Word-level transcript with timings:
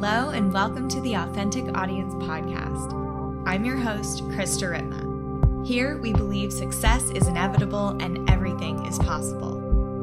Hello, 0.00 0.30
and 0.30 0.52
welcome 0.52 0.88
to 0.90 1.00
the 1.00 1.14
Authentic 1.14 1.76
Audience 1.76 2.14
Podcast. 2.14 3.42
I'm 3.44 3.64
your 3.64 3.76
host, 3.76 4.22
Krista 4.28 4.70
Ritma. 4.70 5.66
Here, 5.66 5.98
we 5.98 6.12
believe 6.12 6.52
success 6.52 7.10
is 7.10 7.26
inevitable 7.26 8.00
and 8.00 8.30
everything 8.30 8.86
is 8.86 8.96
possible. 9.00 9.58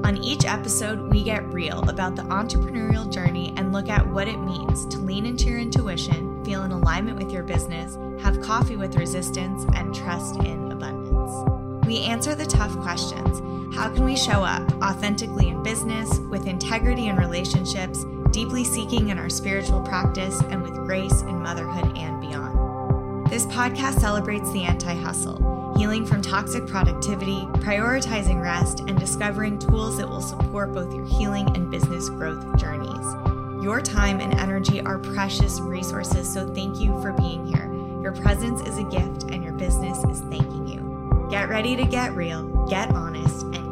On 0.05 0.17
each 0.17 0.43
episode, 0.43 0.99
we 1.13 1.23
get 1.23 1.45
real 1.45 1.79
about 1.87 2.17
the 2.17 2.23
entrepreneurial 2.23 3.09
journey 3.09 3.53
and 3.55 3.71
look 3.71 3.87
at 3.87 4.05
what 4.05 4.27
it 4.27 4.37
means 4.41 4.85
to 4.87 4.97
lean 4.97 5.25
into 5.25 5.45
your 5.45 5.59
intuition, 5.59 6.43
feel 6.43 6.63
in 6.63 6.71
alignment 6.71 7.17
with 7.17 7.31
your 7.31 7.43
business, 7.43 7.97
have 8.21 8.41
coffee 8.41 8.75
with 8.75 8.97
resistance, 8.97 9.65
and 9.75 9.95
trust 9.95 10.35
in 10.41 10.73
abundance. 10.73 11.85
We 11.87 11.99
answer 11.99 12.35
the 12.35 12.45
tough 12.45 12.77
questions. 12.81 13.39
How 13.73 13.89
can 13.93 14.03
we 14.03 14.17
show 14.17 14.43
up 14.43 14.69
authentically 14.83 15.47
in 15.47 15.63
business, 15.63 16.19
with 16.19 16.47
integrity 16.47 17.07
in 17.07 17.15
relationships, 17.15 18.03
deeply 18.35 18.65
seeking 18.65 19.07
in 19.07 19.17
our 19.17 19.29
spiritual 19.29 19.79
practice, 19.79 20.41
and 20.49 20.61
with 20.61 20.73
grace 20.73 21.21
in 21.21 21.41
motherhood 21.41 21.97
and 21.97 22.19
beyond. 22.19 23.25
This 23.29 23.45
podcast 23.45 24.01
celebrates 24.01 24.51
the 24.51 24.63
anti 24.63 24.93
hustle, 24.93 25.73
healing 25.77 26.05
from 26.05 26.21
toxic 26.21 26.67
productivity, 26.67 27.45
prioritizing 27.63 28.41
rest, 28.41 28.81
and 28.81 28.99
discovering 28.99 29.57
tools 29.57 29.97
that 29.97 30.09
will 30.09 30.19
support 30.19 30.73
both 30.73 30.93
your 30.93 31.05
healing 31.05 31.47
and 31.55 31.71
business 31.71 32.09
growth 32.09 32.59
journeys. 32.59 33.63
Your 33.63 33.79
time 33.79 34.19
and 34.19 34.37
energy 34.37 34.81
are 34.81 34.99
precious 34.99 35.61
resources, 35.61 36.31
so 36.31 36.45
thank 36.53 36.77
you 36.77 36.99
for 37.01 37.13
being 37.13 37.47
here. 37.47 37.71
Your 38.01 38.11
presence 38.11 38.59
is 38.67 38.77
a 38.77 38.83
gift, 38.83 39.31
and 39.31 39.45
your 39.45 39.53
business 39.53 40.03
is 40.03 40.19
thanking 40.29 40.67
you. 40.67 41.27
Get 41.31 41.47
ready 41.47 41.77
to 41.77 41.85
get 41.85 42.13
real, 42.13 42.43
get 42.67 42.91
honest, 42.91 43.43
and 43.43 43.64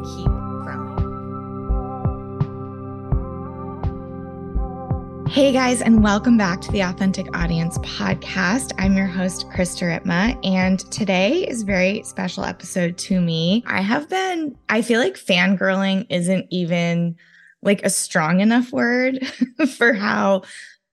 Hey 5.34 5.50
guys, 5.50 5.82
and 5.82 6.00
welcome 6.00 6.36
back 6.36 6.60
to 6.60 6.70
the 6.70 6.82
Authentic 6.82 7.26
Audience 7.36 7.76
podcast. 7.78 8.72
I'm 8.78 8.96
your 8.96 9.08
host, 9.08 9.48
Krista 9.48 9.82
Ritma, 9.82 10.38
and 10.46 10.78
today 10.92 11.44
is 11.48 11.62
a 11.62 11.66
very 11.66 12.04
special 12.04 12.44
episode 12.44 12.96
to 12.98 13.20
me. 13.20 13.64
I 13.66 13.80
have 13.80 14.08
been, 14.08 14.56
I 14.68 14.80
feel 14.80 15.00
like 15.00 15.16
fangirling 15.16 16.06
isn't 16.08 16.46
even 16.50 17.16
like 17.62 17.84
a 17.84 17.90
strong 17.90 18.38
enough 18.38 18.70
word 18.70 19.26
for 19.76 19.92
how 19.92 20.42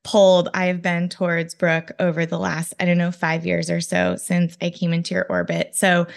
pulled 0.03 0.49
I 0.55 0.65
have 0.65 0.81
been 0.81 1.07
towards 1.07 1.53
Brooke 1.53 1.91
over 1.99 2.25
the 2.25 2.39
last, 2.39 2.73
I 2.79 2.85
don't 2.85 2.97
know, 2.97 3.11
five 3.11 3.45
years 3.45 3.69
or 3.69 3.79
so 3.79 4.15
since 4.15 4.57
I 4.59 4.71
came 4.71 4.91
into 4.91 5.13
your 5.13 5.27
orbit. 5.29 5.75
So 5.75 6.07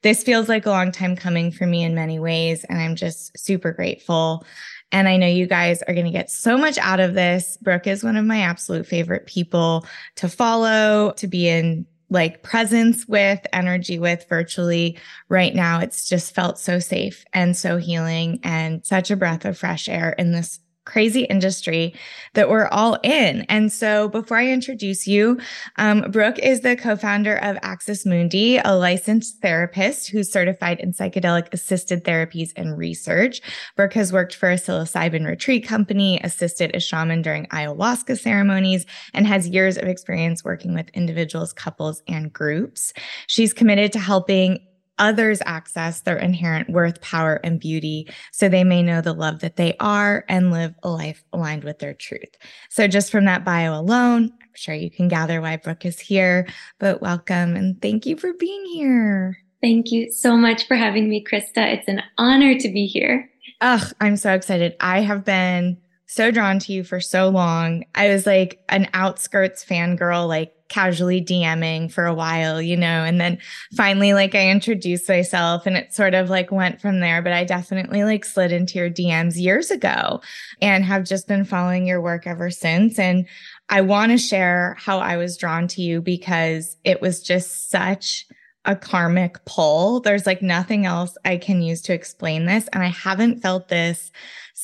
this 0.00 0.22
feels 0.22 0.48
like 0.48 0.64
a 0.64 0.70
long 0.70 0.90
time 0.90 1.16
coming 1.16 1.52
for 1.52 1.66
me 1.66 1.82
in 1.82 1.94
many 1.94 2.18
ways, 2.18 2.64
and 2.64 2.78
I'm 2.78 2.96
just 2.96 3.38
super 3.38 3.72
grateful. 3.72 4.46
And 4.92 5.08
I 5.08 5.16
know 5.16 5.26
you 5.26 5.46
guys 5.46 5.82
are 5.82 5.94
going 5.94 6.06
to 6.06 6.12
get 6.12 6.30
so 6.30 6.56
much 6.56 6.78
out 6.78 7.00
of 7.00 7.14
this. 7.14 7.56
Brooke 7.60 7.86
is 7.86 8.04
one 8.04 8.16
of 8.16 8.24
my 8.24 8.40
absolute 8.40 8.86
favorite 8.86 9.26
people 9.26 9.86
to 10.16 10.28
follow, 10.28 11.12
to 11.16 11.26
be 11.26 11.48
in 11.48 11.86
like 12.10 12.42
presence 12.42 13.06
with, 13.06 13.44
energy 13.52 13.98
with 13.98 14.24
virtually 14.28 14.98
right 15.28 15.54
now. 15.54 15.80
It's 15.80 16.08
just 16.08 16.34
felt 16.34 16.58
so 16.58 16.78
safe 16.78 17.24
and 17.32 17.56
so 17.56 17.76
healing 17.76 18.40
and 18.44 18.84
such 18.86 19.10
a 19.10 19.16
breath 19.16 19.44
of 19.44 19.58
fresh 19.58 19.88
air 19.88 20.14
in 20.16 20.32
this 20.32 20.60
crazy 20.84 21.24
industry 21.24 21.94
that 22.34 22.48
we're 22.48 22.68
all 22.68 22.98
in. 23.02 23.42
And 23.48 23.72
so, 23.72 24.08
before 24.08 24.38
I 24.38 24.48
introduce 24.48 25.06
you, 25.06 25.38
um, 25.76 26.10
Brooke 26.10 26.38
is 26.38 26.60
the 26.60 26.76
co 26.76 26.96
founder 26.96 27.36
of 27.36 27.58
Axis 27.62 28.04
Mundi, 28.04 28.58
a 28.58 28.76
licensed 28.76 29.40
therapist 29.40 30.10
who's 30.10 30.30
certified 30.30 30.80
in 30.80 30.92
psychedelic 30.92 31.52
assisted 31.52 32.04
therapies 32.04 32.52
and 32.56 32.76
research. 32.76 33.40
Brooke 33.76 33.94
has 33.94 34.12
worked 34.12 34.34
for 34.34 34.50
a 34.50 34.56
psilocybin 34.56 35.26
retreat 35.26 35.66
company, 35.66 36.20
assisted 36.22 36.74
a 36.74 36.80
shaman 36.80 37.22
during 37.22 37.46
ayahuasca 37.46 38.18
ceremonies, 38.18 38.86
and 39.12 39.26
has 39.26 39.48
years 39.48 39.76
of 39.76 39.84
experience 39.84 40.44
working 40.44 40.74
with 40.74 40.88
individuals, 40.90 41.52
couples, 41.52 42.02
and 42.08 42.32
groups. 42.32 42.92
She's 43.26 43.52
committed 43.52 43.92
to 43.92 43.98
helping 43.98 44.60
others 44.98 45.42
access 45.46 46.00
their 46.00 46.16
inherent 46.16 46.70
worth, 46.70 47.00
power, 47.00 47.40
and 47.44 47.60
beauty 47.60 48.08
so 48.32 48.48
they 48.48 48.64
may 48.64 48.82
know 48.82 49.00
the 49.00 49.12
love 49.12 49.40
that 49.40 49.56
they 49.56 49.74
are 49.80 50.24
and 50.28 50.50
live 50.50 50.74
a 50.82 50.90
life 50.90 51.24
aligned 51.32 51.64
with 51.64 51.78
their 51.78 51.94
truth. 51.94 52.36
So, 52.70 52.86
just 52.86 53.10
from 53.10 53.24
that 53.24 53.44
bio 53.44 53.78
alone, 53.78 54.32
I'm 54.40 54.48
sure 54.54 54.74
you 54.74 54.90
can 54.90 55.08
gather 55.08 55.40
why 55.40 55.56
Brooke 55.56 55.84
is 55.84 56.00
here, 56.00 56.46
but 56.78 57.02
welcome 57.02 57.56
and 57.56 57.80
thank 57.80 58.06
you 58.06 58.16
for 58.16 58.32
being 58.34 58.64
here. 58.66 59.38
Thank 59.60 59.90
you 59.90 60.12
so 60.12 60.36
much 60.36 60.66
for 60.66 60.76
having 60.76 61.08
me, 61.08 61.24
Krista. 61.24 61.72
It's 61.72 61.88
an 61.88 62.02
honor 62.18 62.58
to 62.58 62.68
be 62.68 62.86
here. 62.86 63.30
Ugh, 63.60 63.92
I'm 64.00 64.16
so 64.16 64.34
excited. 64.34 64.76
I 64.80 65.00
have 65.00 65.24
been 65.24 65.78
so 66.14 66.30
drawn 66.30 66.58
to 66.60 66.72
you 66.72 66.84
for 66.84 67.00
so 67.00 67.28
long. 67.28 67.84
I 67.94 68.08
was 68.08 68.26
like 68.26 68.62
an 68.68 68.88
outskirts 68.94 69.64
fangirl, 69.64 70.28
like 70.28 70.54
casually 70.68 71.20
DMing 71.20 71.90
for 71.90 72.06
a 72.06 72.14
while, 72.14 72.60
you 72.60 72.76
know, 72.76 73.04
and 73.04 73.20
then 73.20 73.38
finally, 73.76 74.14
like, 74.14 74.34
I 74.34 74.50
introduced 74.50 75.08
myself 75.08 75.66
and 75.66 75.76
it 75.76 75.92
sort 75.92 76.14
of 76.14 76.30
like 76.30 76.50
went 76.50 76.80
from 76.80 77.00
there. 77.00 77.20
But 77.20 77.32
I 77.32 77.44
definitely 77.44 78.04
like 78.04 78.24
slid 78.24 78.52
into 78.52 78.78
your 78.78 78.90
DMs 78.90 79.36
years 79.36 79.70
ago 79.70 80.20
and 80.60 80.84
have 80.84 81.04
just 81.04 81.28
been 81.28 81.44
following 81.44 81.86
your 81.86 82.00
work 82.00 82.26
ever 82.26 82.50
since. 82.50 82.98
And 82.98 83.26
I 83.68 83.80
want 83.80 84.12
to 84.12 84.18
share 84.18 84.76
how 84.78 84.98
I 84.98 85.16
was 85.16 85.36
drawn 85.36 85.68
to 85.68 85.82
you 85.82 86.00
because 86.00 86.76
it 86.84 87.00
was 87.00 87.22
just 87.22 87.70
such 87.70 88.26
a 88.64 88.74
karmic 88.74 89.44
pull. 89.44 90.00
There's 90.00 90.26
like 90.26 90.42
nothing 90.42 90.86
else 90.86 91.16
I 91.24 91.36
can 91.36 91.60
use 91.60 91.82
to 91.82 91.92
explain 91.92 92.46
this. 92.46 92.68
And 92.72 92.82
I 92.82 92.88
haven't 92.88 93.40
felt 93.40 93.68
this 93.68 94.10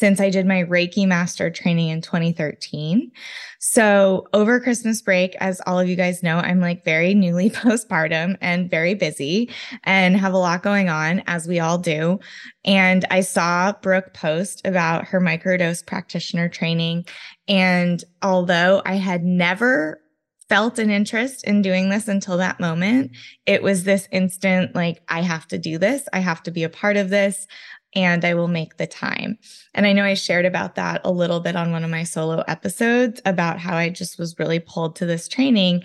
since 0.01 0.19
I 0.19 0.31
did 0.31 0.47
my 0.47 0.65
Reiki 0.65 1.07
master 1.07 1.51
training 1.51 1.91
in 1.91 2.01
2013. 2.01 3.13
So 3.59 4.27
over 4.33 4.59
Christmas 4.59 5.03
break, 5.03 5.37
as 5.41 5.61
all 5.67 5.79
of 5.79 5.91
you 5.91 5.95
guys 5.95 6.23
know, 6.23 6.39
I'm 6.39 6.59
like 6.59 6.87
very 6.87 7.13
newly 7.13 7.51
postpartum 7.51 8.39
and 8.41 8.71
very 8.71 8.95
busy 8.95 9.51
and 9.85 10.17
have 10.17 10.33
a 10.33 10.39
lot 10.39 10.63
going 10.63 10.89
on, 10.89 11.23
as 11.27 11.47
we 11.47 11.61
all 11.61 11.77
do. 11.77 12.19
And 12.65 13.05
I 13.11 13.21
saw 13.21 13.75
Brooke 13.83 14.15
post 14.15 14.67
about 14.67 15.05
her 15.05 15.21
microdose 15.21 15.85
practitioner 15.85 16.49
training. 16.49 17.05
And 17.47 18.03
although 18.23 18.81
I 18.87 18.95
had 18.95 19.23
never 19.23 20.01
felt 20.49 20.81
an 20.81 20.91
interest 20.91 21.45
in 21.45 21.63
doing 21.63 21.91
this 21.91 22.09
until 22.09 22.37
that 22.37 22.59
moment. 22.59 23.13
It 23.47 23.63
was 23.63 23.85
this 23.85 24.09
instant, 24.11 24.75
like, 24.75 25.01
I 25.09 25.23
have 25.23 25.47
to 25.47 25.59
do 25.59 25.79
this. 25.79 26.09
I 26.13 26.19
have 26.19 26.43
to 26.43 26.51
be 26.51 26.65
a 26.65 26.69
part 26.69 26.97
of 26.97 27.09
this 27.09 27.47
and 27.95 28.25
I 28.25 28.35
will 28.35 28.49
make 28.49 28.77
the 28.77 28.87
time. 28.87 29.39
And 29.75 29.87
I 29.87 29.93
know 29.93 30.05
I 30.05 30.15
shared 30.15 30.45
about 30.45 30.75
that 30.77 31.01
a 31.05 31.11
little 31.11 31.41
bit 31.41 31.57
on 31.57 31.73
one 31.73 31.85
of 31.85 31.91
my 31.91 32.05
solo 32.05 32.43
episodes 32.47 33.21
about 33.25 33.59
how 33.59 33.77
I 33.77 33.89
just 33.89 34.19
was 34.19 34.39
really 34.39 34.61
pulled 34.61 34.97
to 34.97 35.07
this 35.07 35.29
training. 35.29 35.83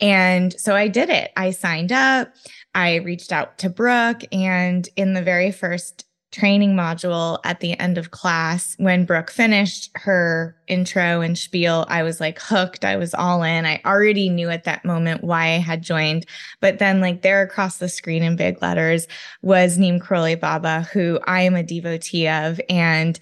And 0.00 0.58
so 0.58 0.74
I 0.74 0.88
did 0.88 1.10
it. 1.10 1.32
I 1.36 1.50
signed 1.50 1.92
up, 1.92 2.32
I 2.74 2.96
reached 2.96 3.32
out 3.32 3.58
to 3.58 3.70
Brooke, 3.70 4.22
and 4.32 4.88
in 4.96 5.14
the 5.14 5.22
very 5.22 5.50
first 5.50 6.04
training 6.30 6.74
module 6.74 7.38
at 7.44 7.60
the 7.60 7.78
end 7.78 7.96
of 7.96 8.10
class 8.10 8.74
when 8.78 9.04
Brooke 9.04 9.30
finished 9.30 9.90
her 9.94 10.54
intro 10.66 11.20
and 11.20 11.38
spiel. 11.38 11.86
I 11.88 12.02
was 12.02 12.20
like 12.20 12.38
hooked. 12.38 12.84
I 12.84 12.96
was 12.96 13.14
all 13.14 13.42
in. 13.42 13.64
I 13.64 13.80
already 13.84 14.28
knew 14.28 14.50
at 14.50 14.64
that 14.64 14.84
moment 14.84 15.24
why 15.24 15.46
I 15.54 15.58
had 15.58 15.82
joined. 15.82 16.26
But 16.60 16.78
then, 16.78 17.00
like, 17.00 17.22
there 17.22 17.42
across 17.42 17.78
the 17.78 17.88
screen 17.88 18.22
in 18.22 18.36
big 18.36 18.60
letters 18.60 19.06
was 19.42 19.78
Neem 19.78 20.00
Karoli 20.00 20.38
Baba, 20.38 20.82
who 20.92 21.18
I 21.26 21.42
am 21.42 21.54
a 21.54 21.62
devotee 21.62 22.28
of 22.28 22.60
and 22.68 23.18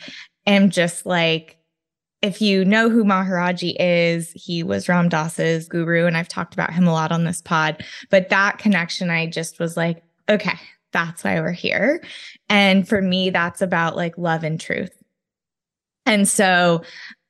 am 0.47 0.71
just 0.71 1.06
like, 1.06 1.59
if 2.22 2.41
you 2.41 2.65
know 2.65 2.89
who 2.89 3.05
Maharajji 3.05 3.77
is, 3.78 4.33
he 4.33 4.62
was 4.62 4.89
Ram 4.89 5.09
Dass's 5.09 5.69
guru, 5.69 6.06
and 6.06 6.16
I've 6.16 6.28
talked 6.28 6.55
about 6.55 6.72
him 6.72 6.87
a 6.87 6.93
lot 6.93 7.12
on 7.12 7.25
this 7.25 7.43
pod. 7.43 7.84
But 8.11 8.31
that 8.31 8.59
connection, 8.59 9.11
I 9.11 9.27
just 9.27 9.61
was 9.61 9.77
like, 9.77 10.03
okay, 10.28 10.59
that's 10.97 11.23
why 11.23 11.39
we're 11.41 11.53
here. 11.53 12.03
And 12.48 12.89
for 12.89 13.03
me, 13.03 13.28
that's 13.28 13.60
about 13.60 13.97
like 13.97 14.16
love 14.16 14.45
and 14.45 14.59
truth. 14.59 14.97
And 16.07 16.27
so 16.27 16.84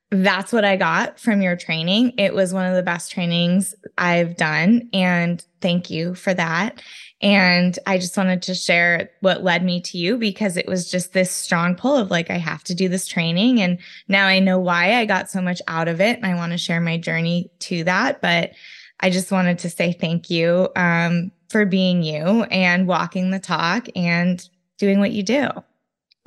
that's 0.09 0.53
what 0.53 0.63
I 0.63 0.77
got 0.77 1.19
from 1.19 1.41
your 1.41 1.57
training. 1.57 2.13
It 2.17 2.33
was 2.33 2.53
one 2.53 2.65
of 2.65 2.75
the 2.75 2.81
best 2.81 3.11
trainings 3.11 3.75
I've 3.97 4.37
done. 4.37 4.87
And 4.93 5.45
thank 5.59 5.89
you 5.89 6.15
for 6.15 6.33
that. 6.33 6.81
And 7.19 7.77
I 7.85 7.97
just 7.97 8.15
wanted 8.15 8.41
to 8.43 8.55
share 8.55 9.09
what 9.19 9.43
led 9.43 9.65
me 9.65 9.81
to 9.81 9.97
you 9.97 10.17
because 10.17 10.55
it 10.55 10.65
was 10.65 10.89
just 10.89 11.11
this 11.11 11.29
strong 11.29 11.75
pull 11.75 11.97
of 11.97 12.09
like, 12.09 12.31
I 12.31 12.37
have 12.37 12.63
to 12.65 12.75
do 12.75 12.87
this 12.87 13.05
training. 13.05 13.59
And 13.59 13.79
now 14.07 14.27
I 14.27 14.39
know 14.39 14.59
why 14.59 14.95
I 14.95 15.03
got 15.03 15.29
so 15.29 15.41
much 15.41 15.61
out 15.67 15.89
of 15.89 15.99
it. 15.99 16.15
And 16.15 16.25
I 16.25 16.35
want 16.35 16.53
to 16.53 16.57
share 16.57 16.79
my 16.79 16.97
journey 16.97 17.51
to 17.59 17.83
that. 17.83 18.21
But 18.21 18.51
I 18.99 19.09
just 19.09 19.31
wanted 19.31 19.59
to 19.59 19.69
say 19.69 19.93
thank 19.93 20.29
you 20.29 20.69
um, 20.75 21.31
for 21.49 21.65
being 21.65 22.03
you 22.03 22.43
and 22.43 22.87
walking 22.87 23.31
the 23.31 23.39
talk 23.39 23.87
and 23.95 24.47
doing 24.77 24.99
what 24.99 25.11
you 25.11 25.23
do. 25.23 25.49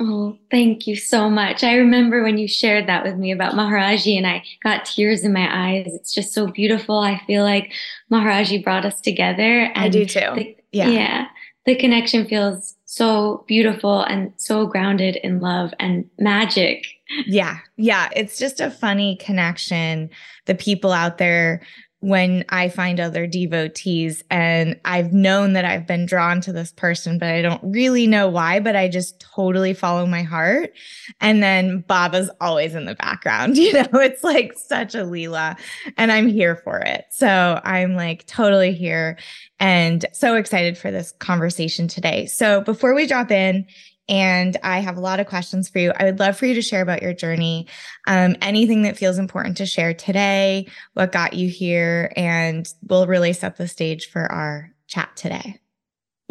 Oh, 0.03 0.39
thank 0.51 0.87
you 0.87 0.97
so 0.97 1.29
much. 1.29 1.63
I 1.63 1.75
remember 1.75 2.23
when 2.23 2.39
you 2.39 2.49
shared 2.49 2.87
that 2.87 3.05
with 3.05 3.17
me 3.17 3.33
about 3.33 3.53
Maharajji 3.53 4.17
and 4.17 4.27
I 4.27 4.43
got 4.65 4.87
tears 4.87 5.25
in 5.25 5.33
my 5.35 5.47
eyes. 5.53 5.93
It's 5.93 6.15
just 6.15 6.33
so 6.33 6.47
beautiful. 6.47 6.99
I 6.99 7.21
feel 7.27 7.45
like 7.45 7.73
Maharajji 8.11 8.65
brought 8.65 8.87
us 8.87 8.99
together. 8.99 9.71
I 9.75 9.91
do 9.91 10.07
too. 10.07 10.21
The, 10.35 10.57
yeah. 10.73 10.89
Yeah. 10.89 11.27
The 11.67 11.77
connection 11.77 12.27
feels 12.27 12.77
so 12.87 13.45
beautiful 13.47 14.01
and 14.01 14.33
so 14.39 14.67
grounded 14.67 15.17
in 15.17 15.41
love 15.41 15.75
and 15.79 16.09
magic. 16.19 16.87
Yeah. 17.27 17.59
Yeah. 17.77 18.09
It's 18.17 18.39
just 18.39 18.59
a 18.59 18.71
funny 18.71 19.17
connection. 19.17 20.09
The 20.47 20.55
people 20.55 20.93
out 20.93 21.19
there 21.19 21.61
when 22.01 22.47
I 22.49 22.71
find 22.71 22.99
other 22.99 23.27
devotees 23.27 24.25
and 24.31 24.81
I've 24.87 25.13
known 25.13 25.53
that 25.53 25.67
I've 25.67 25.87
been 25.87 26.07
drawn 26.07 26.41
to 26.43 26.53
this 26.53 26.73
person, 26.73 27.19
but 27.19 27.29
I 27.29 27.43
don't 27.43 27.61
really 27.63 28.07
know 28.07 28.27
why, 28.27 28.59
but 28.59 28.75
I 28.75 28.89
just 28.89 29.21
totally 29.21 29.75
follow 29.75 30.07
my 30.07 30.23
heart. 30.23 30.73
And 31.21 31.43
then 31.43 31.81
Baba's 31.81 32.31
always 32.41 32.75
in 32.75 32.87
the 32.87 32.95
background. 32.95 33.59
You 33.71 33.75
know, 33.75 33.89
it's 33.93 34.25
like 34.25 34.55
such 34.57 34.95
a 34.95 35.05
Leela 35.05 35.57
and 35.99 36.11
I'm 36.11 36.29
here 36.29 36.57
for 36.57 36.79
it. 36.81 37.05
So 37.11 37.61
I'm 37.63 37.95
like 37.95 38.27
totally 38.27 38.73
here 38.73 39.19
and 39.61 40.07
so 40.13 40.35
excited 40.35 40.79
for 40.79 40.91
this 40.91 41.13
conversation 41.13 41.87
today. 41.87 42.25
So 42.25 42.63
before 42.63 42.95
we 42.95 43.07
drop 43.07 43.31
in, 43.31 43.67
and 44.11 44.57
I 44.65 44.81
have 44.81 44.97
a 44.97 45.01
lot 45.01 45.21
of 45.21 45.29
questions 45.29 45.69
for 45.69 45.79
you. 45.79 45.93
I 45.97 46.05
would 46.05 46.19
love 46.19 46.37
for 46.37 46.45
you 46.45 46.55
to 46.55 46.63
share 46.63 46.83
about 46.83 47.01
your 47.01 47.15
journey, 47.15 47.69
um, 48.09 48.37
anything 48.43 48.83
that 48.83 48.99
feels 48.99 49.19
important 49.19 49.57
to 49.59 49.67
share 49.67 49.95
today, 49.95 50.67
what 50.95 51.13
got 51.13 51.33
you 51.33 51.49
here, 51.49 52.13
and 52.17 52.69
we'll 52.89 53.07
really 53.07 53.33
set 53.33 53.57
the 53.57 53.69
stage 53.69 54.11
for 54.11 54.31
our 54.31 54.71
chat 54.89 55.11
today. 55.15 55.61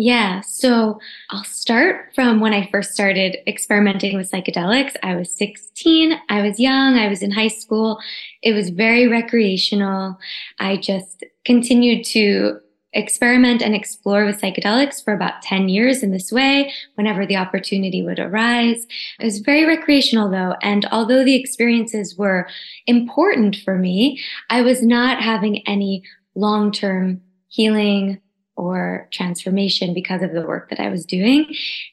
Yeah, 0.01 0.41
so 0.41 0.99
I'll 1.29 1.43
start 1.43 2.11
from 2.15 2.39
when 2.39 2.53
I 2.53 2.69
first 2.71 2.93
started 2.93 3.37
experimenting 3.47 4.15
with 4.15 4.31
psychedelics. 4.31 4.95
I 5.03 5.15
was 5.15 5.35
16, 5.37 6.17
I 6.29 6.41
was 6.41 6.57
young, 6.57 6.97
I 6.97 7.09
was 7.09 7.21
in 7.21 7.31
high 7.31 7.49
school. 7.49 7.99
It 8.41 8.53
was 8.53 8.69
very 8.69 9.07
recreational. 9.09 10.17
I 10.57 10.77
just 10.77 11.25
continued 11.43 12.05
to 12.05 12.61
experiment 12.93 13.61
and 13.61 13.75
explore 13.75 14.25
with 14.25 14.41
psychedelics 14.41 15.03
for 15.03 15.13
about 15.13 15.41
10 15.41 15.69
years 15.69 16.01
in 16.01 16.11
this 16.11 16.31
way 16.31 16.73
whenever 16.95 17.25
the 17.25 17.35
opportunity 17.35 18.01
would 18.01 18.19
arise. 18.19 18.87
It 19.19 19.25
was 19.25 19.39
very 19.39 19.65
recreational 19.65 20.29
though. 20.29 20.55
And 20.61 20.85
although 20.91 21.23
the 21.23 21.35
experiences 21.35 22.17
were 22.17 22.47
important 22.87 23.57
for 23.57 23.77
me, 23.77 24.21
I 24.49 24.61
was 24.61 24.81
not 24.81 25.21
having 25.21 25.67
any 25.67 26.03
long 26.35 26.71
term 26.71 27.21
healing 27.47 28.21
or 28.59 29.07
transformation 29.13 29.93
because 29.93 30.21
of 30.21 30.33
the 30.33 30.45
work 30.45 30.69
that 30.69 30.81
I 30.81 30.89
was 30.89 31.05
doing. 31.05 31.45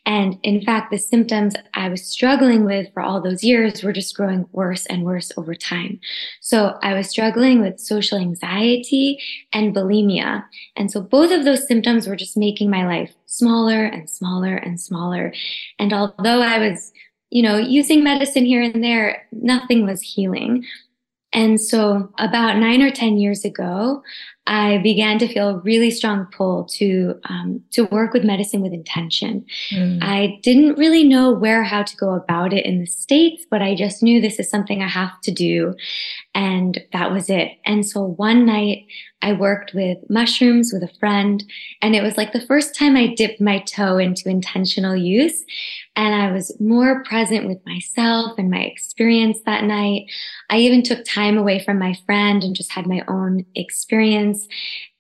And 0.05 0.37
in 0.43 0.61
fact, 0.61 0.91
the 0.91 0.99
symptoms 0.99 1.55
I 1.75 1.89
was 1.89 2.05
struggling 2.05 2.65
with 2.65 2.93
for 2.93 3.03
all 3.03 3.21
those 3.21 3.45
years 3.45 3.85
were 3.85 3.93
just 3.93 4.17
growing 4.17 4.47
worse 4.51 4.85
and 4.87 5.05
worse 5.05 5.31
over 5.37 5.55
time. 5.55 6.01
So 6.41 6.77
I 6.83 6.93
was 6.95 7.09
struggling 7.09 7.61
with 7.61 7.79
social 7.79 8.19
anxiety 8.19 9.21
and 9.53 9.73
bulimia. 9.73 10.43
And 10.75 10.91
so 10.91 11.01
both 11.01 11.31
of 11.31 11.45
those 11.45 11.69
symptoms 11.69 12.09
were 12.09 12.17
just 12.17 12.37
making 12.37 12.69
my 12.69 12.85
life 12.85 13.15
smaller 13.27 13.85
and 13.85 14.11
smaller 14.11 14.57
and 14.57 14.81
smaller. 14.81 15.33
And 15.79 15.93
although 15.93 16.43
I 16.43 16.59
was 16.59 16.93
you 17.31 17.43
know, 17.43 17.57
using 17.57 18.05
medicine 18.05 18.45
here 18.45 18.63
and 18.63 18.83
there, 18.83 19.27
nothing 19.33 19.85
was 19.85 20.01
healing. 20.01 20.65
And 21.33 21.61
so 21.61 22.09
about 22.19 22.57
nine 22.57 22.83
or 22.83 22.91
10 22.91 23.19
years 23.19 23.45
ago, 23.45 24.03
I 24.47 24.79
began 24.79 25.19
to 25.19 25.29
feel 25.29 25.49
a 25.49 25.59
really 25.59 25.91
strong 25.91 26.27
pull 26.27 26.65
to 26.75 27.19
um, 27.29 27.63
to 27.73 27.85
work 27.87 28.13
with 28.13 28.25
medicine 28.25 28.63
with 28.63 28.73
intention. 28.73 29.45
Mm. 29.73 29.99
I 30.03 30.39
didn't 30.43 30.79
really 30.79 31.03
know 31.03 31.33
where 31.33 31.65
how 31.65 31.83
to 31.83 31.97
go 31.97 32.11
about 32.11 32.53
it 32.53 32.65
in 32.65 32.79
the 32.79 32.87
states, 32.87 33.45
but 33.51 33.61
I 33.61 33.75
just 33.75 34.03
knew 34.03 34.21
this 34.21 34.39
is 34.39 34.49
something 34.49 34.83
I 34.83 34.89
have 34.89 35.21
to 35.23 35.33
do, 35.33 35.75
and 36.35 36.81
that 36.93 37.11
was 37.11 37.29
it. 37.29 37.59
And 37.65 37.85
so 37.85 38.03
one 38.03 38.47
night 38.47 38.87
I 39.23 39.33
worked 39.33 39.75
with 39.75 39.99
mushrooms 40.09 40.71
with 40.73 40.83
a 40.83 40.95
friend, 41.01 41.43
and 41.83 41.97
it 41.97 42.03
was 42.03 42.17
like 42.17 42.33
the 42.33 42.47
first 42.47 42.77
time 42.77 42.95
I 42.97 43.15
dipped 43.15 43.41
my 43.41 43.59
toe 43.61 43.99
into 43.99 44.29
intentional 44.29 44.95
use, 44.95 45.45
and 45.97 46.15
I 46.15 46.31
was 46.31 46.55
more 46.61 47.03
present 47.03 47.49
with 47.49 47.59
myself 47.67 48.39
and 48.39 48.51
my 48.51 48.61
experience 48.61 49.41
that 49.47 49.65
night. 49.65 50.05
I 50.51 50.59
even 50.59 50.83
took 50.83 51.05
time 51.05 51.37
away 51.37 51.59
from 51.59 51.79
my 51.79 51.95
friend 52.07 52.45
and 52.45 52.55
just 52.55 52.71
had 52.71 52.87
my 52.87 53.03
own 53.09 53.45
experience 53.57 54.36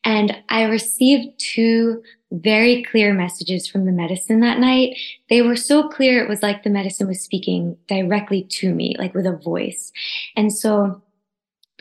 and 0.04 0.36
I 0.48 0.64
received 0.64 1.38
two 1.38 2.02
very 2.32 2.82
clear 2.84 3.12
messages 3.12 3.66
from 3.66 3.86
the 3.86 3.92
medicine 3.92 4.40
that 4.40 4.58
night. 4.58 4.96
They 5.28 5.42
were 5.42 5.56
so 5.56 5.88
clear, 5.88 6.22
it 6.22 6.28
was 6.28 6.42
like 6.42 6.62
the 6.62 6.70
medicine 6.70 7.08
was 7.08 7.20
speaking 7.20 7.76
directly 7.88 8.44
to 8.50 8.74
me, 8.74 8.94
like 8.98 9.14
with 9.14 9.26
a 9.26 9.36
voice. 9.36 9.92
And 10.36 10.52
so 10.52 11.02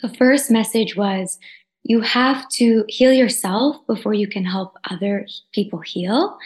the 0.01 0.09
first 0.09 0.51
message 0.51 0.95
was, 0.95 1.39
you 1.83 2.01
have 2.01 2.49
to 2.49 2.83
heal 2.87 3.13
yourself 3.13 3.77
before 3.85 4.13
you 4.13 4.27
can 4.27 4.43
help 4.43 4.75
other 4.89 5.27
people 5.53 5.79
heal. 5.79 6.37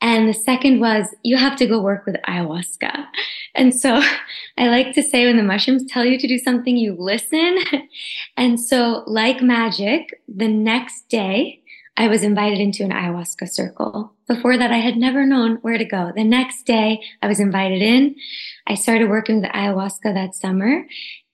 And 0.00 0.28
the 0.28 0.34
second 0.34 0.80
was, 0.80 1.14
you 1.24 1.36
have 1.36 1.56
to 1.56 1.66
go 1.66 1.80
work 1.80 2.06
with 2.06 2.16
ayahuasca. 2.28 3.06
And 3.54 3.74
so 3.74 4.00
I 4.58 4.68
like 4.68 4.92
to 4.94 5.02
say 5.02 5.26
when 5.26 5.36
the 5.36 5.42
mushrooms 5.42 5.84
tell 5.90 6.04
you 6.04 6.18
to 6.18 6.28
do 6.28 6.38
something, 6.38 6.76
you 6.76 6.96
listen. 6.98 7.58
And 8.36 8.60
so, 8.60 9.02
like 9.06 9.42
magic, 9.42 10.22
the 10.28 10.46
next 10.46 11.08
day, 11.08 11.60
I 11.96 12.06
was 12.06 12.22
invited 12.22 12.60
into 12.60 12.84
an 12.84 12.92
ayahuasca 12.92 13.48
circle. 13.48 14.12
Before 14.28 14.56
that, 14.56 14.70
I 14.70 14.76
had 14.76 14.96
never 14.96 15.26
known 15.26 15.56
where 15.62 15.76
to 15.76 15.84
go. 15.84 16.12
The 16.14 16.22
next 16.22 16.62
day, 16.64 17.02
I 17.20 17.26
was 17.26 17.40
invited 17.40 17.82
in. 17.82 18.14
I 18.68 18.74
started 18.74 19.10
working 19.10 19.40
with 19.40 19.50
ayahuasca 19.50 20.14
that 20.14 20.36
summer. 20.36 20.86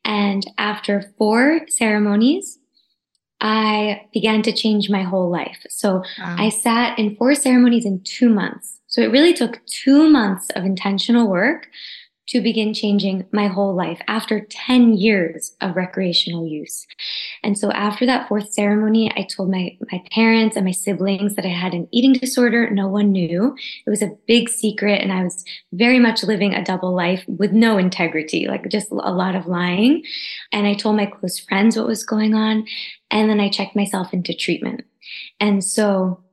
And 0.06 0.42
after 0.56 1.12
four 1.18 1.60
ceremonies, 1.68 2.58
I 3.44 4.06
began 4.10 4.40
to 4.42 4.52
change 4.52 4.88
my 4.88 5.02
whole 5.02 5.30
life. 5.30 5.66
So 5.68 6.02
wow. 6.18 6.36
I 6.38 6.48
sat 6.48 6.98
in 6.98 7.14
four 7.16 7.34
ceremonies 7.34 7.84
in 7.84 8.00
two 8.02 8.30
months. 8.30 8.80
So 8.86 9.02
it 9.02 9.10
really 9.12 9.34
took 9.34 9.60
two 9.66 10.08
months 10.08 10.48
of 10.56 10.64
intentional 10.64 11.28
work 11.28 11.68
to 12.26 12.40
begin 12.40 12.72
changing 12.72 13.26
my 13.32 13.46
whole 13.46 13.74
life 13.74 14.00
after 14.08 14.40
10 14.40 14.94
years 14.94 15.54
of 15.60 15.76
recreational 15.76 16.46
use. 16.46 16.86
And 17.42 17.58
so 17.58 17.70
after 17.72 18.06
that 18.06 18.28
fourth 18.28 18.52
ceremony, 18.52 19.12
I 19.14 19.22
told 19.24 19.50
my, 19.50 19.76
my 19.92 20.02
parents 20.10 20.56
and 20.56 20.64
my 20.64 20.72
siblings 20.72 21.34
that 21.34 21.44
I 21.44 21.50
had 21.50 21.74
an 21.74 21.86
eating 21.92 22.14
disorder. 22.14 22.70
No 22.70 22.88
one 22.88 23.12
knew. 23.12 23.54
It 23.86 23.90
was 23.90 24.02
a 24.02 24.16
big 24.26 24.48
secret. 24.48 25.02
And 25.02 25.12
I 25.12 25.22
was 25.22 25.44
very 25.72 25.98
much 25.98 26.24
living 26.24 26.54
a 26.54 26.64
double 26.64 26.94
life 26.94 27.24
with 27.28 27.52
no 27.52 27.76
integrity, 27.76 28.46
like 28.48 28.68
just 28.70 28.90
a 28.90 28.94
lot 28.94 29.34
of 29.34 29.46
lying. 29.46 30.02
And 30.50 30.66
I 30.66 30.74
told 30.74 30.96
my 30.96 31.06
close 31.06 31.38
friends 31.38 31.76
what 31.76 31.86
was 31.86 32.04
going 32.04 32.34
on. 32.34 32.66
And 33.10 33.28
then 33.28 33.40
I 33.40 33.50
checked 33.50 33.76
myself 33.76 34.14
into 34.14 34.34
treatment. 34.34 34.82
And 35.40 35.62
so 35.62 36.23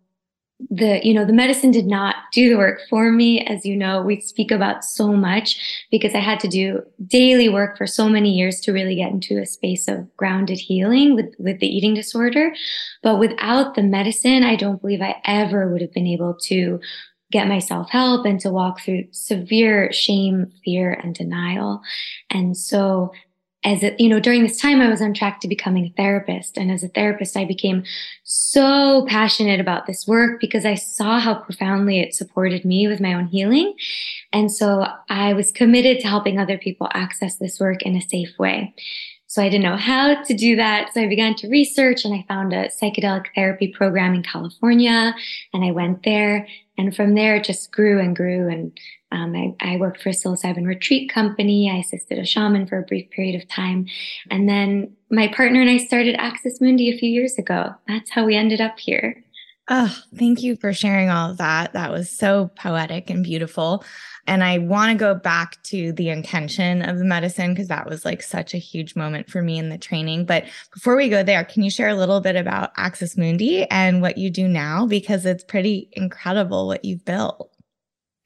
the 0.70 1.00
you 1.04 1.14
know 1.14 1.26
the 1.26 1.34
medicine 1.34 1.72
did 1.72 1.88
not 1.88 2.16
do 2.32 2.50
the 2.50 2.58
work 2.58 2.82
for 2.90 3.12
me. 3.12 3.40
As 3.46 3.66
you 3.66 3.76
know 3.76 4.02
we 4.02 4.22
speak 4.22 4.52
about 4.52 4.84
so 4.84 5.14
much 5.14 5.86
because 5.92 6.14
i 6.14 6.20
had 6.20 6.40
to 6.42 6.48
do 6.48 6.82
daily 7.08 7.50
work 7.50 7.78
for 7.78 7.88
so 7.88 8.08
many 8.08 8.32
years 8.32 8.60
to 8.62 8.72
really 8.72 8.96
get 8.96 9.12
into 9.12 9.42
a 9.42 9.46
space 9.46 9.88
of 9.88 10.16
grounded 10.18 10.60
healing 10.60 11.16
with 11.16 11.34
with 11.40 11.60
the 11.60 11.68
eating 11.68 11.94
disorder. 11.94 12.54
But 13.04 13.20
without 13.20 13.76
the 13.76 13.84
medicine 13.84 14.44
i 14.44 14.56
don't 14.56 14.82
believe 14.82 15.02
i 15.02 15.16
ever 15.26 15.72
would 15.72 15.82
have 15.82 15.94
been 15.94 16.08
able 16.08 16.36
to 16.44 16.80
get 17.32 17.48
myself 17.48 17.90
help 17.90 18.26
and 18.26 18.40
to 18.42 18.50
walk 18.52 18.82
through 18.82 19.06
severe 19.12 19.92
shame 19.92 20.52
fear 20.64 20.92
and 20.92 21.16
denial. 21.16 21.82
And 22.30 22.56
so 22.58 23.14
as 23.64 23.84
a, 23.84 23.96
you 24.00 24.10
know, 24.10 24.20
during 24.20 24.42
this 24.42 24.60
time, 24.60 24.82
I 24.82 24.90
was 24.90 25.02
on 25.02 25.14
track 25.14 25.40
to 25.42 25.48
becoming 25.48 25.86
a 25.86 25.94
therapist. 25.96 26.58
And 26.58 26.72
as 26.72 26.84
a 26.84 26.88
therapist, 26.88 27.38
I 27.38 27.46
became 27.46 27.84
so 28.24 29.06
passionate 29.08 29.60
about 29.60 29.86
this 29.86 30.08
work 30.08 30.42
because 30.42 30.66
I 30.66 30.74
saw 30.74 31.20
how 31.20 31.36
profoundly 31.36 32.00
it 32.00 32.16
supported 32.16 32.66
me 32.66 32.88
with 32.88 33.00
my 33.00 33.14
own 33.14 33.28
healing. 33.28 33.76
And 34.34 34.52
so 34.52 34.88
I 35.10 35.34
was 35.34 35.52
committed 35.52 36.00
to 36.00 36.08
helping 36.08 36.40
other 36.40 36.58
people 36.58 36.90
access 36.94 37.36
this 37.36 37.60
work 37.60 37.84
in 37.84 37.96
a 37.96 38.02
safe 38.02 38.38
way. 38.40 38.74
So 39.28 39.42
I 39.42 39.48
didn't 39.48 39.64
know 39.64 39.78
how 39.78 40.22
to 40.24 40.34
do 40.34 40.56
that. 40.58 40.94
So 40.94 41.04
I 41.04 41.08
began 41.08 41.36
to 41.36 41.48
research 41.48 42.04
and 42.04 42.14
I 42.14 42.26
found 42.28 42.52
a 42.52 42.68
psychedelic 42.68 43.28
therapy 43.34 43.70
program 43.70 44.14
in 44.14 44.24
California 44.24 45.16
and 45.54 45.64
I 45.64 45.72
went 45.72 46.04
there. 46.04 46.48
And 46.78 46.94
from 46.96 47.14
there, 47.14 47.36
it 47.36 47.46
just 47.46 47.72
grew 47.72 48.00
and 48.00 48.16
grew. 48.16 48.50
And 48.50 48.78
um, 49.12 49.36
I, 49.36 49.74
I, 49.74 49.78
worked 49.78 50.02
for 50.02 50.10
a 50.10 50.14
psilocybin 50.14 50.66
retreat 50.66 51.12
company. 51.12 51.70
I 51.70 51.78
assisted 51.78 52.18
a 52.18 52.26
shaman 52.26 52.66
for 52.66 52.78
a 52.78 52.84
brief 52.84 53.10
period 53.10 53.42
of 53.42 53.48
time. 53.48 53.88
And 54.30 54.48
then 54.48 54.96
my 55.10 55.28
partner 55.28 55.62
and 55.62 55.70
I 55.70 55.78
started 55.78 56.16
Axis 56.18 56.62
Mundi 56.62 56.90
a 56.90 56.98
few 56.98 57.10
years 57.10 57.38
ago. 57.38 57.76
That's 57.88 58.12
how 58.12 58.26
we 58.26 58.36
ended 58.36 58.62
up 58.62 58.80
here. 58.80 59.24
Oh, 59.74 59.96
thank 60.16 60.42
you 60.42 60.56
for 60.56 60.74
sharing 60.74 61.10
all 61.10 61.32
of 61.32 61.38
that. 61.38 61.74
That 61.74 61.92
was 61.92 62.10
so 62.10 62.52
poetic 62.56 63.10
and 63.10 63.24
beautiful. 63.24 63.86
And 64.28 64.44
I 64.44 64.58
want 64.58 64.92
to 64.92 64.98
go 64.98 65.16
back 65.16 65.62
to 65.64 65.94
the 65.94 66.10
intention 66.10 66.82
of 66.82 66.98
the 66.98 67.06
medicine 67.06 67.54
because 67.54 67.70
that 67.70 67.88
was 67.88 68.04
like 68.04 68.22
such 68.22 68.54
a 68.54 68.58
huge 68.58 68.96
moment 68.96 69.30
for 69.30 69.42
me 69.42 69.58
in 69.58 69.70
the 69.70 69.78
training. 69.78 70.26
But 70.26 70.46
before 70.74 70.96
we 70.96 71.10
go 71.10 71.24
there, 71.24 71.44
can 71.44 71.64
you 71.64 71.70
share 71.70 71.90
a 71.90 71.96
little 71.96 72.22
bit 72.22 72.36
about 72.36 72.72
Axis 72.76 73.18
Mundi 73.18 73.66
and 73.70 74.02
what 74.02 74.18
you 74.18 74.30
do 74.30 74.48
now? 74.48 74.86
Because 74.86 75.26
it's 75.26 75.44
pretty 75.44 75.90
incredible 75.94 76.68
what 76.68 76.84
you've 76.84 77.06
built. 77.06 77.51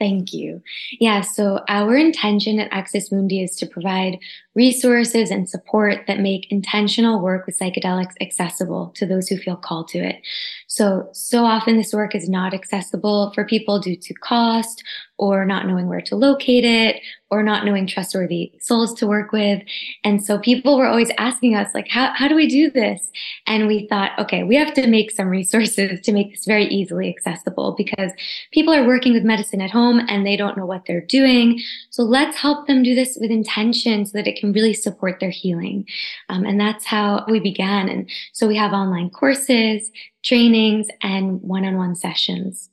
Thank 0.05 0.33
you. 0.33 0.61
Yeah, 0.99 1.21
so 1.21 1.63
our 1.67 1.95
intention 1.95 2.59
at 2.59 2.71
Axis 2.71 3.11
Mundi 3.11 3.41
is 3.41 3.55
to 3.55 3.65
provide 3.65 4.19
resources 4.55 5.31
and 5.31 5.49
support 5.49 6.05
that 6.07 6.19
make 6.19 6.51
intentional 6.51 7.21
work 7.21 7.45
with 7.45 7.59
psychedelics 7.59 8.13
accessible 8.21 8.91
to 8.95 9.05
those 9.05 9.27
who 9.27 9.37
feel 9.37 9.57
called 9.57 9.87
to 9.89 9.99
it. 9.99 10.21
So, 10.67 11.09
so 11.11 11.43
often 11.43 11.77
this 11.77 11.93
work 11.93 12.15
is 12.15 12.29
not 12.29 12.53
accessible 12.53 13.31
for 13.33 13.45
people 13.45 13.79
due 13.79 13.97
to 13.97 14.13
cost 14.13 14.83
or 15.17 15.45
not 15.45 15.65
knowing 15.65 15.87
where 15.87 16.01
to 16.01 16.15
locate 16.15 16.65
it 16.65 17.01
or 17.31 17.41
not 17.41 17.65
knowing 17.65 17.87
trustworthy 17.87 18.51
souls 18.59 18.93
to 18.93 19.07
work 19.07 19.31
with. 19.31 19.61
And 20.03 20.23
so 20.23 20.37
people 20.37 20.77
were 20.77 20.87
always 20.87 21.11
asking 21.17 21.55
us, 21.55 21.73
like, 21.73 21.87
how, 21.87 22.13
how 22.13 22.27
do 22.27 22.35
we 22.35 22.47
do 22.47 22.69
this? 22.69 23.11
And 23.47 23.67
we 23.67 23.87
thought, 23.87 24.11
okay, 24.19 24.43
we 24.43 24.55
have 24.55 24.73
to 24.75 24.87
make 24.87 25.11
some 25.11 25.27
resources 25.27 26.01
to 26.01 26.11
make 26.11 26.31
this 26.31 26.45
very 26.45 26.65
easily 26.65 27.09
accessible 27.09 27.73
because 27.77 28.11
people 28.51 28.73
are 28.73 28.85
working 28.85 29.13
with 29.13 29.23
medicine 29.23 29.61
at 29.61 29.71
home 29.71 30.01
and 30.07 30.25
they 30.25 30.37
don't 30.37 30.57
know 30.57 30.65
what 30.65 30.83
they're 30.85 31.01
doing. 31.01 31.61
So 31.89 32.03
let's 32.03 32.37
help 32.37 32.67
them 32.67 32.83
do 32.83 32.93
this 32.93 33.17
with 33.19 33.31
intention 33.31 34.05
so 34.05 34.17
that 34.17 34.27
it 34.27 34.39
can 34.39 34.44
really 34.51 34.73
support 34.73 35.19
their 35.19 35.29
healing. 35.29 35.85
Um, 36.29 36.45
and 36.45 36.59
that's 36.59 36.85
how 36.85 37.25
we 37.27 37.39
began. 37.39 37.89
And 37.89 38.09
so 38.33 38.47
we 38.47 38.57
have 38.57 38.73
online 38.73 39.09
courses, 39.09 39.91
trainings, 40.23 40.87
and 41.01 41.41
one 41.41 41.65
on 41.65 41.77
one 41.77 41.95
sessions 41.95 42.69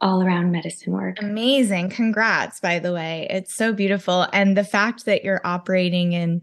all 0.00 0.22
around 0.22 0.50
medicine 0.50 0.92
work. 0.92 1.20
Amazing. 1.20 1.90
Congrats, 1.90 2.58
by 2.60 2.78
the 2.78 2.92
way. 2.92 3.26
It's 3.28 3.54
so 3.54 3.72
beautiful. 3.72 4.26
And 4.32 4.56
the 4.56 4.64
fact 4.64 5.04
that 5.04 5.24
you're 5.24 5.42
operating 5.44 6.12
in 6.12 6.40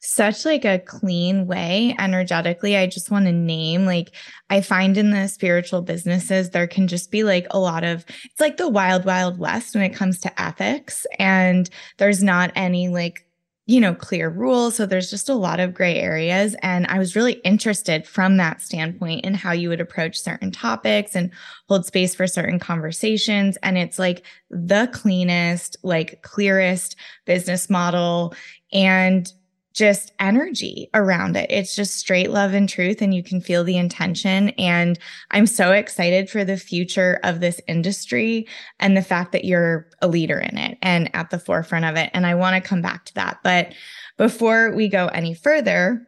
such 0.00 0.44
like 0.44 0.64
a 0.64 0.78
clean 0.78 1.46
way 1.46 1.94
energetically, 1.98 2.76
I 2.76 2.86
just 2.86 3.10
want 3.10 3.26
to 3.26 3.32
name 3.32 3.84
like 3.84 4.12
I 4.48 4.60
find 4.60 4.96
in 4.96 5.10
the 5.10 5.28
spiritual 5.28 5.82
businesses 5.82 6.50
there 6.50 6.66
can 6.66 6.86
just 6.86 7.10
be 7.10 7.22
like 7.24 7.46
a 7.50 7.58
lot 7.58 7.84
of 7.84 8.04
it's 8.24 8.40
like 8.40 8.56
the 8.56 8.68
wild 8.68 9.04
wild 9.04 9.38
west 9.38 9.74
when 9.74 9.84
it 9.84 9.94
comes 9.94 10.20
to 10.20 10.40
ethics 10.42 11.06
and 11.18 11.68
there's 11.98 12.22
not 12.22 12.52
any 12.54 12.88
like 12.88 13.26
you 13.70 13.80
know, 13.80 13.94
clear 13.94 14.28
rules. 14.28 14.74
So 14.74 14.84
there's 14.84 15.10
just 15.10 15.28
a 15.28 15.34
lot 15.34 15.60
of 15.60 15.74
gray 15.74 15.94
areas. 15.94 16.56
And 16.60 16.88
I 16.88 16.98
was 16.98 17.14
really 17.14 17.34
interested 17.44 18.04
from 18.04 18.36
that 18.36 18.60
standpoint 18.60 19.24
in 19.24 19.34
how 19.34 19.52
you 19.52 19.68
would 19.68 19.80
approach 19.80 20.20
certain 20.20 20.50
topics 20.50 21.14
and 21.14 21.30
hold 21.68 21.86
space 21.86 22.12
for 22.12 22.26
certain 22.26 22.58
conversations. 22.58 23.56
And 23.62 23.78
it's 23.78 23.96
like 23.96 24.26
the 24.50 24.90
cleanest, 24.92 25.76
like 25.84 26.22
clearest 26.22 26.96
business 27.26 27.70
model. 27.70 28.34
And 28.72 29.32
just 29.80 30.12
energy 30.20 30.90
around 30.92 31.38
it. 31.38 31.50
It's 31.50 31.74
just 31.74 31.96
straight 31.96 32.30
love 32.30 32.52
and 32.52 32.68
truth, 32.68 33.00
and 33.00 33.14
you 33.14 33.22
can 33.22 33.40
feel 33.40 33.64
the 33.64 33.78
intention. 33.78 34.50
And 34.50 34.98
I'm 35.30 35.46
so 35.46 35.72
excited 35.72 36.28
for 36.28 36.44
the 36.44 36.58
future 36.58 37.18
of 37.24 37.40
this 37.40 37.62
industry 37.66 38.46
and 38.78 38.94
the 38.94 39.02
fact 39.02 39.32
that 39.32 39.46
you're 39.46 39.88
a 40.02 40.06
leader 40.06 40.38
in 40.38 40.58
it 40.58 40.76
and 40.82 41.10
at 41.16 41.30
the 41.30 41.38
forefront 41.38 41.86
of 41.86 41.96
it. 41.96 42.10
And 42.12 42.26
I 42.26 42.34
want 42.34 42.62
to 42.62 42.68
come 42.68 42.82
back 42.82 43.06
to 43.06 43.14
that. 43.14 43.38
But 43.42 43.72
before 44.18 44.70
we 44.76 44.86
go 44.86 45.06
any 45.06 45.32
further, 45.32 46.06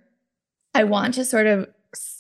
I 0.74 0.84
want 0.84 1.14
to 1.14 1.24
sort 1.24 1.46
of 1.46 1.66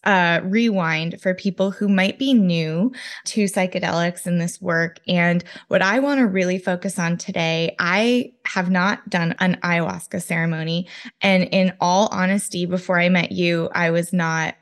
uh, 0.04 0.40
rewind 0.42 1.20
for 1.20 1.34
people 1.34 1.70
who 1.70 1.88
might 1.88 2.18
be 2.18 2.34
new 2.34 2.92
to 3.24 3.44
psychedelics 3.44 4.26
and 4.26 4.40
this 4.40 4.60
work. 4.60 4.98
And 5.06 5.44
what 5.68 5.82
I 5.82 6.00
want 6.00 6.18
to 6.18 6.26
really 6.26 6.58
focus 6.58 6.98
on 6.98 7.16
today, 7.16 7.76
I 7.78 8.32
have 8.46 8.70
not 8.70 9.08
done 9.08 9.34
an 9.38 9.58
ayahuasca 9.62 10.22
ceremony. 10.22 10.88
And 11.20 11.44
in 11.44 11.74
all 11.80 12.08
honesty, 12.10 12.66
before 12.66 12.98
I 12.98 13.08
met 13.08 13.32
you, 13.32 13.68
I 13.74 13.90
was 13.90 14.12
not 14.12 14.56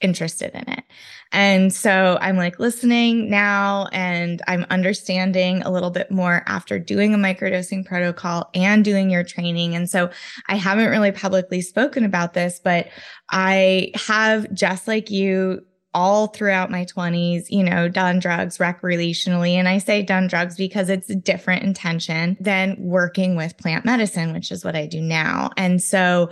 interested 0.00 0.52
in 0.54 0.68
it. 0.68 0.84
And 1.32 1.72
so 1.72 2.18
I'm 2.20 2.36
like 2.36 2.58
listening 2.58 3.30
now 3.30 3.88
and 3.92 4.42
I'm 4.46 4.66
understanding 4.70 5.62
a 5.62 5.70
little 5.70 5.90
bit 5.90 6.10
more 6.10 6.42
after 6.46 6.78
doing 6.78 7.14
a 7.14 7.18
microdosing 7.18 7.84
protocol 7.86 8.50
and 8.54 8.84
doing 8.84 9.10
your 9.10 9.24
training. 9.24 9.74
And 9.74 9.88
so 9.88 10.10
I 10.48 10.56
haven't 10.56 10.90
really 10.90 11.12
publicly 11.12 11.62
spoken 11.62 12.04
about 12.04 12.34
this, 12.34 12.60
but 12.62 12.88
I 13.30 13.92
have 13.94 14.52
just 14.52 14.86
like 14.86 15.10
you 15.10 15.64
all 15.94 16.28
throughout 16.28 16.70
my 16.70 16.84
20s, 16.84 17.46
you 17.50 17.62
know, 17.62 17.88
done 17.88 18.18
drugs 18.18 18.58
recreationally. 18.58 19.52
And 19.52 19.68
I 19.68 19.78
say 19.78 20.02
done 20.02 20.26
drugs 20.26 20.56
because 20.56 20.88
it's 20.88 21.10
a 21.10 21.14
different 21.14 21.64
intention 21.64 22.36
than 22.40 22.76
working 22.78 23.36
with 23.36 23.58
plant 23.58 23.84
medicine, 23.84 24.32
which 24.32 24.50
is 24.50 24.64
what 24.64 24.74
I 24.76 24.86
do 24.86 25.00
now. 25.00 25.50
And 25.56 25.82
so 25.82 26.30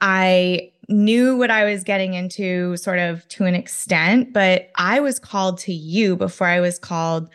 I 0.00 0.70
knew 0.90 1.36
what 1.36 1.50
I 1.50 1.64
was 1.64 1.84
getting 1.84 2.14
into 2.14 2.76
sort 2.76 2.98
of 2.98 3.26
to 3.28 3.44
an 3.44 3.54
extent, 3.54 4.32
but 4.32 4.70
I 4.76 5.00
was 5.00 5.18
called 5.18 5.58
to 5.60 5.72
you 5.72 6.16
before 6.16 6.46
I 6.46 6.60
was 6.60 6.78
called 6.78 7.30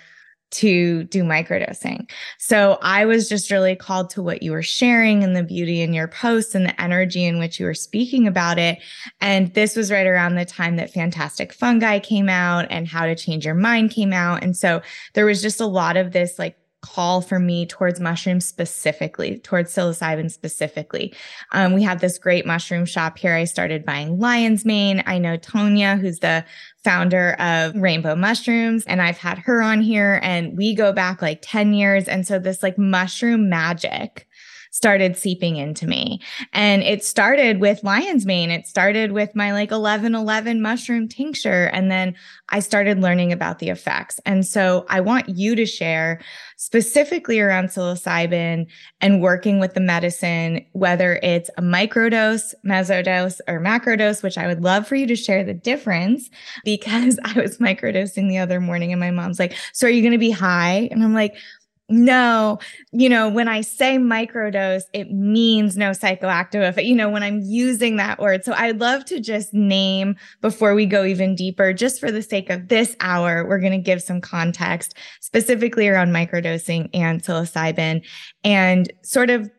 to 0.51 1.03
do 1.05 1.23
microdosing. 1.23 2.09
So 2.37 2.77
I 2.81 3.05
was 3.05 3.27
just 3.27 3.51
really 3.51 3.75
called 3.75 4.09
to 4.11 4.21
what 4.21 4.41
you 4.41 4.51
were 4.51 4.63
sharing 4.63 5.23
and 5.23 5.35
the 5.35 5.43
beauty 5.43 5.81
in 5.81 5.93
your 5.93 6.07
posts 6.07 6.55
and 6.55 6.65
the 6.65 6.81
energy 6.81 7.25
in 7.25 7.39
which 7.39 7.59
you 7.59 7.65
were 7.65 7.73
speaking 7.73 8.25
about 8.25 8.57
it. 8.57 8.79
And 9.19 9.53
this 9.53 9.75
was 9.75 9.91
right 9.91 10.07
around 10.07 10.35
the 10.35 10.45
time 10.45 10.77
that 10.77 10.93
Fantastic 10.93 11.51
Fungi 11.51 11.99
came 11.99 12.29
out 12.29 12.67
and 12.69 12.87
How 12.87 13.05
to 13.05 13.15
Change 13.15 13.45
Your 13.45 13.55
Mind 13.55 13.91
came 13.91 14.13
out. 14.13 14.43
And 14.43 14.55
so 14.55 14.81
there 15.13 15.25
was 15.25 15.41
just 15.41 15.59
a 15.59 15.65
lot 15.65 15.97
of 15.97 16.13
this 16.13 16.39
like 16.39 16.57
call 16.85 17.19
for 17.19 17.39
me 17.39 17.65
towards 17.65 17.99
mushrooms 17.99 18.45
specifically, 18.45 19.39
towards 19.39 19.73
psilocybin 19.73 20.29
specifically. 20.29 21.13
Um, 21.51 21.73
we 21.73 21.81
have 21.81 21.99
this 21.99 22.19
great 22.19 22.45
mushroom 22.45 22.85
shop 22.85 23.17
here. 23.17 23.33
I 23.33 23.45
started 23.45 23.85
buying 23.85 24.19
lion's 24.19 24.65
mane. 24.65 25.03
I 25.07 25.17
know 25.17 25.37
Tonya, 25.37 25.99
who's 25.99 26.19
the 26.19 26.45
founder 26.83 27.33
of 27.39 27.75
Rainbow 27.75 28.15
Mushrooms, 28.15 28.85
and 28.85 29.01
I've 29.01 29.17
had 29.17 29.39
her 29.39 29.61
on 29.61 29.81
here, 29.81 30.19
and 30.21 30.55
we 30.55 30.75
go 30.75 30.93
back 30.93 31.21
like 31.21 31.39
10 31.41 31.73
years. 31.73 32.07
And 32.07 32.27
so 32.27 32.37
this 32.37 32.61
like 32.61 32.77
mushroom 32.77 33.49
magic 33.49 34.27
started 34.75 35.15
seeping 35.15 35.55
into 35.55 35.87
me. 35.87 36.19
And 36.51 36.83
it 36.83 37.01
started 37.01 37.61
with 37.61 37.81
lion's 37.81 38.25
mane. 38.25 38.51
It 38.51 38.67
started 38.67 39.13
with 39.13 39.33
my 39.33 39.53
like 39.53 39.71
1111 39.71 40.61
mushroom 40.61 41.07
tincture. 41.07 41.67
And 41.71 41.89
then 41.89 42.13
I 42.49 42.59
started 42.59 42.99
learning 42.99 43.31
about 43.31 43.59
the 43.59 43.69
effects. 43.69 44.19
And 44.25 44.45
so 44.45 44.85
I 44.89 44.99
want 44.99 45.29
you 45.29 45.55
to 45.55 45.65
share 45.65 46.19
specifically 46.57 47.39
around 47.39 47.67
psilocybin 47.67 48.67
and 48.99 49.21
working 49.21 49.61
with 49.61 49.75
the 49.75 49.79
medicine, 49.79 50.65
whether 50.73 51.21
it's 51.23 51.49
a 51.57 51.61
microdose, 51.61 52.53
mesodose, 52.65 53.39
or 53.47 53.61
macrodose, 53.61 54.23
which 54.23 54.37
I 54.37 54.45
would 54.45 54.61
love 54.61 54.85
for 54.85 54.95
you 54.95 55.07
to 55.07 55.15
share 55.15 55.45
the 55.45 55.53
difference 55.53 56.29
because 56.65 57.17
I 57.23 57.39
was 57.39 57.59
microdosing 57.59 58.27
the 58.27 58.39
other 58.39 58.59
morning 58.59 58.91
and 58.91 58.99
my 58.99 59.11
mom's 59.11 59.39
like, 59.39 59.55
So 59.71 59.87
are 59.87 59.89
you 59.89 60.01
going 60.01 60.11
to 60.11 60.17
be 60.17 60.31
high? 60.31 60.89
And 60.91 61.01
I'm 61.01 61.13
like, 61.13 61.37
no, 61.87 62.57
you 62.91 63.09
know, 63.09 63.29
when 63.29 63.47
I 63.47 63.61
say 63.61 63.97
microdose, 63.97 64.85
it 64.93 65.11
means 65.11 65.77
no 65.77 65.91
psychoactive 65.91 66.67
effect, 66.67 66.87
you 66.87 66.95
know, 66.95 67.09
when 67.09 67.21
I'm 67.21 67.41
using 67.41 67.97
that 67.97 68.19
word. 68.19 68.43
So 68.43 68.53
I'd 68.53 68.79
love 68.79 69.05
to 69.05 69.19
just 69.19 69.53
name 69.53 70.15
before 70.41 70.73
we 70.73 70.87
go 70.87 71.05
even 71.05 71.35
deeper, 71.35 71.73
just 71.73 71.99
for 71.99 72.11
the 72.11 72.23
sake 72.23 72.49
of 72.49 72.69
this 72.69 72.95
hour, 73.01 73.45
we're 73.47 73.59
going 73.59 73.71
to 73.71 73.77
give 73.77 74.01
some 74.01 74.19
context 74.19 74.95
specifically 75.21 75.87
around 75.87 76.11
microdosing 76.11 76.89
and 76.91 77.21
psilocybin 77.21 78.03
and 78.43 78.91
sort 79.03 79.29
of 79.29 79.51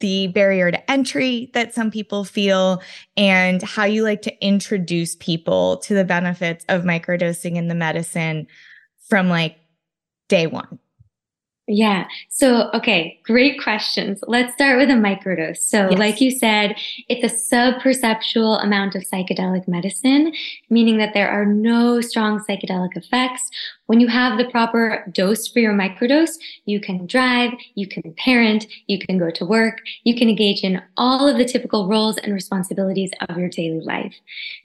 the 0.00 0.26
barrier 0.28 0.72
to 0.72 0.90
entry 0.90 1.48
that 1.54 1.72
some 1.72 1.92
people 1.92 2.24
feel 2.24 2.82
and 3.16 3.62
how 3.62 3.84
you 3.84 4.02
like 4.02 4.22
to 4.22 4.44
introduce 4.44 5.14
people 5.14 5.76
to 5.76 5.94
the 5.94 6.04
benefits 6.04 6.64
of 6.68 6.82
microdosing 6.82 7.54
in 7.54 7.68
the 7.68 7.74
medicine 7.76 8.48
from 9.08 9.28
like 9.28 9.56
day 10.28 10.48
one. 10.48 10.80
Yeah. 11.72 12.06
So, 12.28 12.70
okay, 12.74 13.18
great 13.22 13.58
questions. 13.62 14.22
Let's 14.26 14.52
start 14.52 14.76
with 14.76 14.90
a 14.90 14.92
microdose. 14.92 15.56
So, 15.56 15.88
yes. 15.88 15.98
like 15.98 16.20
you 16.20 16.30
said, 16.30 16.76
it's 17.08 17.24
a 17.24 17.34
subperceptual 17.34 18.62
amount 18.62 18.94
of 18.94 19.02
psychedelic 19.04 19.66
medicine, 19.66 20.34
meaning 20.68 20.98
that 20.98 21.14
there 21.14 21.30
are 21.30 21.46
no 21.46 22.02
strong 22.02 22.44
psychedelic 22.44 22.94
effects 22.94 23.50
when 23.86 24.00
you 24.00 24.08
have 24.08 24.38
the 24.38 24.48
proper 24.50 25.04
dose 25.12 25.48
for 25.48 25.58
your 25.58 25.74
microdose, 25.74 26.38
you 26.64 26.80
can 26.80 27.06
drive, 27.06 27.52
you 27.74 27.86
can 27.86 28.14
parent, 28.14 28.66
you 28.86 28.98
can 28.98 29.18
go 29.18 29.30
to 29.30 29.44
work, 29.44 29.80
you 30.04 30.14
can 30.14 30.28
engage 30.28 30.62
in 30.62 30.80
all 30.96 31.28
of 31.28 31.36
the 31.36 31.44
typical 31.44 31.88
roles 31.88 32.16
and 32.18 32.32
responsibilities 32.32 33.10
of 33.28 33.36
your 33.36 33.48
daily 33.48 33.80
life. 33.80 34.14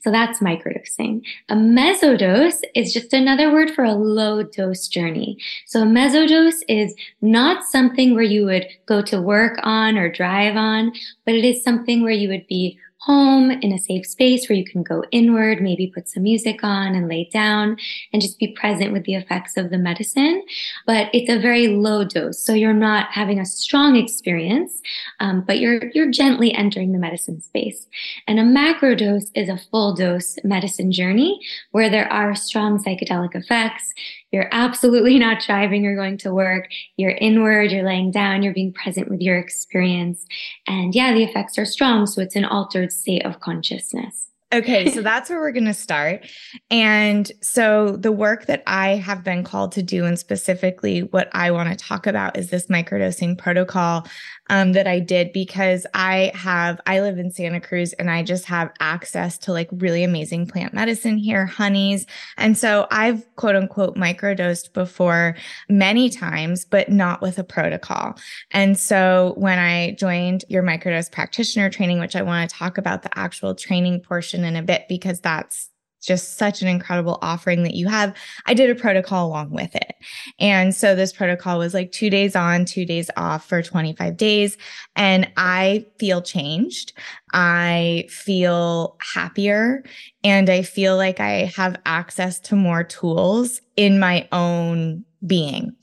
So 0.01 0.12
that's 0.12 0.39
microdosing. 0.39 1.24
A 1.50 1.55
mesodose 1.55 2.62
is 2.75 2.93
just 2.93 3.13
another 3.13 3.51
word 3.51 3.71
for 3.71 3.83
a 3.83 3.93
low 3.93 4.43
dose 4.43 4.88
journey. 4.88 5.38
So 5.65 5.81
a 5.81 5.86
mesodose 5.86 6.62
is 6.67 6.93
not 7.21 7.63
something 7.63 8.13
where 8.13 8.24
you 8.24 8.45
would 8.45 8.67
go 8.86 9.01
to 9.01 9.21
work 9.21 9.59
on 9.63 9.97
or 9.97 10.12
drive 10.12 10.55
on, 10.55 10.93
but 11.25 11.36
it 11.36 11.43
is 11.43 11.63
something 11.63 12.03
where 12.03 12.12
you 12.12 12.29
would 12.29 12.47
be 12.47 12.79
home 12.99 13.51
in 13.51 13.71
a 13.71 13.77
safe 13.77 14.05
space 14.05 14.49
where 14.49 14.57
you 14.57 14.65
can 14.65 14.83
go 14.83 15.03
inward, 15.11 15.61
maybe 15.61 15.91
put 15.93 16.09
some 16.09 16.23
music 16.23 16.63
on 16.63 16.95
and 16.95 17.07
lay 17.07 17.29
down 17.31 17.77
and 18.11 18.21
just 18.21 18.39
be 18.39 18.47
present 18.47 18.91
with 18.91 19.03
the 19.03 19.15
effects 19.15 19.55
of 19.55 19.69
the 19.69 19.77
medicine. 19.77 20.43
But 20.85 21.09
it's 21.13 21.29
a 21.29 21.39
very 21.39 21.67
low 21.67 22.03
dose. 22.03 22.43
So 22.43 22.53
you're 22.53 22.73
not 22.73 23.11
having 23.11 23.39
a 23.39 23.45
strong 23.45 23.95
experience, 23.95 24.81
um, 25.19 25.41
but 25.41 25.59
you're, 25.59 25.91
you're 25.93 26.11
gently 26.11 26.53
entering 26.53 26.91
the 26.91 26.99
medicine 26.99 27.39
space. 27.41 27.87
And 28.27 28.39
a 28.39 28.43
macro 28.43 28.95
dose 28.95 29.29
is 29.35 29.49
a 29.49 29.59
full 29.71 29.93
dose 29.93 30.37
medicine 30.43 30.91
journey 30.91 31.39
where 31.71 31.89
there 31.89 32.11
are 32.11 32.35
strong 32.35 32.83
psychedelic 32.83 33.35
effects. 33.35 33.93
You're 34.31 34.50
absolutely 34.51 35.19
not 35.27 35.41
driving 35.41 35.86
or 35.86 35.96
going 35.96 36.17
to 36.19 36.34
work. 36.34 36.67
You're 36.98 37.12
inward, 37.12 37.72
you're 37.72 37.86
laying 37.86 38.12
down, 38.12 38.43
you're 38.43 38.53
being 38.53 38.74
present 38.74 39.10
with 39.10 39.22
your 39.22 39.38
experience. 39.38 40.25
And 40.67 40.93
yeah, 40.93 41.13
the 41.13 41.24
effects 41.24 41.57
are 41.57 41.65
strong. 41.65 42.05
So 42.05 42.22
it's 42.22 42.36
an 42.36 42.46
altered 42.46 42.91
state 42.91 43.25
of 43.25 43.39
consciousness. 43.39 44.27
Okay, 44.53 44.89
so 44.91 45.01
that's 45.03 45.29
where 45.29 45.39
we're 45.39 45.51
going 45.51 45.65
to 45.65 45.74
start. 45.74 46.25
And 46.72 47.29
so 47.41 47.98
the 47.98 48.12
work 48.12 48.46
that 48.46 48.63
I 48.65 48.96
have 48.96 49.24
been 49.24 49.43
called 49.43 49.74
to 49.74 49.84
do, 49.84 50.05
and 50.05 50.17
specifically 50.17 51.03
what 51.03 51.29
I 51.34 51.51
want 51.51 51.69
to 51.69 51.75
talk 51.75 52.07
about, 52.07 52.38
is 52.38 52.50
this 52.50 52.67
microdosing 52.67 53.38
protocol 53.38 54.07
um, 54.49 54.73
that 54.73 54.87
I 54.87 54.99
did 54.99 55.33
because 55.33 55.85
I 55.93 56.31
have, 56.33 56.79
I 56.85 57.01
live 57.01 57.17
in 57.17 57.31
Santa 57.31 57.59
Cruz 57.59 57.93
and 57.93 58.09
I 58.09 58.23
just 58.23 58.45
have 58.45 58.71
access 58.79 59.37
to 59.39 59.51
like 59.51 59.69
really 59.71 60.03
amazing 60.03 60.47
plant 60.47 60.73
medicine 60.73 61.17
here, 61.17 61.45
honeys. 61.45 62.05
And 62.37 62.57
so 62.57 62.87
I've 62.91 63.25
quote 63.35 63.55
unquote 63.55 63.95
microdosed 63.95 64.73
before 64.73 65.35
many 65.69 66.09
times, 66.09 66.65
but 66.65 66.89
not 66.89 67.21
with 67.21 67.39
a 67.39 67.43
protocol. 67.43 68.17
And 68.51 68.77
so 68.77 69.33
when 69.37 69.59
I 69.59 69.91
joined 69.91 70.45
your 70.49 70.63
microdose 70.63 71.11
practitioner 71.11 71.69
training, 71.69 71.99
which 71.99 72.15
I 72.15 72.21
want 72.21 72.49
to 72.49 72.55
talk 72.55 72.77
about 72.77 73.03
the 73.03 73.17
actual 73.17 73.55
training 73.55 74.01
portion 74.01 74.43
in 74.43 74.55
a 74.55 74.63
bit 74.63 74.85
because 74.87 75.19
that's 75.19 75.69
just 76.01 76.37
such 76.37 76.61
an 76.61 76.67
incredible 76.67 77.17
offering 77.21 77.63
that 77.63 77.73
you 77.73 77.87
have. 77.87 78.15
I 78.45 78.53
did 78.53 78.69
a 78.69 78.75
protocol 78.75 79.27
along 79.27 79.51
with 79.51 79.75
it. 79.75 79.95
And 80.39 80.75
so 80.75 80.95
this 80.95 81.13
protocol 81.13 81.59
was 81.59 81.73
like 81.73 81.91
two 81.91 82.09
days 82.09 82.35
on, 82.35 82.65
two 82.65 82.85
days 82.85 83.09
off 83.17 83.47
for 83.47 83.61
25 83.61 84.15
days. 84.17 84.57
And 84.95 85.29
I 85.37 85.85
feel 85.99 86.21
changed. 86.21 86.93
I 87.33 88.05
feel 88.09 88.97
happier 88.99 89.83
and 90.23 90.49
I 90.49 90.61
feel 90.61 90.95
like 90.95 91.19
I 91.19 91.51
have 91.55 91.79
access 91.85 92.39
to 92.41 92.55
more 92.55 92.83
tools 92.83 93.61
in 93.75 93.99
my 93.99 94.27
own 94.31 95.03
being 95.25 95.75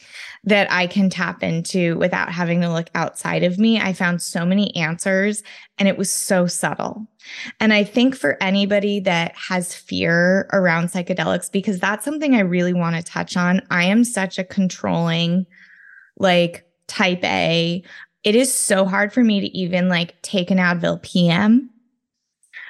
that 0.45 0.71
I 0.71 0.87
can 0.87 1.11
tap 1.11 1.43
into 1.43 1.97
without 1.99 2.31
having 2.31 2.61
to 2.61 2.71
look 2.71 2.89
outside 2.95 3.43
of 3.43 3.59
me. 3.59 3.81
I 3.81 3.93
found 3.93 4.23
so 4.23 4.47
many 4.47 4.75
answers 4.77 5.43
and 5.79 5.89
it 5.89 5.99
was 5.99 6.13
so 6.13 6.47
subtle. 6.47 7.07
And 7.61 7.73
I 7.73 7.85
think 7.85 8.15
for 8.15 8.37
anybody 8.43 9.01
that 9.01 9.35
has 9.37 9.75
fear 9.75 10.49
around 10.53 10.89
psychedelics, 10.89 11.51
because 11.51 11.79
that's 11.79 12.05
something 12.05 12.35
I 12.35 12.41
really 12.41 12.73
want 12.73 12.97
to 12.97 13.03
touch 13.03 13.37
on, 13.37 13.63
I 13.71 13.85
am 13.85 14.05
such 14.05 14.39
a 14.39 14.45
controlling, 14.45 15.47
like 16.19 16.65
type 16.87 17.25
A. 17.25 17.83
It 18.23 18.35
is 18.35 18.53
so 18.53 18.85
hard 18.85 19.13
for 19.13 19.23
me 19.23 19.41
to 19.41 19.57
even 19.57 19.89
like 19.89 20.21
take 20.23 20.51
an 20.51 20.59
Advil 20.59 21.03
PM 21.03 21.71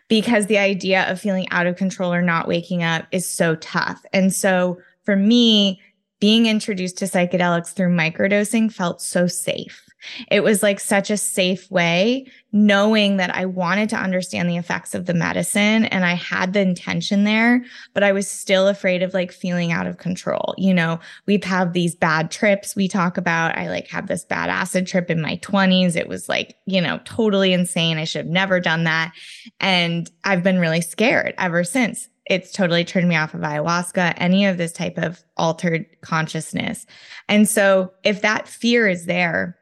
because 0.08 0.46
the 0.46 0.58
idea 0.58 1.11
of 1.11 1.20
feeling 1.20 1.49
out 1.50 1.66
of 1.66 1.76
control 1.76 2.12
or 2.12 2.23
not 2.23 2.49
waking 2.49 2.82
up 2.82 3.06
is 3.11 3.28
so 3.28 3.54
tough. 3.56 4.04
And 4.12 4.32
so 4.32 4.78
for 5.04 5.16
me, 5.16 5.80
being 6.20 6.46
introduced 6.46 6.99
to 6.99 7.04
psychedelics 7.06 7.73
through 7.73 7.94
microdosing 7.94 8.73
felt 8.73 9.00
so 9.00 9.26
safe. 9.26 9.84
It 10.30 10.42
was 10.42 10.62
like 10.62 10.80
such 10.80 11.11
a 11.11 11.16
safe 11.16 11.70
way, 11.70 12.26
knowing 12.52 13.16
that 13.16 13.34
I 13.34 13.46
wanted 13.46 13.88
to 13.90 13.96
understand 13.96 14.49
the 14.49 14.56
effects 14.56 14.94
of 14.94 15.06
the 15.06 15.14
medicine 15.14 15.87
and 15.87 16.04
I 16.04 16.14
had 16.14 16.52
the 16.52 16.61
intention 16.61 17.25
there, 17.25 17.64
but 17.92 18.02
I 18.02 18.12
was 18.12 18.30
still 18.30 18.68
afraid 18.68 19.02
of 19.02 19.14
like 19.14 19.32
feeling 19.32 19.73
out 19.73 19.87
of 19.87 19.99
control. 19.99 20.54
You 20.56 20.75
know, 20.75 21.00
we 21.26 21.34
have 21.34 21.44
had 21.44 21.73
these 21.73 21.94
bad 21.94 22.30
trips 22.30 22.76
we 22.76 22.88
talk 22.88 23.16
about. 23.16 23.58
I 23.58 23.68
like 23.68 23.88
had 23.88 24.06
this 24.06 24.25
bad 24.25 24.50
acid 24.50 24.87
trip 24.87 25.11
in 25.11 25.20
my 25.20 25.37
20s. 25.38 25.96
It 25.96 26.08
was 26.08 26.28
like, 26.28 26.56
you 26.66 26.80
know, 26.80 27.00
totally 27.04 27.52
insane. 27.52 27.99
I 27.99 28.04
should 28.04 28.26
have 28.26 28.32
never 28.32 28.61
done 28.61 28.84
that. 28.84 29.12
And 29.61 30.11
I've 30.25 30.42
been 30.42 30.58
really 30.58 30.80
scared 30.80 31.34
ever 31.38 31.64
since 31.64 32.08
it's 32.26 32.52
totally 32.52 32.84
turned 32.84 33.08
me 33.08 33.16
off 33.16 33.34
of 33.34 33.40
ayahuasca, 33.40 34.14
any 34.16 34.46
of 34.46 34.56
this 34.56 34.73
type 34.73 34.96
of 34.96 35.23
altered 35.37 35.87
consciousness. 36.00 36.87
And 37.28 37.49
so 37.49 37.92
if 38.02 38.23
that 38.23 38.49
fear 38.49 38.88
is 38.88 39.06
there, 39.06 39.58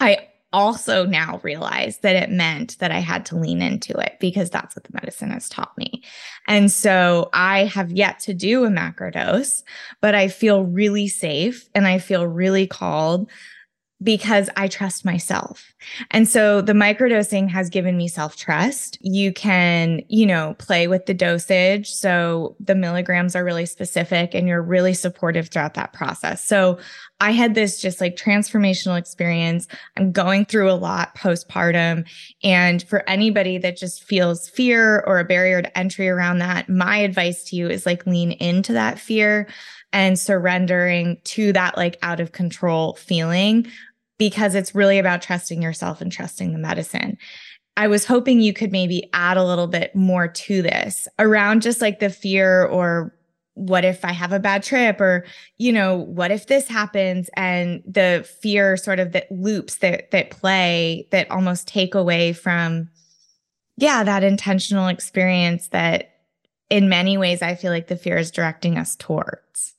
I 0.00 0.28
also 0.52 1.06
now 1.06 1.40
realize 1.42 1.98
that 1.98 2.16
it 2.16 2.30
meant 2.30 2.78
that 2.80 2.90
I 2.90 2.98
had 2.98 3.24
to 3.26 3.36
lean 3.36 3.62
into 3.62 3.96
it 3.98 4.16
because 4.18 4.50
that's 4.50 4.74
what 4.74 4.84
the 4.84 4.92
medicine 4.92 5.30
has 5.30 5.48
taught 5.48 5.76
me. 5.78 6.02
And 6.48 6.72
so 6.72 7.30
I 7.32 7.66
have 7.66 7.92
yet 7.92 8.18
to 8.20 8.34
do 8.34 8.64
a 8.64 8.70
macro 8.70 9.10
dose, 9.10 9.62
but 10.00 10.14
I 10.14 10.28
feel 10.28 10.64
really 10.64 11.06
safe 11.06 11.68
and 11.74 11.86
I 11.86 11.98
feel 11.98 12.26
really 12.26 12.66
called 12.66 13.30
because 14.02 14.48
I 14.56 14.66
trust 14.68 15.04
myself. 15.04 15.74
And 16.10 16.28
so 16.28 16.60
the 16.60 16.72
microdosing 16.72 17.48
has 17.48 17.70
given 17.70 17.96
me 17.96 18.08
self 18.08 18.36
trust. 18.36 18.98
You 19.00 19.32
can, 19.32 20.02
you 20.08 20.26
know, 20.26 20.54
play 20.58 20.88
with 20.88 21.06
the 21.06 21.14
dosage. 21.14 21.90
So 21.90 22.56
the 22.60 22.74
milligrams 22.74 23.34
are 23.34 23.44
really 23.44 23.66
specific 23.66 24.34
and 24.34 24.46
you're 24.46 24.62
really 24.62 24.94
supportive 24.94 25.48
throughout 25.48 25.74
that 25.74 25.92
process. 25.92 26.44
So 26.44 26.78
I 27.20 27.32
had 27.32 27.54
this 27.54 27.80
just 27.80 28.00
like 28.00 28.16
transformational 28.16 28.98
experience. 28.98 29.68
I'm 29.96 30.10
going 30.10 30.46
through 30.46 30.70
a 30.70 30.72
lot 30.72 31.14
postpartum. 31.14 32.06
And 32.42 32.82
for 32.82 33.08
anybody 33.08 33.58
that 33.58 33.76
just 33.76 34.02
feels 34.02 34.48
fear 34.48 35.04
or 35.06 35.18
a 35.18 35.24
barrier 35.24 35.60
to 35.60 35.78
entry 35.78 36.08
around 36.08 36.38
that, 36.38 36.68
my 36.68 36.98
advice 36.98 37.44
to 37.44 37.56
you 37.56 37.68
is 37.68 37.84
like 37.84 38.06
lean 38.06 38.32
into 38.32 38.72
that 38.72 38.98
fear 38.98 39.48
and 39.92 40.18
surrendering 40.18 41.18
to 41.24 41.52
that 41.52 41.76
like 41.76 41.98
out 42.02 42.20
of 42.20 42.32
control 42.32 42.94
feeling 42.94 43.66
because 44.20 44.54
it's 44.54 44.74
really 44.74 44.98
about 44.98 45.22
trusting 45.22 45.62
yourself 45.62 46.02
and 46.02 46.12
trusting 46.12 46.52
the 46.52 46.58
medicine. 46.58 47.16
I 47.78 47.88
was 47.88 48.04
hoping 48.04 48.42
you 48.42 48.52
could 48.52 48.70
maybe 48.70 49.08
add 49.14 49.38
a 49.38 49.44
little 49.44 49.66
bit 49.66 49.96
more 49.96 50.28
to 50.28 50.60
this 50.60 51.08
around 51.18 51.62
just 51.62 51.80
like 51.80 52.00
the 52.00 52.10
fear 52.10 52.66
or 52.66 53.16
what 53.54 53.82
if 53.82 54.04
I 54.04 54.12
have 54.12 54.32
a 54.32 54.38
bad 54.38 54.62
trip 54.62 55.00
or 55.00 55.24
you 55.56 55.72
know 55.72 55.96
what 55.96 56.30
if 56.30 56.48
this 56.48 56.68
happens 56.68 57.30
and 57.34 57.82
the 57.86 58.28
fear 58.42 58.76
sort 58.76 59.00
of 59.00 59.12
that 59.12 59.32
loops 59.32 59.76
that 59.76 60.10
that 60.10 60.30
play 60.30 61.08
that 61.12 61.30
almost 61.30 61.66
take 61.66 61.94
away 61.94 62.34
from 62.34 62.90
yeah 63.78 64.04
that 64.04 64.22
intentional 64.22 64.88
experience 64.88 65.68
that 65.68 66.10
in 66.68 66.90
many 66.90 67.16
ways 67.16 67.40
I 67.40 67.54
feel 67.54 67.72
like 67.72 67.86
the 67.86 67.96
fear 67.96 68.18
is 68.18 68.30
directing 68.30 68.76
us 68.76 68.96
towards. 68.96 69.74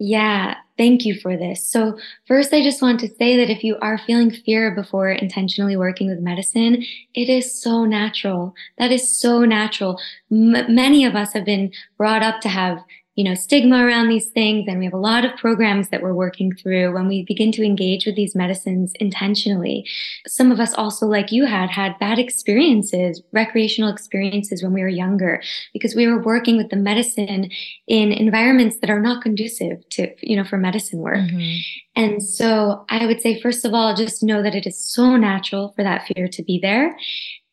Yeah, 0.00 0.54
thank 0.76 1.04
you 1.04 1.18
for 1.18 1.36
this. 1.36 1.68
So, 1.68 1.98
first, 2.26 2.52
I 2.54 2.62
just 2.62 2.80
want 2.80 3.00
to 3.00 3.08
say 3.16 3.36
that 3.36 3.50
if 3.50 3.64
you 3.64 3.76
are 3.82 3.98
feeling 3.98 4.30
fear 4.30 4.72
before 4.72 5.10
intentionally 5.10 5.76
working 5.76 6.08
with 6.08 6.20
medicine, 6.20 6.84
it 7.14 7.28
is 7.28 7.60
so 7.60 7.84
natural. 7.84 8.54
That 8.78 8.92
is 8.92 9.10
so 9.10 9.44
natural. 9.44 9.98
M- 10.30 10.72
many 10.72 11.04
of 11.04 11.16
us 11.16 11.32
have 11.32 11.44
been 11.44 11.72
brought 11.96 12.22
up 12.22 12.40
to 12.42 12.48
have 12.48 12.78
you 13.18 13.24
know, 13.24 13.34
stigma 13.34 13.84
around 13.84 14.08
these 14.08 14.28
things. 14.28 14.68
And 14.68 14.78
we 14.78 14.84
have 14.84 14.94
a 14.94 14.96
lot 14.96 15.24
of 15.24 15.36
programs 15.38 15.88
that 15.88 16.02
we're 16.02 16.14
working 16.14 16.54
through 16.54 16.94
when 16.94 17.08
we 17.08 17.24
begin 17.24 17.50
to 17.50 17.64
engage 17.64 18.06
with 18.06 18.14
these 18.14 18.36
medicines 18.36 18.92
intentionally. 19.00 19.84
Some 20.28 20.52
of 20.52 20.60
us 20.60 20.72
also, 20.74 21.04
like 21.04 21.32
you 21.32 21.44
had, 21.44 21.68
had 21.68 21.98
bad 21.98 22.20
experiences, 22.20 23.20
recreational 23.32 23.90
experiences 23.90 24.62
when 24.62 24.72
we 24.72 24.82
were 24.82 24.88
younger, 24.88 25.42
because 25.72 25.96
we 25.96 26.06
were 26.06 26.22
working 26.22 26.56
with 26.56 26.70
the 26.70 26.76
medicine 26.76 27.50
in 27.88 28.12
environments 28.12 28.78
that 28.78 28.88
are 28.88 29.02
not 29.02 29.20
conducive 29.20 29.78
to, 29.88 30.14
you 30.20 30.36
know, 30.36 30.44
for 30.44 30.56
medicine 30.56 31.00
work. 31.00 31.18
Mm-hmm. 31.18 31.56
And 31.96 32.22
so 32.22 32.84
I 32.88 33.04
would 33.04 33.20
say, 33.20 33.40
first 33.40 33.64
of 33.64 33.74
all, 33.74 33.96
just 33.96 34.22
know 34.22 34.44
that 34.44 34.54
it 34.54 34.64
is 34.64 34.78
so 34.78 35.16
natural 35.16 35.72
for 35.74 35.82
that 35.82 36.06
fear 36.06 36.28
to 36.28 36.42
be 36.44 36.60
there. 36.62 36.96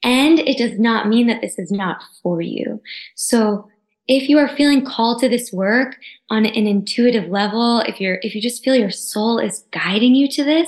And 0.04 0.38
it 0.38 0.60
does 0.60 0.78
not 0.78 1.08
mean 1.08 1.26
that 1.26 1.42
this 1.42 1.58
is 1.58 1.72
not 1.72 2.04
for 2.22 2.40
you. 2.40 2.80
So 3.16 3.68
if 4.08 4.30
you 4.30 4.38
are 4.38 4.56
feeling 4.56 4.86
called 4.86 5.20
to 5.22 5.30
this 5.30 5.52
work 5.52 5.98
on 6.30 6.46
an 6.46 6.68
intuitive 6.68 7.30
level, 7.30 7.80
if 7.82 8.00
you're, 8.00 8.20
if 8.22 8.36
you 8.36 8.42
just 8.42 8.64
feel 8.64 8.76
your 8.76 8.92
soul 8.92 9.40
is 9.40 9.66
guiding 9.72 10.16
you 10.16 10.28
to 10.30 10.44
this, 10.44 10.68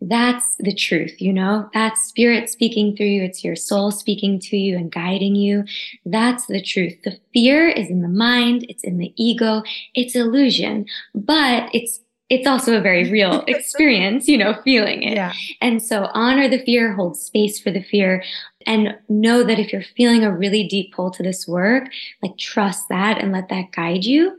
that's 0.00 0.54
the 0.60 0.74
truth, 0.74 1.20
you 1.20 1.32
know, 1.32 1.68
that's 1.74 2.06
spirit 2.06 2.48
speaking 2.48 2.94
through 2.94 3.06
you. 3.06 3.22
It's 3.24 3.42
your 3.42 3.56
soul 3.56 3.90
speaking 3.90 4.38
to 4.40 4.56
you 4.56 4.76
and 4.76 4.92
guiding 4.92 5.34
you. 5.34 5.64
That's 6.04 6.46
the 6.46 6.62
truth. 6.62 6.96
The 7.02 7.18
fear 7.32 7.68
is 7.68 7.90
in 7.90 8.02
the 8.02 8.08
mind. 8.08 8.64
It's 8.68 8.84
in 8.84 8.98
the 8.98 9.12
ego. 9.16 9.62
It's 9.94 10.14
illusion, 10.14 10.86
but 11.14 11.68
it's 11.72 12.00
it's 12.30 12.46
also 12.46 12.76
a 12.76 12.80
very 12.80 13.10
real 13.10 13.42
experience, 13.48 14.28
you 14.28 14.36
know, 14.36 14.54
feeling 14.62 15.02
it. 15.02 15.14
Yeah. 15.14 15.32
And 15.60 15.82
so 15.82 16.10
honor 16.12 16.48
the 16.48 16.62
fear, 16.62 16.92
hold 16.92 17.16
space 17.16 17.58
for 17.58 17.70
the 17.70 17.82
fear, 17.82 18.22
and 18.68 18.96
know 19.08 19.42
that 19.42 19.58
if 19.58 19.72
you're 19.72 19.82
feeling 19.96 20.22
a 20.22 20.32
really 20.32 20.62
deep 20.68 20.92
pull 20.92 21.10
to 21.12 21.22
this 21.22 21.48
work, 21.48 21.88
like 22.22 22.36
trust 22.36 22.88
that 22.90 23.18
and 23.18 23.32
let 23.32 23.48
that 23.48 23.72
guide 23.72 24.04
you. 24.04 24.38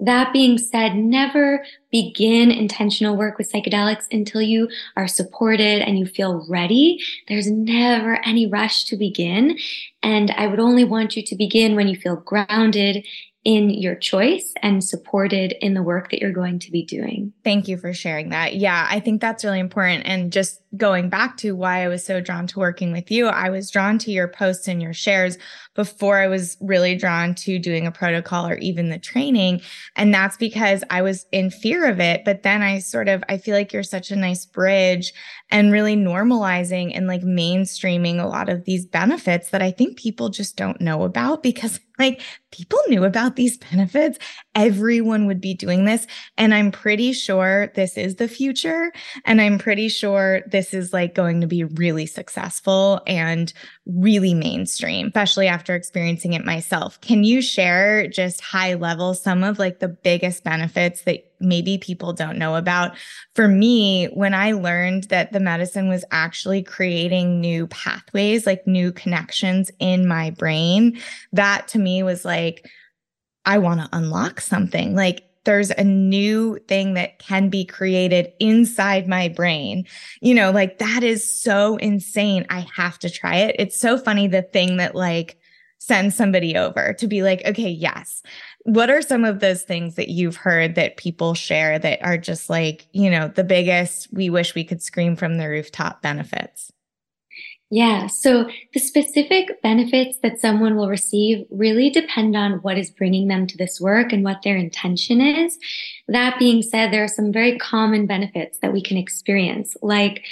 That 0.00 0.32
being 0.32 0.58
said, 0.58 0.96
never 0.96 1.64
begin 1.90 2.50
intentional 2.50 3.16
work 3.16 3.38
with 3.38 3.50
psychedelics 3.50 4.04
until 4.10 4.42
you 4.42 4.68
are 4.96 5.08
supported 5.08 5.80
and 5.80 5.98
you 5.98 6.04
feel 6.04 6.46
ready. 6.48 7.00
There's 7.26 7.50
never 7.50 8.16
any 8.26 8.46
rush 8.46 8.84
to 8.86 8.96
begin. 8.96 9.56
And 10.02 10.30
I 10.32 10.46
would 10.46 10.60
only 10.60 10.84
want 10.84 11.16
you 11.16 11.22
to 11.22 11.36
begin 11.36 11.74
when 11.74 11.88
you 11.88 11.96
feel 11.96 12.16
grounded 12.16 13.06
in 13.44 13.68
your 13.68 13.94
choice 13.94 14.54
and 14.62 14.82
supported 14.82 15.54
in 15.60 15.74
the 15.74 15.82
work 15.82 16.10
that 16.10 16.20
you're 16.20 16.32
going 16.32 16.58
to 16.58 16.70
be 16.70 16.82
doing. 16.82 17.30
Thank 17.44 17.68
you 17.68 17.76
for 17.76 17.92
sharing 17.92 18.30
that. 18.30 18.56
Yeah, 18.56 18.86
I 18.90 19.00
think 19.00 19.20
that's 19.20 19.44
really 19.44 19.60
important. 19.60 20.06
And 20.06 20.32
just 20.32 20.62
going 20.76 21.10
back 21.10 21.36
to 21.36 21.52
why 21.52 21.84
I 21.84 21.88
was 21.88 22.04
so 22.04 22.22
drawn 22.22 22.46
to 22.48 22.58
working 22.58 22.90
with 22.90 23.10
you, 23.10 23.26
I 23.26 23.50
was 23.50 23.70
drawn 23.70 23.98
to 23.98 24.10
your 24.10 24.28
posts 24.28 24.66
and 24.66 24.80
your 24.80 24.94
shares 24.94 25.36
before 25.74 26.18
I 26.18 26.26
was 26.26 26.56
really 26.60 26.96
drawn 26.96 27.34
to 27.36 27.58
doing 27.58 27.86
a 27.86 27.92
protocol 27.92 28.46
or 28.48 28.56
even 28.56 28.88
the 28.88 28.98
training. 28.98 29.60
And 29.94 30.12
that's 30.12 30.38
because 30.38 30.82
I 30.88 31.02
was 31.02 31.26
in 31.30 31.50
fear 31.50 31.88
of 31.88 32.00
it. 32.00 32.24
But 32.24 32.44
then 32.44 32.62
I 32.62 32.78
sort 32.78 33.08
of, 33.08 33.22
I 33.28 33.36
feel 33.36 33.54
like 33.54 33.74
you're 33.74 33.82
such 33.82 34.10
a 34.10 34.16
nice 34.16 34.46
bridge 34.46 35.12
and 35.50 35.70
really 35.70 35.96
normalizing 35.96 36.92
and 36.94 37.06
like 37.06 37.22
mainstreaming 37.22 38.20
a 38.20 38.26
lot 38.26 38.48
of 38.48 38.64
these 38.64 38.86
benefits 38.86 39.50
that 39.50 39.62
I 39.62 39.70
think 39.70 39.98
people 39.98 40.30
just 40.30 40.56
don't 40.56 40.80
know 40.80 41.02
about 41.02 41.42
because 41.42 41.78
like 41.98 42.20
people 42.50 42.78
knew 42.88 43.04
about 43.04 43.36
these 43.36 43.56
benefits. 43.56 44.18
Everyone 44.54 45.26
would 45.26 45.40
be 45.40 45.54
doing 45.54 45.84
this. 45.84 46.06
And 46.36 46.54
I'm 46.54 46.70
pretty 46.70 47.12
sure 47.12 47.72
this 47.74 47.96
is 47.96 48.16
the 48.16 48.28
future. 48.28 48.92
And 49.24 49.40
I'm 49.40 49.58
pretty 49.58 49.88
sure 49.88 50.42
this 50.46 50.74
is 50.74 50.92
like 50.92 51.14
going 51.14 51.40
to 51.40 51.46
be 51.46 51.64
really 51.64 52.06
successful 52.06 53.00
and 53.06 53.52
really 53.86 54.34
mainstream, 54.34 55.08
especially 55.08 55.46
after 55.46 55.74
experiencing 55.74 56.32
it 56.32 56.44
myself. 56.44 57.00
Can 57.00 57.22
you 57.22 57.42
share 57.42 58.08
just 58.08 58.40
high 58.40 58.74
level 58.74 59.14
some 59.14 59.44
of 59.44 59.58
like 59.58 59.78
the 59.78 59.88
biggest 59.88 60.42
benefits 60.42 61.02
that 61.02 61.30
maybe 61.44 61.78
people 61.78 62.12
don't 62.12 62.38
know 62.38 62.56
about. 62.56 62.96
For 63.34 63.48
me, 63.48 64.06
when 64.06 64.34
I 64.34 64.52
learned 64.52 65.04
that 65.04 65.32
the 65.32 65.40
medicine 65.40 65.88
was 65.88 66.04
actually 66.10 66.62
creating 66.62 67.40
new 67.40 67.66
pathways, 67.68 68.46
like 68.46 68.66
new 68.66 68.92
connections 68.92 69.70
in 69.78 70.08
my 70.08 70.30
brain, 70.30 70.98
that 71.32 71.68
to 71.68 71.78
me 71.78 72.02
was 72.02 72.24
like, 72.24 72.70
I 73.44 73.58
want 73.58 73.80
to 73.80 73.96
unlock 73.96 74.40
something. 74.40 74.94
Like, 74.94 75.24
there's 75.44 75.70
a 75.70 75.84
new 75.84 76.58
thing 76.68 76.94
that 76.94 77.18
can 77.18 77.48
be 77.48 77.64
created 77.64 78.32
inside 78.40 79.08
my 79.08 79.28
brain. 79.28 79.84
You 80.20 80.34
know, 80.34 80.50
like 80.50 80.78
that 80.78 81.02
is 81.02 81.30
so 81.30 81.76
insane. 81.76 82.46
I 82.50 82.66
have 82.74 82.98
to 83.00 83.10
try 83.10 83.36
it. 83.36 83.56
It's 83.58 83.78
so 83.78 83.98
funny 83.98 84.26
the 84.26 84.42
thing 84.42 84.78
that 84.78 84.94
like 84.94 85.38
sends 85.78 86.14
somebody 86.14 86.56
over 86.56 86.94
to 86.94 87.06
be 87.06 87.22
like, 87.22 87.44
okay, 87.44 87.68
yes, 87.68 88.22
what 88.60 88.88
are 88.88 89.02
some 89.02 89.24
of 89.24 89.40
those 89.40 89.62
things 89.62 89.96
that 89.96 90.08
you've 90.08 90.36
heard 90.36 90.76
that 90.76 90.96
people 90.96 91.34
share 91.34 91.78
that 91.78 92.02
are 92.02 92.16
just 92.16 92.48
like, 92.48 92.88
you 92.92 93.10
know, 93.10 93.28
the 93.28 93.44
biggest, 93.44 94.08
we 94.10 94.30
wish 94.30 94.54
we 94.54 94.64
could 94.64 94.82
scream 94.82 95.14
from 95.14 95.36
the 95.36 95.48
rooftop 95.48 96.00
benefits? 96.00 96.72
Yeah. 97.74 98.06
So 98.06 98.48
the 98.72 98.78
specific 98.78 99.60
benefits 99.60 100.20
that 100.22 100.40
someone 100.40 100.76
will 100.76 100.88
receive 100.88 101.44
really 101.50 101.90
depend 101.90 102.36
on 102.36 102.60
what 102.62 102.78
is 102.78 102.88
bringing 102.88 103.26
them 103.26 103.48
to 103.48 103.56
this 103.56 103.80
work 103.80 104.12
and 104.12 104.22
what 104.22 104.42
their 104.44 104.56
intention 104.56 105.20
is. 105.20 105.58
That 106.06 106.38
being 106.38 106.62
said, 106.62 106.92
there 106.92 107.02
are 107.02 107.08
some 107.08 107.32
very 107.32 107.58
common 107.58 108.06
benefits 108.06 108.58
that 108.58 108.72
we 108.72 108.80
can 108.80 108.96
experience, 108.96 109.76
like 109.82 110.24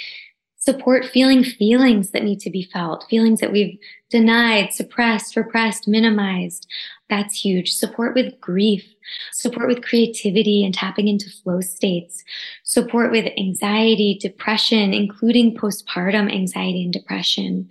support 0.63 1.05
feeling 1.05 1.43
feelings 1.43 2.11
that 2.11 2.23
need 2.23 2.39
to 2.39 2.49
be 2.49 2.63
felt, 2.63 3.05
feelings 3.09 3.41
that 3.41 3.51
we've 3.51 3.77
denied, 4.09 4.71
suppressed, 4.71 5.35
repressed, 5.35 5.89
minimized. 5.89 6.65
That's 7.09 7.35
huge. 7.35 7.73
Support 7.73 8.15
with 8.15 8.39
grief, 8.39 8.85
support 9.33 9.67
with 9.67 9.83
creativity 9.83 10.63
and 10.63 10.73
tapping 10.73 11.09
into 11.09 11.29
flow 11.29 11.59
states, 11.59 12.23
support 12.63 13.11
with 13.11 13.25
anxiety, 13.37 14.17
depression, 14.21 14.93
including 14.93 15.57
postpartum 15.57 16.33
anxiety 16.33 16.83
and 16.83 16.93
depression, 16.93 17.67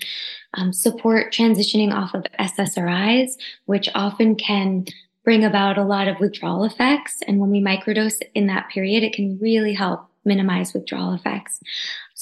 um, 0.52 0.70
support 0.70 1.32
transitioning 1.32 1.94
off 1.94 2.12
of 2.12 2.26
SSRIs, 2.38 3.38
which 3.64 3.88
often 3.94 4.36
can 4.36 4.84
bring 5.24 5.44
about 5.44 5.78
a 5.78 5.84
lot 5.84 6.08
of 6.08 6.20
withdrawal 6.20 6.64
effects. 6.64 7.20
And 7.26 7.38
when 7.38 7.48
we 7.48 7.62
microdose 7.62 8.20
in 8.34 8.48
that 8.48 8.68
period, 8.68 9.02
it 9.02 9.14
can 9.14 9.38
really 9.40 9.72
help 9.72 10.08
minimize 10.24 10.74
withdrawal 10.74 11.14
effects 11.14 11.60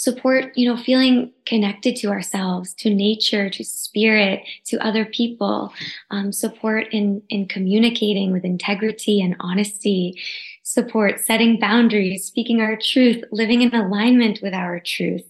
support, 0.00 0.56
you 0.56 0.66
know, 0.66 0.82
feeling 0.82 1.30
connected 1.44 1.94
to 1.94 2.08
ourselves, 2.08 2.72
to 2.72 2.88
nature, 2.88 3.50
to 3.50 3.62
spirit, 3.62 4.42
to 4.64 4.78
other 4.78 5.04
people, 5.04 5.74
um, 6.10 6.32
support 6.32 6.86
in, 6.90 7.20
in 7.28 7.46
communicating 7.46 8.32
with 8.32 8.42
integrity 8.42 9.20
and 9.20 9.36
honesty, 9.40 10.18
support 10.72 11.20
setting 11.20 11.58
boundaries, 11.58 12.24
speaking 12.24 12.60
our 12.60 12.76
truth, 12.76 13.22
living 13.32 13.62
in 13.62 13.74
alignment 13.74 14.40
with 14.42 14.54
our 14.54 14.80
truth, 14.80 15.24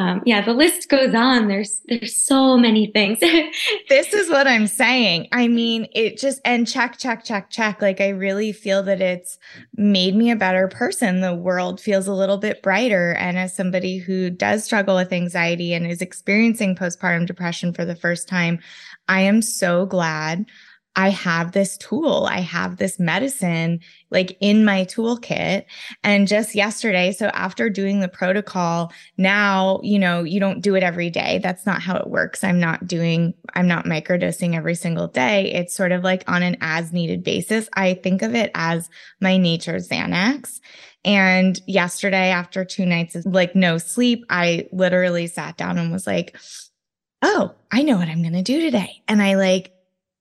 um, 0.00 0.22
yeah, 0.24 0.40
the 0.40 0.54
list 0.54 0.88
goes 0.88 1.14
on. 1.14 1.48
There's 1.48 1.82
there's 1.86 2.16
so 2.16 2.56
many 2.56 2.86
things. 2.86 3.18
this 3.90 4.14
is 4.14 4.30
what 4.30 4.46
I'm 4.46 4.66
saying. 4.66 5.28
I 5.30 5.46
mean, 5.46 5.88
it 5.92 6.16
just 6.16 6.40
and 6.46 6.66
check, 6.66 6.96
check, 6.98 7.22
check, 7.22 7.50
check. 7.50 7.82
Like 7.82 8.00
I 8.00 8.08
really 8.08 8.52
feel 8.52 8.82
that 8.84 9.02
it's 9.02 9.38
made 9.76 10.16
me 10.16 10.30
a 10.30 10.36
better 10.36 10.68
person. 10.68 11.20
The 11.20 11.34
world 11.34 11.82
feels 11.82 12.06
a 12.06 12.14
little 12.14 12.38
bit 12.38 12.62
brighter. 12.62 13.12
And 13.12 13.36
as 13.36 13.54
somebody 13.54 13.98
who 13.98 14.30
does 14.30 14.64
struggle 14.64 14.96
with 14.96 15.12
anxiety 15.12 15.74
and 15.74 15.86
is 15.86 16.00
experiencing 16.00 16.76
postpartum 16.76 17.26
depression 17.26 17.74
for 17.74 17.84
the 17.84 17.96
first 17.96 18.26
time, 18.26 18.58
I 19.06 19.20
am 19.20 19.42
so 19.42 19.84
glad 19.84 20.46
I 20.96 21.10
have 21.10 21.52
this 21.52 21.76
tool, 21.76 22.26
I 22.30 22.40
have 22.40 22.76
this 22.76 22.98
medicine 22.98 23.80
like 24.10 24.36
in 24.40 24.64
my 24.64 24.84
toolkit. 24.84 25.64
And 26.02 26.26
just 26.26 26.54
yesterday, 26.54 27.12
so 27.12 27.26
after 27.28 27.70
doing 27.70 28.00
the 28.00 28.08
protocol, 28.08 28.92
now, 29.16 29.80
you 29.82 29.98
know, 29.98 30.24
you 30.24 30.40
don't 30.40 30.60
do 30.60 30.74
it 30.74 30.82
every 30.82 31.08
day. 31.08 31.38
That's 31.38 31.64
not 31.64 31.80
how 31.80 31.96
it 31.96 32.08
works. 32.08 32.42
I'm 32.42 32.58
not 32.58 32.86
doing, 32.86 33.34
I'm 33.54 33.68
not 33.68 33.84
microdosing 33.84 34.54
every 34.54 34.74
single 34.74 35.06
day. 35.06 35.52
It's 35.52 35.74
sort 35.74 35.92
of 35.92 36.02
like 36.02 36.24
on 36.28 36.42
an 36.42 36.56
as 36.60 36.92
needed 36.92 37.22
basis. 37.22 37.68
I 37.74 37.94
think 37.94 38.22
of 38.22 38.34
it 38.34 38.50
as 38.54 38.90
my 39.20 39.36
nature 39.36 39.76
Xanax. 39.76 40.58
And 41.04 41.58
yesterday, 41.66 42.30
after 42.30 42.64
two 42.64 42.84
nights 42.84 43.14
of 43.14 43.24
like 43.24 43.54
no 43.54 43.78
sleep, 43.78 44.26
I 44.28 44.68
literally 44.72 45.28
sat 45.28 45.56
down 45.56 45.78
and 45.78 45.90
was 45.90 46.06
like, 46.06 46.36
oh, 47.22 47.54
I 47.70 47.82
know 47.82 47.96
what 47.96 48.08
I'm 48.08 48.22
going 48.22 48.34
to 48.34 48.42
do 48.42 48.60
today. 48.60 49.02
And 49.08 49.22
I 49.22 49.36
like 49.36 49.72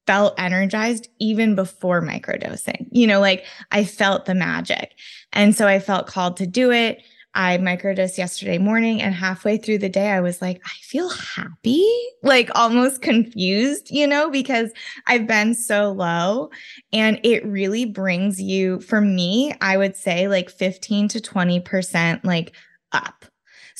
felt 0.09 0.33
energized 0.39 1.07
even 1.19 1.53
before 1.53 2.01
microdosing. 2.01 2.87
You 2.89 3.05
know, 3.05 3.19
like 3.19 3.45
I 3.69 3.83
felt 3.83 4.25
the 4.25 4.33
magic. 4.33 4.95
And 5.33 5.55
so 5.55 5.67
I 5.67 5.77
felt 5.77 6.07
called 6.07 6.35
to 6.37 6.47
do 6.47 6.71
it. 6.71 7.03
I 7.35 7.59
microdosed 7.59 8.17
yesterday 8.17 8.57
morning 8.57 9.03
and 9.03 9.13
halfway 9.13 9.57
through 9.57 9.77
the 9.77 9.87
day, 9.87 10.09
I 10.09 10.19
was 10.19 10.41
like, 10.41 10.63
I 10.65 10.73
feel 10.81 11.09
happy, 11.09 11.87
like 12.23 12.49
almost 12.55 13.01
confused, 13.03 13.91
you 13.91 14.07
know, 14.07 14.31
because 14.31 14.71
I've 15.05 15.27
been 15.27 15.53
so 15.53 15.91
low. 15.91 16.49
And 16.91 17.19
it 17.23 17.45
really 17.45 17.85
brings 17.85 18.41
you, 18.41 18.79
for 18.79 19.01
me, 19.01 19.53
I 19.61 19.77
would 19.77 19.95
say 19.95 20.27
like 20.27 20.49
15 20.49 21.07
to 21.09 21.19
20% 21.19 22.23
like 22.23 22.55
up 22.93 23.25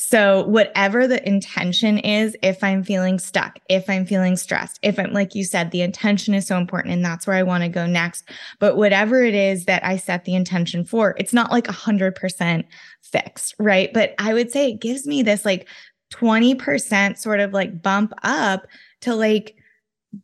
so, 0.02 0.46
whatever 0.46 1.08
the 1.08 1.28
intention 1.28 1.98
is, 1.98 2.34
if 2.42 2.64
I'm 2.64 2.86
feeling 2.86 3.20
stuck, 3.20 3.60
if 3.68 3.90
I'm 3.90 4.06
feeling 4.06 4.38
stressed, 4.38 4.80
if 4.82 4.98
I'm, 4.98 5.12
like 5.12 5.36
you 5.36 5.44
said, 5.44 5.72
the 5.72 5.82
intention 5.82 6.34
is 6.34 6.48
so 6.48 6.56
important 6.56 6.94
and 6.94 7.04
that's 7.04 7.28
where 7.28 7.36
I 7.36 7.44
want 7.44 7.64
to 7.64 7.70
go 7.70 7.86
next. 7.86 8.30
But 8.60 8.78
whatever 8.78 9.22
it 9.22 9.36
is 9.36 9.66
that 9.66 9.84
I 9.84 9.98
set 9.98 10.24
the 10.24 10.36
intention 10.36 10.86
for, 10.86 11.16
it's 11.18 11.34
not 11.34 11.52
like 11.52 11.68
100% 11.68 12.64
fixed, 13.02 13.56
right? 13.60 13.92
But 13.94 14.16
I 14.20 14.34
would 14.34 14.54
say 14.54 14.70
it 14.70 14.80
gives 14.80 15.06
me 15.06 15.22
this 15.22 15.44
like 15.44 15.68
20% 16.14 17.18
sort 17.18 17.42
of 17.42 17.52
like 17.52 17.82
bump 17.82 18.14
up 18.24 18.68
to 19.02 19.16
like, 19.16 19.58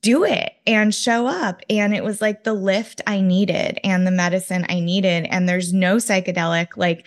do 0.02 0.24
it 0.24 0.54
and 0.66 0.96
show 0.96 1.28
up. 1.28 1.62
And 1.70 1.94
it 1.94 2.04
was 2.04 2.20
like 2.20 2.44
the 2.44 2.56
lift 2.56 3.02
I 3.06 3.22
needed 3.22 3.80
and 3.84 4.08
the 4.08 4.12
medicine 4.12 4.66
I 4.68 4.80
needed. 4.80 5.28
And 5.30 5.48
there's 5.48 5.74
no 5.74 5.98
psychedelic, 5.98 6.70
like, 6.76 7.06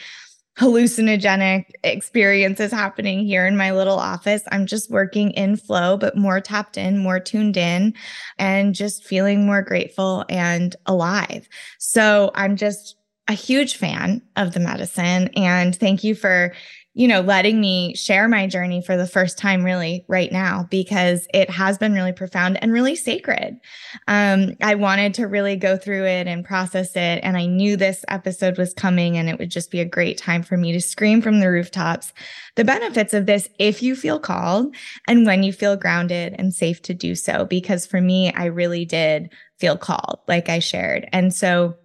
hallucinogenic 0.58 1.66
experiences 1.84 2.72
happening 2.72 3.24
here 3.24 3.46
in 3.46 3.56
my 3.56 3.70
little 3.70 3.98
office. 3.98 4.42
I'm 4.50 4.66
just 4.66 4.90
working 4.90 5.30
in 5.30 5.56
flow, 5.56 5.96
but 5.96 6.16
more 6.16 6.40
tapped 6.40 6.76
in, 6.76 6.98
more 6.98 7.20
tuned 7.20 7.56
in, 7.56 7.94
and 8.38 8.74
just 8.74 9.04
feeling 9.04 9.46
more 9.46 9.62
grateful 9.62 10.24
and 10.28 10.74
alive. 10.86 11.48
So 11.78 12.32
I'm 12.34 12.56
just 12.56 12.96
a 13.28 13.34
huge 13.34 13.76
fan 13.76 14.22
of 14.36 14.52
the 14.52 14.60
medicine. 14.60 15.28
And 15.36 15.76
thank 15.76 16.02
you 16.02 16.14
for 16.14 16.54
you 16.98 17.06
know, 17.06 17.20
letting 17.20 17.60
me 17.60 17.94
share 17.94 18.26
my 18.26 18.48
journey 18.48 18.82
for 18.82 18.96
the 18.96 19.06
first 19.06 19.38
time 19.38 19.64
really 19.64 20.04
right 20.08 20.32
now 20.32 20.66
because 20.68 21.28
it 21.32 21.48
has 21.48 21.78
been 21.78 21.92
really 21.92 22.12
profound 22.12 22.60
and 22.60 22.72
really 22.72 22.96
sacred. 22.96 23.60
Um, 24.08 24.54
I 24.60 24.74
wanted 24.74 25.14
to 25.14 25.28
really 25.28 25.54
go 25.54 25.76
through 25.76 26.06
it 26.06 26.26
and 26.26 26.44
process 26.44 26.96
it. 26.96 27.20
And 27.22 27.36
I 27.36 27.46
knew 27.46 27.76
this 27.76 28.04
episode 28.08 28.58
was 28.58 28.74
coming 28.74 29.16
and 29.16 29.28
it 29.28 29.38
would 29.38 29.48
just 29.48 29.70
be 29.70 29.78
a 29.78 29.84
great 29.84 30.18
time 30.18 30.42
for 30.42 30.56
me 30.56 30.72
to 30.72 30.80
scream 30.80 31.22
from 31.22 31.38
the 31.38 31.48
rooftops 31.48 32.12
the 32.56 32.64
benefits 32.64 33.14
of 33.14 33.26
this 33.26 33.48
if 33.60 33.84
you 33.84 33.94
feel 33.94 34.18
called 34.18 34.74
and 35.06 35.24
when 35.24 35.44
you 35.44 35.52
feel 35.52 35.76
grounded 35.76 36.34
and 36.36 36.52
safe 36.52 36.82
to 36.82 36.92
do 36.92 37.14
so. 37.14 37.44
Because 37.44 37.86
for 37.86 38.00
me, 38.00 38.32
I 38.32 38.46
really 38.46 38.84
did 38.84 39.30
feel 39.58 39.76
called, 39.76 40.18
like 40.26 40.48
I 40.48 40.58
shared. 40.58 41.08
And 41.12 41.32
so 41.32 41.76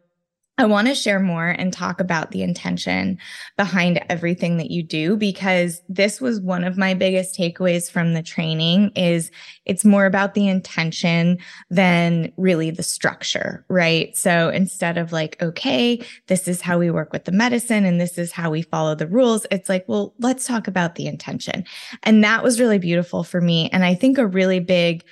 I 0.60 0.66
want 0.66 0.88
to 0.88 0.94
share 0.94 1.20
more 1.20 1.48
and 1.48 1.74
talk 1.74 2.00
about 2.00 2.30
the 2.30 2.44
intention 2.44 3.18
behind 3.58 4.00
everything 4.08 4.58
that 4.58 4.70
you 4.70 4.84
do 4.84 5.18
because 5.18 5.82
this 5.90 6.22
was 6.22 6.40
one 6.40 6.64
of 6.64 6.78
my 6.78 6.94
biggest 6.94 7.36
takeaways 7.36 7.90
from 7.90 8.14
the 8.14 8.22
training 8.22 8.92
is 8.96 9.32
it's 9.66 9.84
more 9.84 10.06
about 10.06 10.36
the 10.36 10.48
intention 10.48 11.40
than 11.72 12.32
really 12.38 12.70
the 12.70 12.84
structure, 12.84 13.66
right? 13.68 14.16
So 14.16 14.50
instead 14.50 15.00
of 15.00 15.12
like 15.12 15.42
okay, 15.42 16.06
this 16.28 16.48
is 16.48 16.62
how 16.62 16.78
we 16.78 16.92
work 16.92 17.12
with 17.12 17.26
the 17.26 17.32
medicine 17.32 17.84
and 17.84 18.00
this 18.00 18.20
is 18.20 18.32
how 18.32 18.52
we 18.52 18.62
follow 18.62 18.94
the 18.94 19.08
rules, 19.08 19.48
it's 19.50 19.70
like, 19.70 19.86
well, 19.88 20.14
let's 20.20 20.46
talk 20.46 20.68
about 20.68 20.94
the 20.96 21.08
intention. 21.08 21.64
And 22.04 22.24
that 22.24 22.44
was 22.44 22.60
really 22.60 22.78
beautiful 22.78 23.24
for 23.24 23.42
me 23.42 23.72
and 23.72 23.84
I 23.84 23.96
think 23.96 24.20
a 24.20 24.28
really 24.28 24.60
big 24.60 25.04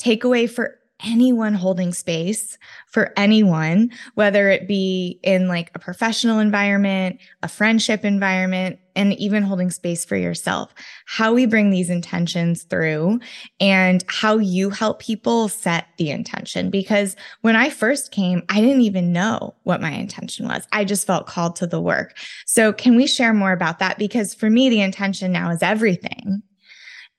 takeaway 0.00 0.50
for 0.50 0.78
anyone 1.04 1.54
holding 1.54 1.92
space 1.92 2.58
for 2.86 3.12
anyone, 3.16 3.90
whether 4.14 4.48
it 4.50 4.66
be 4.66 5.20
in 5.22 5.48
like 5.48 5.70
a 5.74 5.78
professional 5.78 6.38
environment, 6.38 7.20
a 7.42 7.48
friendship 7.48 8.04
environment, 8.04 8.78
and 8.96 9.12
even 9.14 9.44
holding 9.44 9.70
space 9.70 10.04
for 10.04 10.16
yourself, 10.16 10.74
how 11.06 11.32
we 11.32 11.46
bring 11.46 11.70
these 11.70 11.88
intentions 11.88 12.64
through 12.64 13.20
and 13.60 14.04
how 14.08 14.38
you 14.38 14.70
help 14.70 14.98
people 14.98 15.48
set 15.48 15.86
the 15.98 16.10
intention. 16.10 16.68
Because 16.68 17.14
when 17.42 17.54
I 17.54 17.70
first 17.70 18.10
came, 18.10 18.42
I 18.48 18.60
didn't 18.60 18.80
even 18.80 19.12
know 19.12 19.54
what 19.62 19.80
my 19.80 19.92
intention 19.92 20.48
was. 20.48 20.66
I 20.72 20.84
just 20.84 21.06
felt 21.06 21.26
called 21.26 21.54
to 21.56 21.66
the 21.66 21.80
work. 21.80 22.16
So, 22.44 22.72
can 22.72 22.96
we 22.96 23.06
share 23.06 23.32
more 23.32 23.52
about 23.52 23.78
that? 23.78 23.98
Because 23.98 24.34
for 24.34 24.50
me, 24.50 24.68
the 24.68 24.80
intention 24.80 25.30
now 25.30 25.50
is 25.50 25.62
everything 25.62 26.42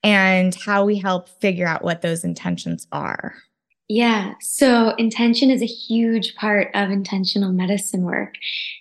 and 0.04 0.56
how 0.56 0.86
we 0.86 0.98
help 0.98 1.30
figure 1.42 1.68
out 1.68 1.84
what 1.84 2.02
those 2.02 2.24
intentions 2.24 2.88
are. 2.92 3.36
Yeah. 3.90 4.36
So 4.40 4.92
intention 4.96 5.50
is 5.50 5.64
a 5.64 5.68
huge 5.68 6.36
part 6.36 6.70
of 6.76 6.92
intentional 6.92 7.52
medicine 7.52 8.04
work. 8.04 8.36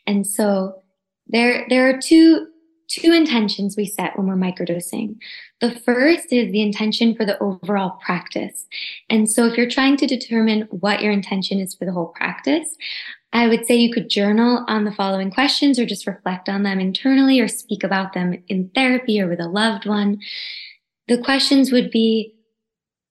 And 0.06 0.26
so 0.26 0.82
there, 1.26 1.66
there 1.70 1.88
are 1.88 1.98
two, 1.98 2.46
two 2.88 3.12
intentions 3.12 3.74
we 3.74 3.86
set 3.86 4.18
when 4.18 4.26
we're 4.26 4.36
microdosing. 4.36 5.16
The 5.62 5.74
first 5.80 6.30
is 6.30 6.52
the 6.52 6.60
intention 6.60 7.14
for 7.14 7.24
the 7.24 7.38
overall 7.42 7.98
practice. 8.04 8.66
And 9.08 9.30
so 9.30 9.46
if 9.46 9.56
you're 9.56 9.68
trying 9.68 9.96
to 9.96 10.06
determine 10.06 10.68
what 10.70 11.00
your 11.02 11.12
intention 11.12 11.58
is 11.58 11.74
for 11.74 11.86
the 11.86 11.92
whole 11.92 12.08
practice, 12.08 12.76
I 13.32 13.48
would 13.48 13.66
say 13.66 13.76
you 13.76 13.92
could 13.92 14.10
journal 14.10 14.64
on 14.68 14.84
the 14.84 14.92
following 14.92 15.30
questions 15.30 15.78
or 15.78 15.86
just 15.86 16.06
reflect 16.06 16.50
on 16.50 16.64
them 16.64 16.80
internally 16.80 17.40
or 17.40 17.48
speak 17.48 17.82
about 17.82 18.12
them 18.12 18.42
in 18.48 18.70
therapy 18.74 19.20
or 19.20 19.28
with 19.28 19.40
a 19.40 19.48
loved 19.48 19.86
one. 19.86 20.20
The 21.08 21.18
questions 21.18 21.72
would 21.72 21.90
be, 21.90 22.34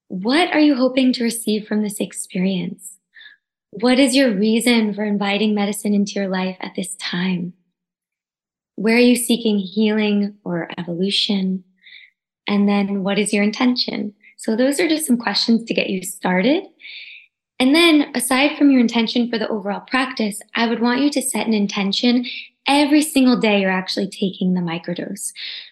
what 0.08 0.54
are 0.54 0.60
you 0.60 0.76
hoping 0.76 1.14
to 1.14 1.24
receive 1.24 1.68
from 1.68 1.84
this 1.84 2.00
experience? 2.00 2.98
What 3.72 4.00
is 4.00 4.16
your 4.16 4.34
reason 4.34 4.94
for 4.94 5.04
inviting 5.04 5.54
medicine 5.54 5.94
into 5.94 6.14
your 6.14 6.30
life 6.30 6.58
at 6.62 6.76
this 6.76 6.96
time? 6.96 7.54
Where 8.76 8.96
are 8.96 9.00
you 9.00 9.16
seeking 9.16 9.60
healing 9.60 10.36
or 10.44 10.70
evolution? 10.78 11.64
And 12.48 12.70
then 12.70 13.04
what 13.04 13.20
is 13.20 13.34
your 13.34 13.44
intention? 13.44 14.14
So 14.38 14.56
those 14.56 14.80
are 14.80 14.88
just 14.88 15.06
some 15.06 15.18
questions 15.18 15.66
to 15.66 15.74
get 15.74 15.90
you 15.90 16.04
started. 16.04 16.64
And 17.60 17.74
then 17.74 18.12
aside 18.16 18.58
from 18.58 18.72
your 18.72 18.80
intention 18.80 19.30
for 19.30 19.38
the 19.38 19.50
overall 19.50 19.82
practice, 19.82 20.40
I 20.56 20.68
would 20.68 20.80
want 20.80 21.02
you 21.02 21.10
to 21.10 21.22
set 21.22 21.48
an 21.48 21.54
intention 21.54 22.26
every 22.68 23.02
single 23.02 23.40
day 23.40 23.62
you're 23.62 23.72
actually 23.72 24.10
taking 24.10 24.54
the 24.54 24.62
microdose 24.62 25.32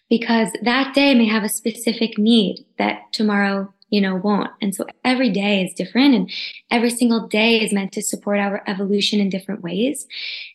because 0.09 0.49
that 0.63 0.95
day 0.95 1.13
may 1.13 1.27
have 1.27 1.43
a 1.43 1.49
specific 1.49 2.17
need 2.17 2.65
that 2.77 3.01
tomorrow 3.11 3.71
you 3.95 4.01
know, 4.01 4.17
won't. 4.17 4.51
And 4.61 4.75
so 4.75 4.85
every 5.05 5.29
day 5.29 5.63
is 5.63 5.73
different 5.73 6.15
and 6.15 6.29
every 6.69 6.89
single 6.89 7.27
day 7.27 7.61
is 7.61 7.71
meant 7.71 7.93
to 7.93 8.01
support 8.01 8.39
our 8.39 8.61
evolution 8.67 9.21
in 9.21 9.29
different 9.29 9.61
ways. 9.61 10.05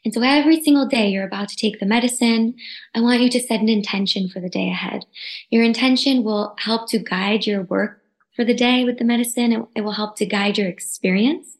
And 0.05 0.12
so 0.12 0.20
every 0.20 0.61
single 0.61 0.87
day 0.87 1.09
you're 1.09 1.26
about 1.26 1.48
to 1.48 1.57
take 1.57 1.81
the 1.81 1.87
medicine, 1.87 2.55
I 2.94 3.00
want 3.00 3.22
you 3.22 3.31
to 3.31 3.40
set 3.40 3.62
an 3.62 3.70
intention 3.70 4.29
for 4.29 4.40
the 4.40 4.50
day 4.50 4.68
ahead. 4.68 5.07
Your 5.48 5.64
intention 5.64 6.22
will 6.22 6.55
help 6.59 6.90
to 6.90 6.98
guide 6.98 7.46
your 7.46 7.62
work 7.62 8.03
for 8.37 8.44
the 8.44 8.53
day 8.53 8.85
with 8.85 8.98
the 8.98 9.05
medicine. 9.05 9.53
It, 9.53 9.66
it 9.76 9.81
will 9.81 9.92
help 9.92 10.16
to 10.16 10.26
guide 10.26 10.59
your 10.59 10.68
experience. 10.68 11.57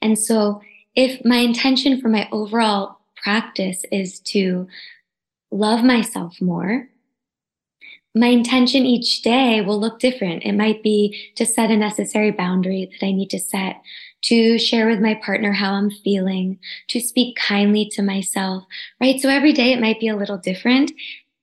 And 0.00 0.16
so 0.16 0.60
if 0.94 1.24
my 1.24 1.38
intention 1.38 2.00
for 2.00 2.08
my 2.08 2.28
overall 2.30 3.00
practice 3.16 3.84
is 3.90 4.20
to 4.20 4.68
love 5.50 5.82
myself 5.82 6.40
more, 6.40 6.88
my 8.16 8.28
intention 8.28 8.86
each 8.86 9.20
day 9.20 9.60
will 9.60 9.78
look 9.78 10.00
different. 10.00 10.42
It 10.42 10.54
might 10.54 10.82
be 10.82 11.30
to 11.36 11.44
set 11.44 11.70
a 11.70 11.76
necessary 11.76 12.30
boundary 12.30 12.88
that 12.90 13.06
I 13.06 13.12
need 13.12 13.28
to 13.30 13.38
set, 13.38 13.82
to 14.22 14.58
share 14.58 14.88
with 14.88 15.00
my 15.00 15.14
partner 15.14 15.52
how 15.52 15.74
I'm 15.74 15.90
feeling, 15.90 16.58
to 16.88 16.98
speak 16.98 17.36
kindly 17.36 17.90
to 17.92 18.02
myself, 18.02 18.64
right? 19.02 19.20
So 19.20 19.28
every 19.28 19.52
day 19.52 19.70
it 19.72 19.82
might 19.82 20.00
be 20.00 20.08
a 20.08 20.16
little 20.16 20.38
different. 20.38 20.92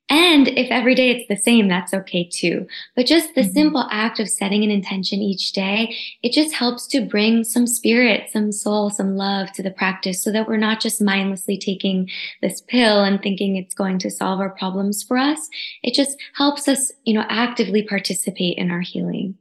And 0.10 0.50
if 0.50 0.70
every 0.70 0.96
day 0.96 1.12
it's 1.12 1.28
the 1.30 1.42
same, 1.42 1.68
that's 1.68 1.94
okay 1.94 2.28
too. 2.30 2.68
But 2.96 3.06
just 3.06 3.34
the 3.36 3.42
mm-hmm. 3.42 3.54
simple 3.54 3.88
act 3.90 4.20
of 4.20 4.30
setting 4.30 4.64
an 4.64 4.70
intention 4.70 5.20
each 5.20 5.54
day, 5.54 5.96
it 6.22 6.34
just 6.34 6.54
helps 6.54 6.88
to 6.88 7.02
bring 7.02 7.44
some 7.44 7.66
spirit, 7.66 8.30
some 8.30 8.52
soul, 8.52 8.90
some 8.90 9.16
love 9.16 9.52
to 9.54 9.64
the 9.64 9.72
practice 9.72 10.22
so 10.22 10.32
that 10.32 10.48
we're 10.48 10.58
not 10.58 10.82
just 10.82 11.02
mindlessly 11.02 11.58
taking 11.58 12.10
this 12.42 12.62
pill 12.62 13.04
and 13.04 13.22
thinking 13.22 13.56
it's 13.56 13.74
going 13.74 13.98
to 14.00 14.12
solve 14.12 14.42
our 14.42 14.50
problems 14.50 15.04
for 15.04 15.18
us. 15.18 15.50
It 15.84 15.94
just 15.94 16.18
helps 16.36 16.68
us, 16.68 16.92
you 17.06 17.14
know, 17.14 17.26
actively 17.30 17.82
participate 17.82 18.58
in 18.58 18.72
our 18.72 18.82
healing. 18.82 19.38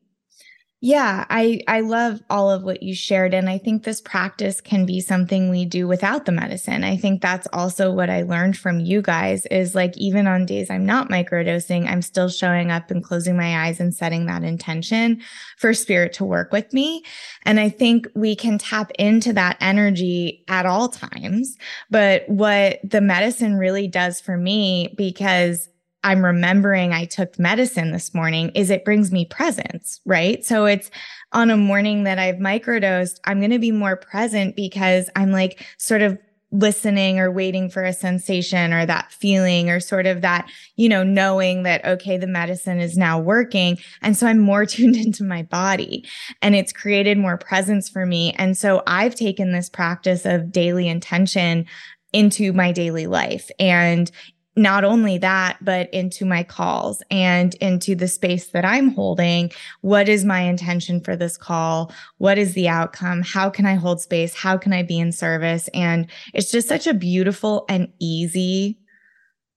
Yeah, 0.84 1.26
I 1.30 1.60
I 1.68 1.78
love 1.78 2.20
all 2.28 2.50
of 2.50 2.64
what 2.64 2.82
you 2.82 2.92
shared 2.92 3.34
and 3.34 3.48
I 3.48 3.56
think 3.58 3.84
this 3.84 4.00
practice 4.00 4.60
can 4.60 4.84
be 4.84 5.00
something 5.00 5.48
we 5.48 5.64
do 5.64 5.86
without 5.86 6.24
the 6.26 6.32
medicine. 6.32 6.82
I 6.82 6.96
think 6.96 7.22
that's 7.22 7.46
also 7.52 7.92
what 7.92 8.10
I 8.10 8.22
learned 8.22 8.56
from 8.58 8.80
you 8.80 9.00
guys 9.00 9.46
is 9.46 9.76
like 9.76 9.96
even 9.96 10.26
on 10.26 10.44
days 10.44 10.70
I'm 10.70 10.84
not 10.84 11.08
microdosing, 11.08 11.88
I'm 11.88 12.02
still 12.02 12.28
showing 12.28 12.72
up 12.72 12.90
and 12.90 13.02
closing 13.04 13.36
my 13.36 13.64
eyes 13.64 13.78
and 13.78 13.94
setting 13.94 14.26
that 14.26 14.42
intention 14.42 15.22
for 15.56 15.72
spirit 15.72 16.14
to 16.14 16.24
work 16.24 16.50
with 16.50 16.72
me. 16.72 17.04
And 17.44 17.60
I 17.60 17.68
think 17.68 18.08
we 18.16 18.34
can 18.34 18.58
tap 18.58 18.90
into 18.98 19.32
that 19.34 19.58
energy 19.60 20.42
at 20.48 20.66
all 20.66 20.88
times. 20.88 21.56
But 21.90 22.28
what 22.28 22.80
the 22.82 23.00
medicine 23.00 23.54
really 23.54 23.86
does 23.86 24.20
for 24.20 24.36
me 24.36 24.92
because 24.96 25.68
I'm 26.04 26.24
remembering 26.24 26.92
I 26.92 27.04
took 27.04 27.38
medicine 27.38 27.92
this 27.92 28.14
morning 28.14 28.50
is 28.50 28.70
it 28.70 28.84
brings 28.84 29.12
me 29.12 29.24
presence, 29.24 30.00
right? 30.04 30.44
So 30.44 30.66
it's 30.66 30.90
on 31.32 31.50
a 31.50 31.56
morning 31.56 32.04
that 32.04 32.18
I've 32.18 32.36
microdosed, 32.36 33.20
I'm 33.24 33.38
going 33.38 33.50
to 33.50 33.58
be 33.58 33.72
more 33.72 33.96
present 33.96 34.56
because 34.56 35.08
I'm 35.16 35.30
like 35.30 35.64
sort 35.78 36.02
of 36.02 36.18
listening 36.52 37.18
or 37.18 37.30
waiting 37.30 37.70
for 37.70 37.82
a 37.82 37.94
sensation 37.94 38.72
or 38.72 38.84
that 38.84 39.10
feeling 39.10 39.70
or 39.70 39.80
sort 39.80 40.06
of 40.06 40.20
that, 40.20 40.48
you 40.76 40.88
know, 40.88 41.02
knowing 41.02 41.62
that, 41.62 41.84
okay, 41.84 42.18
the 42.18 42.26
medicine 42.26 42.78
is 42.78 42.96
now 42.96 43.18
working. 43.18 43.78
And 44.02 44.16
so 44.16 44.26
I'm 44.26 44.38
more 44.38 44.66
tuned 44.66 44.96
into 44.96 45.24
my 45.24 45.42
body 45.42 46.06
and 46.42 46.54
it's 46.54 46.72
created 46.72 47.16
more 47.16 47.38
presence 47.38 47.88
for 47.88 48.04
me. 48.04 48.34
And 48.34 48.56
so 48.56 48.82
I've 48.86 49.14
taken 49.14 49.52
this 49.52 49.70
practice 49.70 50.26
of 50.26 50.52
daily 50.52 50.88
intention 50.88 51.66
into 52.12 52.52
my 52.52 52.72
daily 52.72 53.06
life. 53.06 53.50
And 53.58 54.10
not 54.56 54.84
only 54.84 55.18
that, 55.18 55.58
but 55.62 55.92
into 55.94 56.24
my 56.24 56.42
calls 56.42 57.02
and 57.10 57.54
into 57.56 57.94
the 57.94 58.08
space 58.08 58.48
that 58.48 58.64
I'm 58.64 58.90
holding. 58.90 59.50
What 59.80 60.08
is 60.08 60.24
my 60.24 60.40
intention 60.40 61.00
for 61.00 61.16
this 61.16 61.36
call? 61.36 61.92
What 62.18 62.38
is 62.38 62.54
the 62.54 62.68
outcome? 62.68 63.22
How 63.22 63.48
can 63.48 63.64
I 63.64 63.74
hold 63.74 64.00
space? 64.00 64.34
How 64.34 64.58
can 64.58 64.72
I 64.72 64.82
be 64.82 64.98
in 64.98 65.12
service? 65.12 65.68
And 65.72 66.06
it's 66.34 66.50
just 66.50 66.68
such 66.68 66.86
a 66.86 66.94
beautiful 66.94 67.64
and 67.68 67.90
easy 67.98 68.78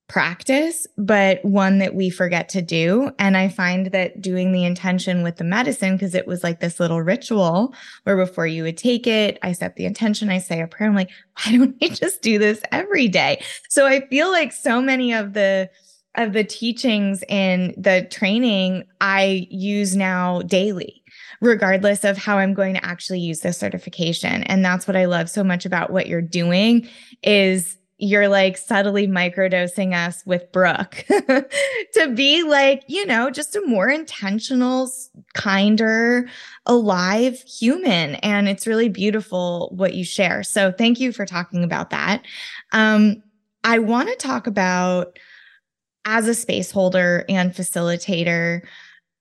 practice, 0.07 0.85
but 0.97 1.43
one 1.43 1.79
that 1.79 1.95
we 1.95 2.09
forget 2.09 2.47
to 2.49 2.61
do. 2.61 3.11
And 3.17 3.35
I 3.35 3.49
find 3.49 3.87
that 3.87 4.21
doing 4.21 4.51
the 4.51 4.63
intention 4.63 5.23
with 5.23 5.37
the 5.37 5.43
medicine, 5.43 5.95
because 5.95 6.13
it 6.13 6.27
was 6.27 6.43
like 6.43 6.59
this 6.59 6.79
little 6.79 7.01
ritual 7.01 7.73
where 8.03 8.15
before 8.15 8.45
you 8.45 8.63
would 8.63 8.77
take 8.77 9.07
it, 9.07 9.39
I 9.41 9.53
set 9.53 9.75
the 9.75 9.85
intention, 9.85 10.29
I 10.29 10.37
say 10.37 10.61
a 10.61 10.67
prayer. 10.67 10.89
I'm 10.89 10.95
like, 10.95 11.09
why 11.43 11.57
don't 11.57 11.75
I 11.81 11.87
just 11.87 12.21
do 12.21 12.37
this 12.37 12.61
every 12.71 13.07
day? 13.07 13.43
So 13.69 13.87
I 13.87 14.07
feel 14.07 14.31
like 14.31 14.51
so 14.51 14.81
many 14.81 15.13
of 15.13 15.33
the 15.33 15.69
of 16.17 16.31
the 16.31 16.45
teachings 16.45 17.23
in 17.27 17.73
the 17.75 18.07
training 18.09 18.85
I 19.01 19.47
use 19.49 19.97
now 19.97 20.41
daily 20.43 21.03
regardless 21.41 22.05
of 22.05 22.17
how 22.17 22.37
I'm 22.37 22.53
going 22.53 22.75
to 22.75 22.85
actually 22.85 23.19
use 23.19 23.41
this 23.41 23.57
certification. 23.57 24.43
And 24.43 24.63
that's 24.63 24.87
what 24.87 24.95
I 24.95 25.05
love 25.05 25.29
so 25.29 25.43
much 25.43 25.65
about 25.65 25.91
what 25.91 26.07
you're 26.07 26.21
doing 26.21 26.87
is 27.21 27.77
you're 27.97 28.27
like 28.27 28.57
subtly 28.57 29.07
microdosing 29.07 29.93
us 29.93 30.21
with 30.25 30.51
Brooke 30.51 31.05
to 31.07 32.11
be 32.13 32.43
like, 32.43 32.83
you 32.87 33.05
know, 33.05 33.29
just 33.29 33.55
a 33.55 33.65
more 33.65 33.87
intentional, 33.87 34.91
kinder, 35.33 36.27
alive 36.65 37.41
human. 37.41 38.15
And 38.15 38.49
it's 38.49 38.67
really 38.67 38.89
beautiful 38.89 39.71
what 39.75 39.93
you 39.93 40.03
share. 40.03 40.43
So 40.43 40.71
thank 40.71 40.99
you 40.99 41.13
for 41.13 41.25
talking 41.25 41.63
about 41.63 41.91
that. 41.91 42.25
Um, 42.73 43.23
I 43.63 43.79
want 43.79 44.09
to 44.09 44.15
talk 44.15 44.45
about 44.45 45.17
as 46.03 46.27
a 46.27 46.35
space 46.35 46.71
holder 46.71 47.23
and 47.29 47.53
facilitator. 47.53 48.61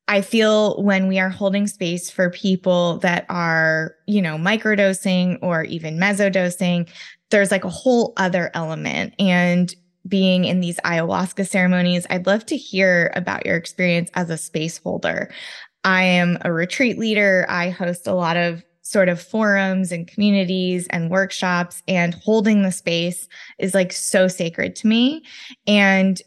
I 0.06 0.20
feel 0.20 0.82
when 0.82 1.08
we 1.08 1.18
are 1.18 1.30
holding 1.30 1.66
space 1.66 2.10
for 2.10 2.28
people 2.28 2.98
that 2.98 3.24
are, 3.30 3.94
you 4.06 4.20
know, 4.20 4.36
microdosing 4.36 5.38
or 5.40 5.62
even 5.64 5.96
mesodosing, 5.96 6.90
there's 7.34 7.50
like 7.50 7.64
a 7.64 7.68
whole 7.68 8.12
other 8.16 8.50
element. 8.54 9.12
And 9.18 9.74
being 10.06 10.44
in 10.44 10.60
these 10.60 10.78
ayahuasca 10.84 11.48
ceremonies, 11.48 12.06
I'd 12.08 12.26
love 12.26 12.46
to 12.46 12.56
hear 12.56 13.10
about 13.16 13.44
your 13.44 13.56
experience 13.56 14.08
as 14.14 14.30
a 14.30 14.38
space 14.38 14.78
holder. 14.78 15.32
I 15.82 16.04
am 16.04 16.38
a 16.42 16.52
retreat 16.52 16.96
leader. 16.96 17.44
I 17.48 17.70
host 17.70 18.06
a 18.06 18.14
lot 18.14 18.36
of 18.36 18.62
sort 18.82 19.08
of 19.08 19.20
forums 19.20 19.90
and 19.90 20.06
communities 20.06 20.86
and 20.90 21.10
workshops, 21.10 21.82
and 21.88 22.14
holding 22.14 22.62
the 22.62 22.70
space 22.70 23.26
is 23.58 23.74
like 23.74 23.92
so 23.92 24.28
sacred 24.28 24.76
to 24.76 24.86
me. 24.86 25.24
And 25.66 26.22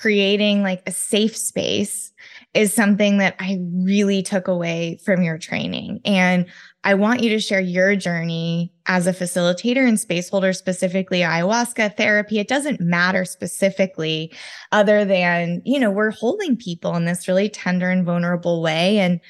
creating 0.00 0.62
like 0.62 0.82
a 0.86 0.92
safe 0.92 1.36
space 1.36 2.12
is 2.54 2.72
something 2.72 3.18
that 3.18 3.34
I 3.40 3.58
really 3.72 4.22
took 4.22 4.46
away 4.46 4.98
from 5.04 5.22
your 5.22 5.38
training. 5.38 6.00
And 6.04 6.46
I 6.84 6.94
want 6.94 7.20
you 7.20 7.30
to 7.30 7.40
share 7.40 7.60
your 7.60 7.96
journey 7.96 8.72
as 8.86 9.06
a 9.08 9.12
facilitator 9.12 9.86
and 9.86 9.98
space 9.98 10.28
holder, 10.28 10.52
specifically 10.52 11.20
ayahuasca 11.20 11.96
therapy. 11.96 12.38
It 12.38 12.48
doesn't 12.48 12.80
matter 12.80 13.24
specifically, 13.24 14.32
other 14.70 15.04
than, 15.04 15.62
you 15.64 15.80
know, 15.80 15.90
we're 15.90 16.12
holding 16.12 16.56
people 16.56 16.94
in 16.94 17.04
this 17.04 17.26
really 17.26 17.48
tender 17.48 17.90
and 17.90 18.06
vulnerable 18.06 18.62
way. 18.62 18.98
And 18.98 19.20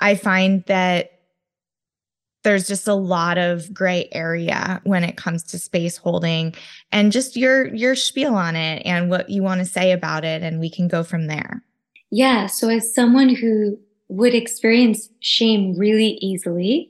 I 0.00 0.16
find 0.16 0.64
that 0.66 1.15
there's 2.46 2.68
just 2.68 2.86
a 2.86 2.94
lot 2.94 3.38
of 3.38 3.74
gray 3.74 4.08
area 4.12 4.80
when 4.84 5.02
it 5.02 5.16
comes 5.16 5.42
to 5.42 5.58
space 5.58 5.96
holding 5.96 6.54
and 6.92 7.10
just 7.10 7.36
your 7.36 7.74
your 7.74 7.96
spiel 7.96 8.36
on 8.36 8.54
it 8.54 8.82
and 8.86 9.10
what 9.10 9.28
you 9.28 9.42
want 9.42 9.58
to 9.58 9.64
say 9.64 9.90
about 9.90 10.24
it 10.24 10.44
and 10.44 10.60
we 10.60 10.70
can 10.70 10.86
go 10.86 11.02
from 11.02 11.26
there. 11.26 11.64
Yeah, 12.12 12.46
so 12.46 12.68
as 12.68 12.94
someone 12.94 13.34
who 13.34 13.76
would 14.06 14.32
experience 14.32 15.08
shame 15.18 15.76
really 15.76 16.18
easily, 16.20 16.88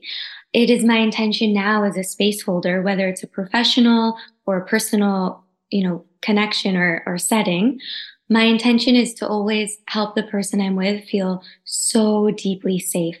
it 0.53 0.69
is 0.69 0.85
my 0.85 0.97
intention 0.97 1.55
now 1.55 1.83
as 1.85 1.97
a 1.97 2.03
space 2.03 2.43
holder 2.43 2.83
whether 2.83 3.07
it's 3.07 3.23
a 3.23 3.27
professional 3.27 4.15
or 4.45 4.57
a 4.57 4.65
personal, 4.67 5.43
you 5.71 5.83
know, 5.83 6.05
connection 6.21 6.77
or 6.77 7.01
or 7.07 7.17
setting, 7.17 7.79
my 8.29 8.43
intention 8.43 8.95
is 8.95 9.11
to 9.15 9.27
always 9.27 9.79
help 9.87 10.13
the 10.13 10.21
person 10.21 10.61
I'm 10.61 10.75
with 10.75 11.03
feel 11.05 11.41
so 11.63 12.29
deeply 12.29 12.77
safe 12.77 13.17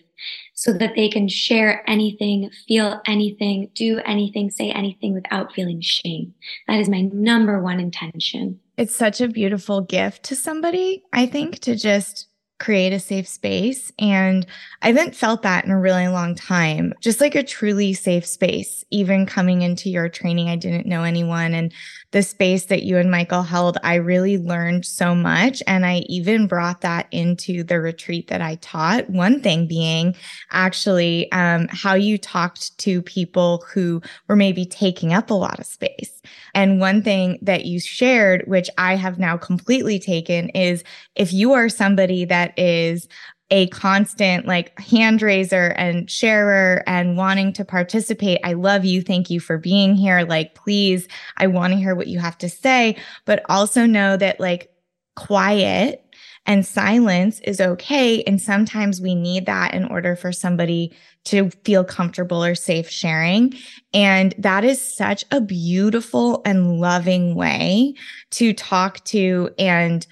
so 0.57 0.73
that 0.73 0.95
they 0.95 1.07
can 1.07 1.27
share 1.27 1.87
anything, 1.87 2.49
feel 2.67 2.99
anything, 3.05 3.69
do 3.75 3.99
anything, 4.07 4.49
say 4.49 4.71
anything 4.71 5.13
without 5.13 5.53
feeling 5.53 5.79
shame. 5.81 6.33
That 6.67 6.79
is 6.79 6.89
my 6.89 7.01
number 7.13 7.61
one 7.61 7.79
intention. 7.79 8.59
It's 8.75 8.95
such 8.95 9.21
a 9.21 9.27
beautiful 9.27 9.81
gift 9.81 10.23
to 10.23 10.35
somebody, 10.35 11.03
I 11.13 11.27
think, 11.27 11.59
to 11.59 11.75
just 11.75 12.27
create 12.59 12.91
a 12.91 12.99
safe 12.99 13.27
space. 13.27 13.91
And 13.99 14.47
I 14.81 14.87
haven't 14.87 15.15
felt 15.15 15.43
that 15.43 15.63
in 15.63 15.69
a 15.69 15.79
really 15.79 16.07
long 16.07 16.33
time, 16.33 16.91
just 17.01 17.21
like 17.21 17.35
a 17.35 17.43
truly 17.43 17.93
safe 17.93 18.25
space. 18.25 18.83
Even 18.89 19.27
coming 19.27 19.61
into 19.61 19.91
your 19.91 20.09
training, 20.09 20.49
I 20.49 20.55
didn't 20.55 20.87
know 20.87 21.03
anyone. 21.03 21.53
And 21.53 21.71
the 22.11 22.23
space 22.23 22.65
that 22.65 22.83
you 22.83 22.97
and 22.97 23.11
Michael 23.11 23.43
held, 23.43 23.77
I 23.83 23.95
really 23.95 24.37
learned 24.37 24.85
so 24.85 25.13
much. 25.13 25.61
And 25.67 25.85
I 25.85 25.97
even 26.07 26.47
brought 26.47 26.81
that 26.81 27.07
into 27.11 27.63
the 27.63 27.81
retreat 27.81 28.27
that 28.29 28.41
I 28.41 28.55
taught. 28.55 29.09
One 29.09 29.41
thing 29.41 29.67
being 29.67 30.15
actually 30.51 31.29
um, 31.33 31.67
how 31.69 31.95
you 31.95 32.17
talked 32.17 32.77
to 32.79 33.01
people 33.01 33.65
who 33.73 34.01
were 34.27 34.37
maybe 34.37 34.65
taking 34.65 35.13
up 35.13 35.29
a 35.29 35.33
lot 35.33 35.59
of 35.59 35.65
space. 35.65 36.21
And 36.53 36.79
one 36.79 37.01
thing 37.01 37.39
that 37.41 37.65
you 37.65 37.79
shared, 37.79 38.43
which 38.47 38.69
I 38.77 38.95
have 38.95 39.19
now 39.19 39.35
completely 39.37 39.99
taken, 39.99 40.49
is 40.49 40.83
if 41.15 41.33
you 41.33 41.53
are 41.53 41.69
somebody 41.69 42.25
that 42.25 42.57
is 42.57 43.07
a 43.49 43.67
constant 43.67 44.45
like 44.45 44.77
hand 44.79 45.21
raiser 45.21 45.67
and 45.77 46.09
sharer 46.11 46.83
and 46.85 47.17
wanting 47.17 47.53
to 47.53 47.63
participate. 47.63 48.39
I 48.43 48.53
love 48.53 48.83
you. 48.83 49.01
Thank 49.01 49.29
you 49.29 49.39
for 49.39 49.57
being 49.57 49.95
here. 49.95 50.21
Like, 50.21 50.53
please, 50.53 51.07
I 51.37 51.47
want 51.47 51.73
to 51.73 51.79
hear 51.79 51.95
what 51.95 52.07
you 52.07 52.19
have 52.19 52.37
to 52.39 52.49
say, 52.49 52.97
but 53.25 53.43
also 53.47 53.85
know 53.85 54.17
that 54.17 54.39
like 54.39 54.69
quiet 55.15 56.03
and 56.45 56.65
silence 56.65 57.41
is 57.41 57.59
okay. 57.59 58.23
And 58.23 58.41
sometimes 58.41 59.01
we 59.01 59.15
need 59.15 59.45
that 59.45 59.73
in 59.73 59.85
order 59.85 60.15
for 60.15 60.31
somebody 60.31 60.93
to 61.25 61.49
feel 61.65 61.83
comfortable 61.83 62.43
or 62.43 62.55
safe 62.55 62.89
sharing. 62.89 63.53
And 63.93 64.33
that 64.37 64.63
is 64.63 64.81
such 64.81 65.25
a 65.29 65.41
beautiful 65.41 66.41
and 66.45 66.79
loving 66.79 67.35
way 67.35 67.95
to 68.31 68.53
talk 68.53 69.03
to 69.05 69.49
and 69.59 70.07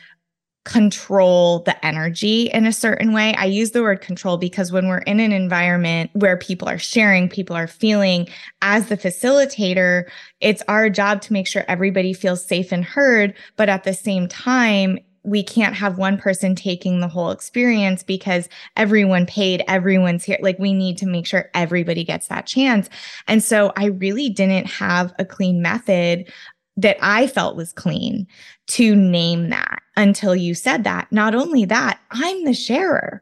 control 0.66 1.60
the 1.60 1.86
energy 1.86 2.48
in 2.48 2.66
a 2.66 2.74
certain 2.74 3.14
way. 3.14 3.36
I 3.36 3.46
use 3.46 3.72
the 3.72 3.84
word 3.84 4.02
control 4.02 4.38
because 4.38 4.72
when 4.72 4.88
we're 4.88 4.98
in 4.98 5.20
an 5.20 5.32
environment 5.32 6.10
where 6.14 6.38
people 6.38 6.68
are 6.68 6.80
sharing, 6.80 7.30
people 7.30 7.56
are 7.56 7.68
feeling, 7.68 8.28
as 8.62 8.90
the 8.90 8.98
facilitator, 8.98 10.06
it's 10.42 10.64
our 10.68 10.90
job 10.90 11.22
to 11.22 11.34
make 11.34 11.48
sure 11.48 11.64
everybody 11.68 12.14
feels 12.14 12.44
safe 12.44 12.72
and 12.72 12.84
heard. 12.84 13.36
But 13.56 13.70
at 13.70 13.84
the 13.84 13.94
same 13.94 14.28
time, 14.28 14.98
we 15.24 15.44
can't 15.44 15.76
have 15.76 15.98
one 15.98 16.18
person 16.18 16.56
taking 16.56 17.00
the 17.00 17.08
whole 17.08 17.32
experience 17.32 18.04
because 18.04 18.48
everyone 18.78 19.26
paid, 19.26 19.64
everyone's 19.68 20.24
here. 20.24 20.38
Like 20.40 20.60
we 20.60 20.74
need 20.74 20.98
to 21.00 21.08
make 21.08 21.26
sure 21.26 21.50
everybody 21.54 22.04
gets 22.04 22.28
that 22.28 22.46
chance. 22.46 22.90
And 23.28 23.44
so 23.44 23.74
I 23.76 23.86
really 23.86 24.30
didn't 24.30 24.68
have 24.68 25.14
a 25.18 25.26
clean 25.26 25.62
method 25.62 26.32
that 26.78 26.98
I 27.02 27.28
felt 27.28 27.56
was 27.56 27.72
clean 27.72 28.28
to 28.68 28.96
name 28.96 29.50
that 29.50 29.82
until 29.96 30.36
you 30.36 30.54
said 30.54 30.84
that. 30.84 31.10
Not 31.12 31.36
only 31.36 31.64
that, 31.66 32.00
I'm 32.12 32.44
the 32.44 32.54
sharer. 32.54 33.22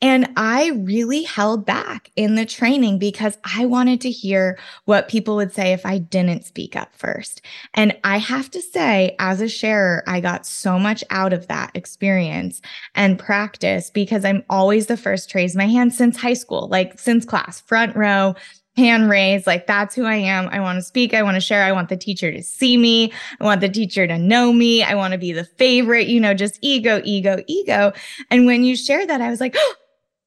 And 0.00 0.30
I 0.36 0.70
really 0.70 1.22
held 1.24 1.66
back 1.66 2.10
in 2.16 2.36
the 2.36 2.46
training 2.46 2.98
because 2.98 3.36
I 3.44 3.66
wanted 3.66 4.00
to 4.02 4.10
hear 4.10 4.58
what 4.84 5.08
people 5.08 5.36
would 5.36 5.52
say 5.52 5.72
if 5.72 5.84
I 5.84 5.98
didn't 5.98 6.44
speak 6.44 6.76
up 6.76 6.94
first. 6.94 7.42
And 7.74 7.94
I 8.04 8.18
have 8.18 8.50
to 8.52 8.62
say, 8.62 9.16
as 9.18 9.40
a 9.40 9.48
sharer, 9.48 10.02
I 10.06 10.20
got 10.20 10.46
so 10.46 10.78
much 10.78 11.04
out 11.10 11.32
of 11.32 11.48
that 11.48 11.72
experience 11.74 12.62
and 12.94 13.18
practice 13.18 13.90
because 13.90 14.24
I'm 14.24 14.44
always 14.48 14.86
the 14.86 14.96
first 14.96 15.30
to 15.30 15.38
raise 15.38 15.56
my 15.56 15.66
hand 15.66 15.92
since 15.92 16.16
high 16.16 16.34
school, 16.34 16.68
like 16.68 16.98
since 16.98 17.24
class, 17.24 17.60
front 17.60 17.96
row 17.96 18.34
hand 18.76 19.08
raised 19.08 19.46
like 19.46 19.66
that's 19.66 19.94
who 19.94 20.04
i 20.04 20.14
am 20.14 20.48
i 20.48 20.58
want 20.58 20.76
to 20.76 20.82
speak 20.82 21.14
i 21.14 21.22
want 21.22 21.34
to 21.34 21.40
share 21.40 21.62
i 21.62 21.72
want 21.72 21.88
the 21.88 21.96
teacher 21.96 22.32
to 22.32 22.42
see 22.42 22.76
me 22.76 23.12
i 23.40 23.44
want 23.44 23.60
the 23.60 23.68
teacher 23.68 24.06
to 24.06 24.18
know 24.18 24.52
me 24.52 24.82
i 24.82 24.94
want 24.94 25.12
to 25.12 25.18
be 25.18 25.32
the 25.32 25.44
favorite 25.44 26.08
you 26.08 26.20
know 26.20 26.34
just 26.34 26.58
ego 26.60 27.00
ego 27.04 27.42
ego 27.46 27.92
and 28.30 28.46
when 28.46 28.64
you 28.64 28.76
share 28.76 29.06
that 29.06 29.20
i 29.20 29.30
was 29.30 29.40
like 29.40 29.54
oh, 29.56 29.74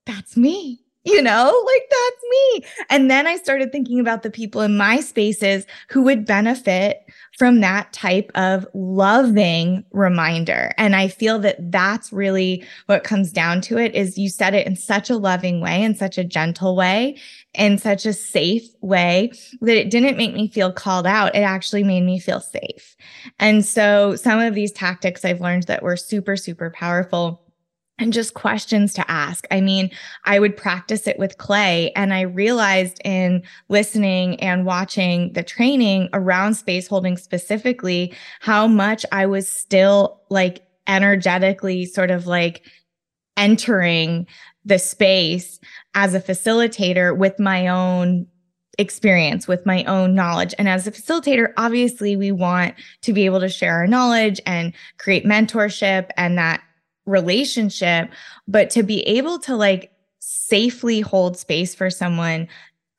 that's 0.05 0.37
me 0.37 0.81
you 1.07 1.21
know, 1.21 1.63
like 1.65 1.89
that's 1.89 2.23
me. 2.29 2.65
And 2.89 3.09
then 3.09 3.27
I 3.27 3.37
started 3.37 3.71
thinking 3.71 4.01
about 4.01 4.23
the 4.23 4.29
people 4.29 4.59
in 4.59 4.75
my 4.75 4.99
spaces 4.99 5.65
who 5.87 6.01
would 6.01 6.25
benefit 6.25 6.99
from 7.37 7.61
that 7.61 7.93
type 7.93 8.29
of 8.35 8.67
loving 8.73 9.85
reminder. 9.93 10.73
And 10.77 10.97
I 10.97 11.07
feel 11.07 11.39
that 11.39 11.71
that's 11.71 12.11
really 12.11 12.65
what 12.87 13.05
comes 13.05 13.31
down 13.31 13.61
to 13.61 13.77
it 13.77 13.95
is 13.95 14.17
you 14.17 14.27
said 14.27 14.53
it 14.53 14.67
in 14.67 14.75
such 14.75 15.09
a 15.09 15.15
loving 15.15 15.61
way, 15.61 15.81
in 15.81 15.95
such 15.95 16.17
a 16.17 16.25
gentle 16.25 16.75
way, 16.75 17.17
in 17.57 17.77
such 17.77 18.05
a 18.05 18.13
safe 18.13 18.69
way 18.81 19.31
that 19.61 19.75
it 19.75 19.89
didn't 19.89 20.15
make 20.15 20.33
me 20.33 20.47
feel 20.47 20.71
called 20.71 21.07
out. 21.07 21.35
It 21.35 21.39
actually 21.39 21.83
made 21.83 22.03
me 22.03 22.19
feel 22.19 22.39
safe. 22.39 22.95
And 23.39 23.65
so 23.65 24.15
some 24.15 24.39
of 24.39 24.53
these 24.53 24.71
tactics 24.71 25.25
I've 25.25 25.41
learned 25.41 25.63
that 25.63 25.83
were 25.83 25.97
super, 25.97 26.37
super 26.37 26.69
powerful 26.69 27.41
and 27.99 28.13
just 28.13 28.35
questions 28.35 28.93
to 28.93 29.11
ask. 29.11 29.47
I 29.49 29.59
mean, 29.59 29.89
I 30.25 30.39
would 30.39 30.55
practice 30.55 31.07
it 31.07 31.17
with 31.17 31.39
clay 31.39 31.91
and 31.95 32.13
I 32.13 32.21
realized 32.21 33.01
in 33.03 33.41
listening 33.69 34.39
and 34.39 34.67
watching 34.67 35.33
the 35.33 35.41
training 35.41 36.09
around 36.13 36.53
space 36.53 36.87
holding 36.87 37.17
specifically 37.17 38.13
how 38.39 38.67
much 38.67 39.03
I 39.11 39.25
was 39.25 39.49
still 39.49 40.21
like 40.29 40.63
energetically 40.85 41.85
sort 41.85 42.11
of 42.11 42.27
like 42.27 42.63
entering 43.35 44.27
the 44.67 44.77
space 44.77 45.59
as 45.95 46.13
a 46.13 46.19
facilitator 46.19 47.15
with 47.15 47.39
my 47.39 47.67
own 47.67 48.27
experience 48.77 49.47
with 49.47 49.65
my 49.65 49.83
own 49.85 50.13
knowledge. 50.13 50.53
And 50.59 50.69
as 50.69 50.85
a 50.85 50.91
facilitator, 50.91 51.51
obviously, 51.57 52.15
we 52.15 52.31
want 52.31 52.75
to 53.01 53.13
be 53.13 53.25
able 53.25 53.39
to 53.39 53.49
share 53.49 53.73
our 53.73 53.87
knowledge 53.87 54.39
and 54.45 54.73
create 54.99 55.25
mentorship 55.25 56.09
and 56.15 56.37
that 56.37 56.61
relationship, 57.05 58.11
but 58.47 58.69
to 58.71 58.83
be 58.83 59.01
able 59.07 59.39
to 59.39 59.55
like 59.55 59.91
safely 60.19 61.01
hold 61.01 61.37
space 61.37 61.73
for 61.73 61.89
someone 61.89 62.47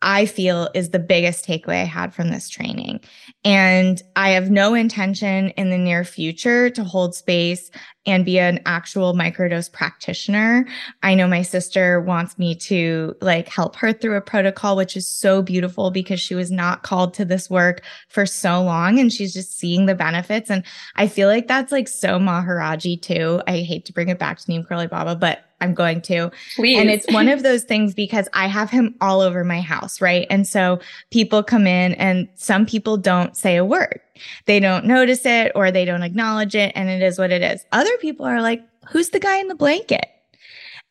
I 0.00 0.26
feel 0.26 0.68
is 0.74 0.90
the 0.90 1.00
biggest 1.00 1.44
takeaway 1.44 1.82
I 1.82 1.84
had 1.84 2.14
from 2.14 2.30
this 2.30 2.48
training. 2.48 3.00
And 3.44 4.00
I 4.14 4.30
have 4.30 4.50
no 4.50 4.74
intention 4.74 5.48
in 5.50 5.70
the 5.70 5.78
near 5.78 6.04
future 6.04 6.70
to 6.70 6.84
hold 6.84 7.16
space 7.16 7.70
and 8.06 8.24
be 8.24 8.38
an 8.38 8.61
actual 8.64 9.12
microdose 9.12 9.70
practitioner. 9.70 10.66
I 11.02 11.14
know 11.14 11.26
my 11.26 11.42
sister 11.42 12.00
wants 12.00 12.38
me 12.38 12.54
to 12.54 13.16
like 13.20 13.48
help 13.48 13.74
her 13.76 13.92
through 13.92 14.16
a 14.16 14.20
protocol, 14.20 14.76
which 14.76 14.96
is 14.96 15.06
so 15.06 15.42
beautiful 15.42 15.90
because 15.90 16.20
she 16.20 16.34
was 16.34 16.50
not 16.50 16.84
called 16.84 17.12
to 17.14 17.24
this 17.24 17.50
work 17.50 17.82
for 18.08 18.24
so 18.24 18.62
long 18.62 18.98
and 18.98 19.12
she's 19.12 19.34
just 19.34 19.58
seeing 19.58 19.87
the 19.87 19.94
benefits. 19.96 20.48
And 20.48 20.62
I 20.94 21.08
feel 21.08 21.28
like 21.28 21.48
that's 21.48 21.72
like 21.72 21.88
so 21.88 22.18
Maharajji 22.20 23.02
too. 23.02 23.42
I 23.48 23.58
hate 23.58 23.84
to 23.87 23.92
bring 23.92 24.08
it 24.08 24.18
back 24.18 24.38
to 24.38 24.50
Neem 24.50 24.62
Karoli 24.62 24.88
Baba, 24.88 25.16
but 25.16 25.47
I'm 25.61 25.75
going 25.75 26.01
to. 26.03 26.31
Please. 26.55 26.79
And 26.79 26.90
it's 26.90 27.11
one 27.12 27.29
of 27.29 27.42
those 27.42 27.64
things 27.64 27.94
because 27.94 28.29
I 28.33 28.47
have 28.47 28.71
him 28.71 28.94
all 29.01 29.21
over 29.21 29.44
my 29.44 29.61
house, 29.61 30.01
right? 30.01 30.27
And 30.31 30.46
so 30.46 30.81
people 31.11 31.42
come 31.42 31.67
in 31.67 31.94
and 31.94 32.29
some 32.35 32.65
people 32.65 32.96
don't 32.96 33.37
say 33.37 33.56
a 33.56 33.65
word. 33.65 34.00
They 34.46 34.61
don't 34.61 34.85
notice 34.85 35.27
it 35.27 35.52
or 35.54 35.71
they 35.71 35.85
don't 35.85 36.02
acknowledge 36.02 36.54
it. 36.54 36.73
And 36.75 36.88
it 36.88 37.02
is 37.02 37.19
what 37.19 37.33
it 37.33 37.42
is. 37.42 37.65
Other 37.73 37.96
people 37.98 38.27
are 38.27 38.40
like, 38.40 38.63
who's 38.88 39.11
the 39.11 39.21
guy 39.21 39.38
in 39.38 39.48
the 39.48 39.54
blanket? 39.54 40.06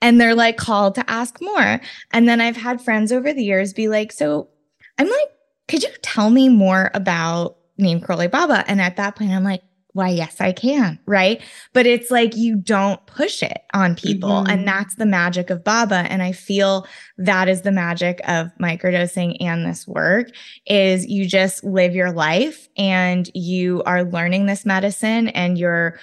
And 0.01 0.21
they're 0.21 0.35
like 0.35 0.57
called 0.57 0.95
to 0.95 1.09
ask 1.09 1.41
more. 1.41 1.81
And 2.11 2.27
then 2.27 2.41
I've 2.41 2.57
had 2.57 2.81
friends 2.81 3.11
over 3.11 3.33
the 3.33 3.43
years 3.43 3.73
be 3.73 3.87
like, 3.87 4.11
so 4.11 4.49
I'm 4.97 5.09
like, 5.09 5.31
could 5.67 5.83
you 5.83 5.89
tell 6.01 6.29
me 6.29 6.49
more 6.49 6.91
about 6.93 7.57
Neem 7.77 7.99
Karoli 7.99 8.29
Baba? 8.29 8.63
And 8.67 8.81
at 8.81 8.97
that 8.97 9.15
point, 9.15 9.31
I'm 9.31 9.43
like, 9.43 9.63
why, 9.97 10.09
yes, 10.09 10.39
I 10.39 10.51
can. 10.51 10.99
Right. 11.07 11.41
But 11.73 11.87
it's 11.87 12.11
like 12.11 12.35
you 12.35 12.55
don't 12.55 13.03
push 13.07 13.41
it 13.41 13.63
on 13.73 13.95
people. 13.95 14.29
Mm-hmm. 14.29 14.49
And 14.51 14.67
that's 14.67 14.95
the 14.95 15.07
magic 15.07 15.49
of 15.49 15.63
Baba. 15.63 16.05
And 16.07 16.21
I 16.21 16.31
feel 16.31 16.87
that 17.17 17.49
is 17.49 17.63
the 17.63 17.71
magic 17.71 18.21
of 18.27 18.51
microdosing 18.61 19.37
and 19.41 19.65
this 19.65 19.87
work 19.87 20.29
is 20.67 21.07
you 21.07 21.27
just 21.27 21.63
live 21.63 21.95
your 21.95 22.11
life 22.11 22.69
and 22.77 23.29
you 23.33 23.81
are 23.87 24.03
learning 24.03 24.45
this 24.45 24.65
medicine 24.65 25.29
and 25.29 25.57
you're 25.57 25.99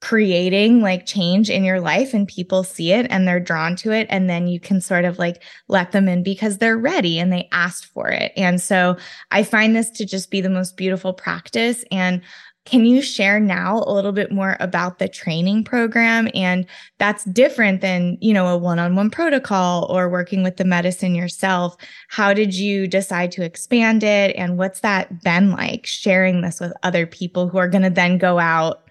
creating 0.00 0.80
like 0.80 1.04
change 1.04 1.50
in 1.50 1.62
your 1.62 1.78
life 1.78 2.14
and 2.14 2.26
people 2.26 2.64
see 2.64 2.90
it 2.90 3.06
and 3.10 3.28
they're 3.28 3.38
drawn 3.38 3.76
to 3.76 3.92
it 3.92 4.06
and 4.08 4.30
then 4.30 4.48
you 4.48 4.58
can 4.58 4.80
sort 4.80 5.04
of 5.04 5.18
like 5.18 5.42
let 5.68 5.92
them 5.92 6.08
in 6.08 6.22
because 6.22 6.56
they're 6.56 6.78
ready 6.78 7.18
and 7.18 7.30
they 7.30 7.48
asked 7.52 7.84
for 7.84 8.08
it. 8.08 8.32
And 8.34 8.60
so 8.62 8.96
I 9.30 9.42
find 9.42 9.76
this 9.76 9.90
to 9.90 10.06
just 10.06 10.30
be 10.30 10.40
the 10.40 10.48
most 10.48 10.76
beautiful 10.78 11.12
practice 11.12 11.84
and 11.90 12.22
can 12.70 12.86
you 12.86 13.02
share 13.02 13.40
now 13.40 13.82
a 13.86 13.92
little 13.92 14.12
bit 14.12 14.30
more 14.30 14.56
about 14.60 14.98
the 14.98 15.08
training 15.08 15.64
program 15.64 16.28
and 16.34 16.66
that's 16.98 17.24
different 17.24 17.80
than, 17.80 18.16
you 18.20 18.32
know, 18.32 18.46
a 18.46 18.56
one-on-one 18.56 19.10
protocol 19.10 19.86
or 19.90 20.08
working 20.08 20.42
with 20.44 20.56
the 20.56 20.64
medicine 20.64 21.14
yourself. 21.14 21.76
How 22.08 22.32
did 22.32 22.54
you 22.54 22.86
decide 22.86 23.32
to 23.32 23.42
expand 23.42 24.04
it 24.04 24.36
and 24.36 24.56
what's 24.56 24.80
that 24.80 25.22
been 25.22 25.50
like 25.50 25.84
sharing 25.84 26.42
this 26.42 26.60
with 26.60 26.72
other 26.84 27.06
people 27.06 27.48
who 27.48 27.58
are 27.58 27.68
going 27.68 27.82
to 27.82 27.90
then 27.90 28.18
go 28.18 28.38
out 28.38 28.88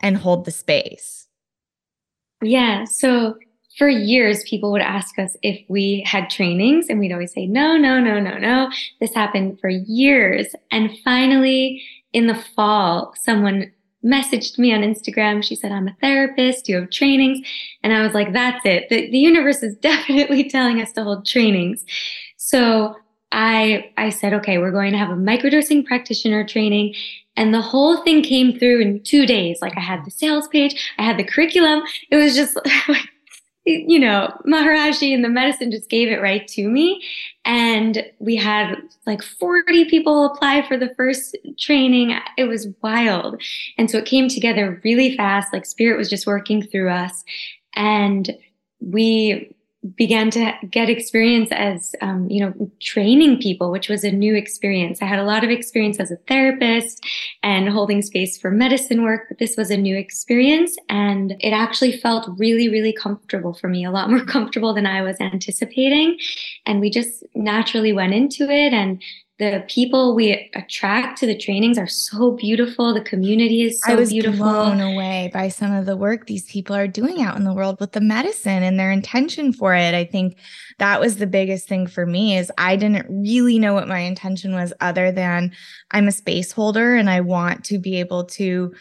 and 0.00 0.16
hold 0.16 0.44
the 0.44 0.52
space? 0.52 1.26
Yeah. 2.40 2.84
So 2.84 3.36
for 3.76 3.88
years, 3.88 4.42
people 4.44 4.72
would 4.72 4.82
ask 4.82 5.18
us 5.18 5.36
if 5.42 5.60
we 5.68 6.04
had 6.04 6.30
trainings, 6.30 6.86
and 6.88 6.98
we'd 6.98 7.12
always 7.12 7.32
say, 7.32 7.46
no, 7.46 7.76
no, 7.76 8.00
no, 8.00 8.18
no, 8.18 8.36
no. 8.36 8.70
This 9.00 9.14
happened 9.14 9.58
for 9.60 9.68
years. 9.68 10.48
And 10.72 10.90
finally, 11.04 11.80
in 12.12 12.26
the 12.26 12.34
fall, 12.34 13.14
someone 13.16 13.72
messaged 14.04 14.58
me 14.58 14.72
on 14.72 14.80
Instagram. 14.80 15.42
She 15.42 15.56
said, 15.56 15.72
I'm 15.72 15.88
a 15.88 15.96
therapist. 16.00 16.68
You 16.68 16.76
have 16.76 16.90
trainings. 16.90 17.46
And 17.82 17.92
I 17.92 18.02
was 18.02 18.14
like, 18.14 18.32
that's 18.32 18.64
it. 18.64 18.88
The, 18.88 19.10
the 19.10 19.18
universe 19.18 19.62
is 19.62 19.76
definitely 19.80 20.48
telling 20.48 20.80
us 20.80 20.92
to 20.92 21.04
hold 21.04 21.26
trainings. 21.26 21.84
So 22.36 22.94
I, 23.32 23.90
I 23.96 24.10
said, 24.10 24.32
okay, 24.34 24.58
we're 24.58 24.72
going 24.72 24.92
to 24.92 24.98
have 24.98 25.10
a 25.10 25.14
microdosing 25.14 25.84
practitioner 25.84 26.46
training. 26.46 26.94
And 27.36 27.52
the 27.52 27.60
whole 27.60 28.02
thing 28.02 28.22
came 28.22 28.58
through 28.58 28.80
in 28.80 29.02
two 29.02 29.26
days. 29.26 29.58
Like 29.60 29.76
I 29.76 29.80
had 29.80 30.04
the 30.04 30.10
sales 30.10 30.48
page, 30.48 30.92
I 30.98 31.02
had 31.04 31.18
the 31.18 31.24
curriculum. 31.24 31.82
It 32.10 32.16
was 32.16 32.34
just 32.34 32.58
you 33.68 33.98
know, 33.98 34.32
Maharajji 34.46 35.14
and 35.14 35.24
the 35.24 35.28
medicine 35.28 35.70
just 35.70 35.90
gave 35.90 36.08
it 36.08 36.20
right 36.20 36.46
to 36.48 36.68
me. 36.68 37.02
And 37.44 38.04
we 38.18 38.36
had 38.36 38.76
like 39.06 39.22
40 39.22 39.86
people 39.86 40.26
apply 40.26 40.66
for 40.66 40.76
the 40.76 40.94
first 40.96 41.36
training. 41.58 42.18
It 42.36 42.44
was 42.44 42.68
wild. 42.82 43.42
And 43.76 43.90
so 43.90 43.98
it 43.98 44.04
came 44.04 44.28
together 44.28 44.80
really 44.84 45.16
fast. 45.16 45.52
Like 45.52 45.66
spirit 45.66 45.98
was 45.98 46.10
just 46.10 46.26
working 46.26 46.62
through 46.62 46.90
us. 46.90 47.24
And 47.74 48.36
we 48.80 49.54
began 49.94 50.30
to 50.30 50.52
get 50.70 50.90
experience 50.90 51.50
as 51.52 51.94
um, 52.00 52.28
you 52.28 52.44
know 52.44 52.70
training 52.80 53.40
people 53.40 53.70
which 53.70 53.88
was 53.88 54.02
a 54.04 54.10
new 54.10 54.34
experience. 54.34 55.00
I 55.00 55.06
had 55.06 55.18
a 55.18 55.24
lot 55.24 55.44
of 55.44 55.50
experience 55.50 56.00
as 56.00 56.10
a 56.10 56.16
therapist 56.28 57.04
and 57.42 57.68
holding 57.68 58.02
space 58.02 58.36
for 58.36 58.50
medicine 58.50 59.02
work 59.02 59.26
but 59.28 59.38
this 59.38 59.56
was 59.56 59.70
a 59.70 59.76
new 59.76 59.96
experience 59.96 60.76
and 60.88 61.36
it 61.40 61.50
actually 61.50 61.96
felt 61.96 62.28
really 62.38 62.68
really 62.68 62.92
comfortable 62.92 63.54
for 63.54 63.68
me 63.68 63.84
a 63.84 63.90
lot 63.90 64.10
more 64.18 64.24
comfortable 64.24 64.74
than 64.74 64.86
i 64.86 65.02
was 65.02 65.20
anticipating. 65.20 66.18
And 66.66 66.80
we 66.80 66.90
just 66.90 67.24
naturally 67.34 67.92
went 67.92 68.14
into 68.14 68.50
it 68.50 68.72
and 68.72 69.00
the 69.38 69.64
people 69.68 70.16
we 70.16 70.50
attract 70.54 71.18
to 71.18 71.26
the 71.26 71.36
trainings 71.36 71.78
are 71.78 71.86
so 71.86 72.32
beautiful. 72.32 72.92
The 72.92 73.00
community 73.00 73.62
is 73.62 73.80
so 73.80 73.86
beautiful. 73.86 73.96
I 73.96 74.00
was 74.00 74.10
beautiful. 74.10 74.44
blown 74.44 74.80
away 74.80 75.30
by 75.32 75.48
some 75.48 75.72
of 75.72 75.86
the 75.86 75.96
work 75.96 76.26
these 76.26 76.44
people 76.50 76.74
are 76.74 76.88
doing 76.88 77.22
out 77.22 77.36
in 77.36 77.44
the 77.44 77.54
world 77.54 77.78
with 77.78 77.92
the 77.92 78.00
medicine 78.00 78.64
and 78.64 78.80
their 78.80 78.90
intention 78.90 79.52
for 79.52 79.74
it. 79.74 79.94
I 79.94 80.04
think 80.04 80.38
that 80.78 81.00
was 81.00 81.16
the 81.16 81.26
biggest 81.28 81.68
thing 81.68 81.86
for 81.86 82.04
me 82.04 82.36
is 82.36 82.50
I 82.58 82.74
didn't 82.74 83.06
really 83.08 83.60
know 83.60 83.74
what 83.74 83.86
my 83.86 84.00
intention 84.00 84.54
was 84.54 84.72
other 84.80 85.12
than 85.12 85.52
I'm 85.92 86.08
a 86.08 86.12
space 86.12 86.50
holder 86.50 86.96
and 86.96 87.08
I 87.08 87.20
want 87.20 87.64
to 87.66 87.78
be 87.78 88.00
able 88.00 88.24
to 88.24 88.74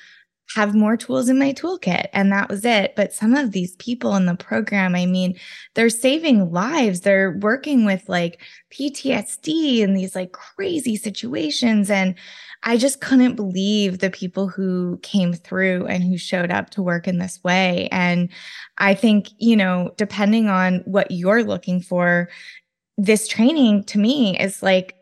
have 0.56 0.74
more 0.74 0.96
tools 0.96 1.28
in 1.30 1.38
my 1.38 1.52
toolkit. 1.52 2.08
And 2.14 2.32
that 2.32 2.50
was 2.50 2.64
it. 2.64 2.96
But 2.96 3.14
some 3.14 3.34
of 3.34 3.52
these 3.52 3.76
people 3.76 4.16
in 4.16 4.26
the 4.26 4.36
program, 4.36 4.96
I 4.96 5.06
mean, 5.06 5.38
they're 5.74 5.90
saving 5.90 6.52
lives. 6.52 7.02
They're 7.02 7.38
working 7.42 7.86
with 7.86 8.08
like 8.08 8.42
PTSD 8.72 9.84
and 9.84 9.96
these 9.96 10.16
like 10.16 10.32
crazy 10.32 10.96
situations. 10.96 11.90
And 11.90 12.16
I 12.64 12.78
just 12.78 13.02
couldn't 13.02 13.36
believe 13.36 14.00
the 14.00 14.10
people 14.10 14.48
who 14.48 15.00
came 15.04 15.34
through 15.34 15.86
and 15.88 16.04
who 16.04 16.18
showed 16.18 16.52
up 16.52 16.70
to 16.72 16.82
work 16.82 17.08
in 17.08 17.18
this 17.18 17.44
way. 17.44 17.90
And 17.92 18.30
I 18.78 18.94
think, 18.94 19.30
you 19.38 19.56
know, 19.56 19.92
depending 19.98 20.48
on 20.48 20.82
what 20.86 21.12
you're 21.12 21.44
looking 21.44 21.82
for, 21.82 22.30
this 22.98 23.28
training 23.28 23.84
to 23.86 24.00
me 24.00 24.38
is 24.40 24.64
like 24.64 24.96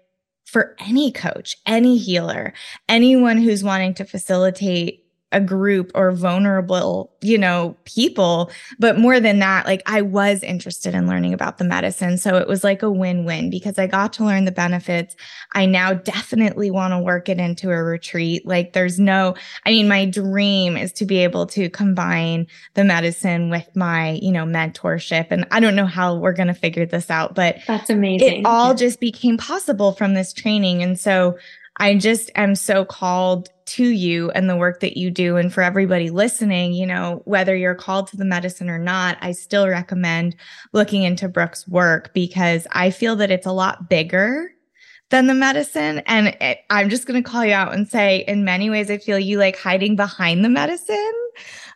for 0.45 0.75
any 0.79 1.11
coach, 1.11 1.55
any 1.65 1.97
healer, 1.97 2.53
anyone 2.89 3.37
who's 3.37 3.63
wanting 3.63 3.93
to 3.95 4.05
facilitate 4.05 5.04
a 5.35 5.41
group 5.41 5.91
or 5.95 6.13
vulnerable, 6.13 7.11
you 7.21 7.37
know, 7.37 7.75
people. 7.83 8.49
But 8.79 8.97
more 8.97 9.19
than 9.19 9.39
that, 9.39 9.65
like 9.65 9.83
I 9.85 10.01
was 10.01 10.41
interested 10.41 10.95
in 10.95 11.07
learning 11.07 11.33
about 11.33 11.57
the 11.57 11.65
medicine. 11.65 12.17
So 12.17 12.37
it 12.37 12.47
was 12.47 12.63
like 12.63 12.81
a 12.81 12.89
win 12.89 13.25
win 13.25 13.49
because 13.49 13.77
I 13.77 13.85
got 13.85 14.13
to 14.13 14.23
learn 14.23 14.45
the 14.45 14.53
benefits. 14.53 15.13
I 15.53 15.65
now 15.65 15.93
definitely 15.93 16.71
want 16.71 16.93
to 16.93 16.99
work 16.99 17.27
it 17.27 17.37
into 17.37 17.69
a 17.69 17.83
retreat. 17.83 18.47
Like 18.47 18.71
there's 18.71 18.97
no, 18.97 19.35
I 19.65 19.71
mean, 19.71 19.89
my 19.89 20.05
dream 20.05 20.77
is 20.77 20.93
to 20.93 21.05
be 21.05 21.17
able 21.17 21.47
to 21.47 21.69
combine 21.69 22.47
the 22.75 22.85
medicine 22.85 23.49
with 23.49 23.67
my, 23.75 24.11
you 24.21 24.31
know, 24.31 24.45
mentorship. 24.45 25.27
And 25.31 25.45
I 25.51 25.59
don't 25.59 25.75
know 25.75 25.85
how 25.85 26.15
we're 26.15 26.31
going 26.31 26.47
to 26.47 26.53
figure 26.53 26.85
this 26.85 27.11
out, 27.11 27.35
but 27.35 27.57
that's 27.67 27.89
amazing. 27.89 28.39
It 28.39 28.45
all 28.45 28.69
yeah. 28.69 28.75
just 28.75 29.01
became 29.01 29.37
possible 29.37 29.91
from 29.91 30.13
this 30.13 30.31
training. 30.31 30.81
And 30.81 30.97
so 30.97 31.37
I 31.77 31.95
just 31.95 32.31
am 32.35 32.55
so 32.55 32.85
called 32.85 33.49
to 33.65 33.85
you 33.85 34.31
and 34.31 34.49
the 34.49 34.55
work 34.55 34.79
that 34.79 34.97
you 34.97 35.09
do. 35.09 35.37
And 35.37 35.51
for 35.51 35.61
everybody 35.61 36.09
listening, 36.09 36.73
you 36.73 36.85
know, 36.85 37.21
whether 37.25 37.55
you're 37.55 37.75
called 37.75 38.07
to 38.07 38.17
the 38.17 38.25
medicine 38.25 38.69
or 38.69 38.77
not, 38.77 39.17
I 39.21 39.31
still 39.31 39.67
recommend 39.67 40.35
looking 40.71 41.03
into 41.03 41.27
Brooke's 41.27 41.67
work 41.67 42.13
because 42.13 42.67
I 42.71 42.91
feel 42.91 43.15
that 43.17 43.31
it's 43.31 43.47
a 43.47 43.51
lot 43.51 43.89
bigger 43.89 44.51
than 45.09 45.27
the 45.27 45.33
medicine. 45.33 45.99
And 46.05 46.27
it, 46.39 46.59
I'm 46.69 46.89
just 46.89 47.07
going 47.07 47.21
to 47.21 47.29
call 47.29 47.45
you 47.45 47.53
out 47.53 47.73
and 47.73 47.87
say, 47.87 48.23
in 48.27 48.45
many 48.45 48.69
ways, 48.69 48.89
I 48.89 48.97
feel 48.97 49.19
you 49.19 49.37
like 49.37 49.57
hiding 49.57 49.95
behind 49.95 50.45
the 50.45 50.49
medicine 50.49 51.13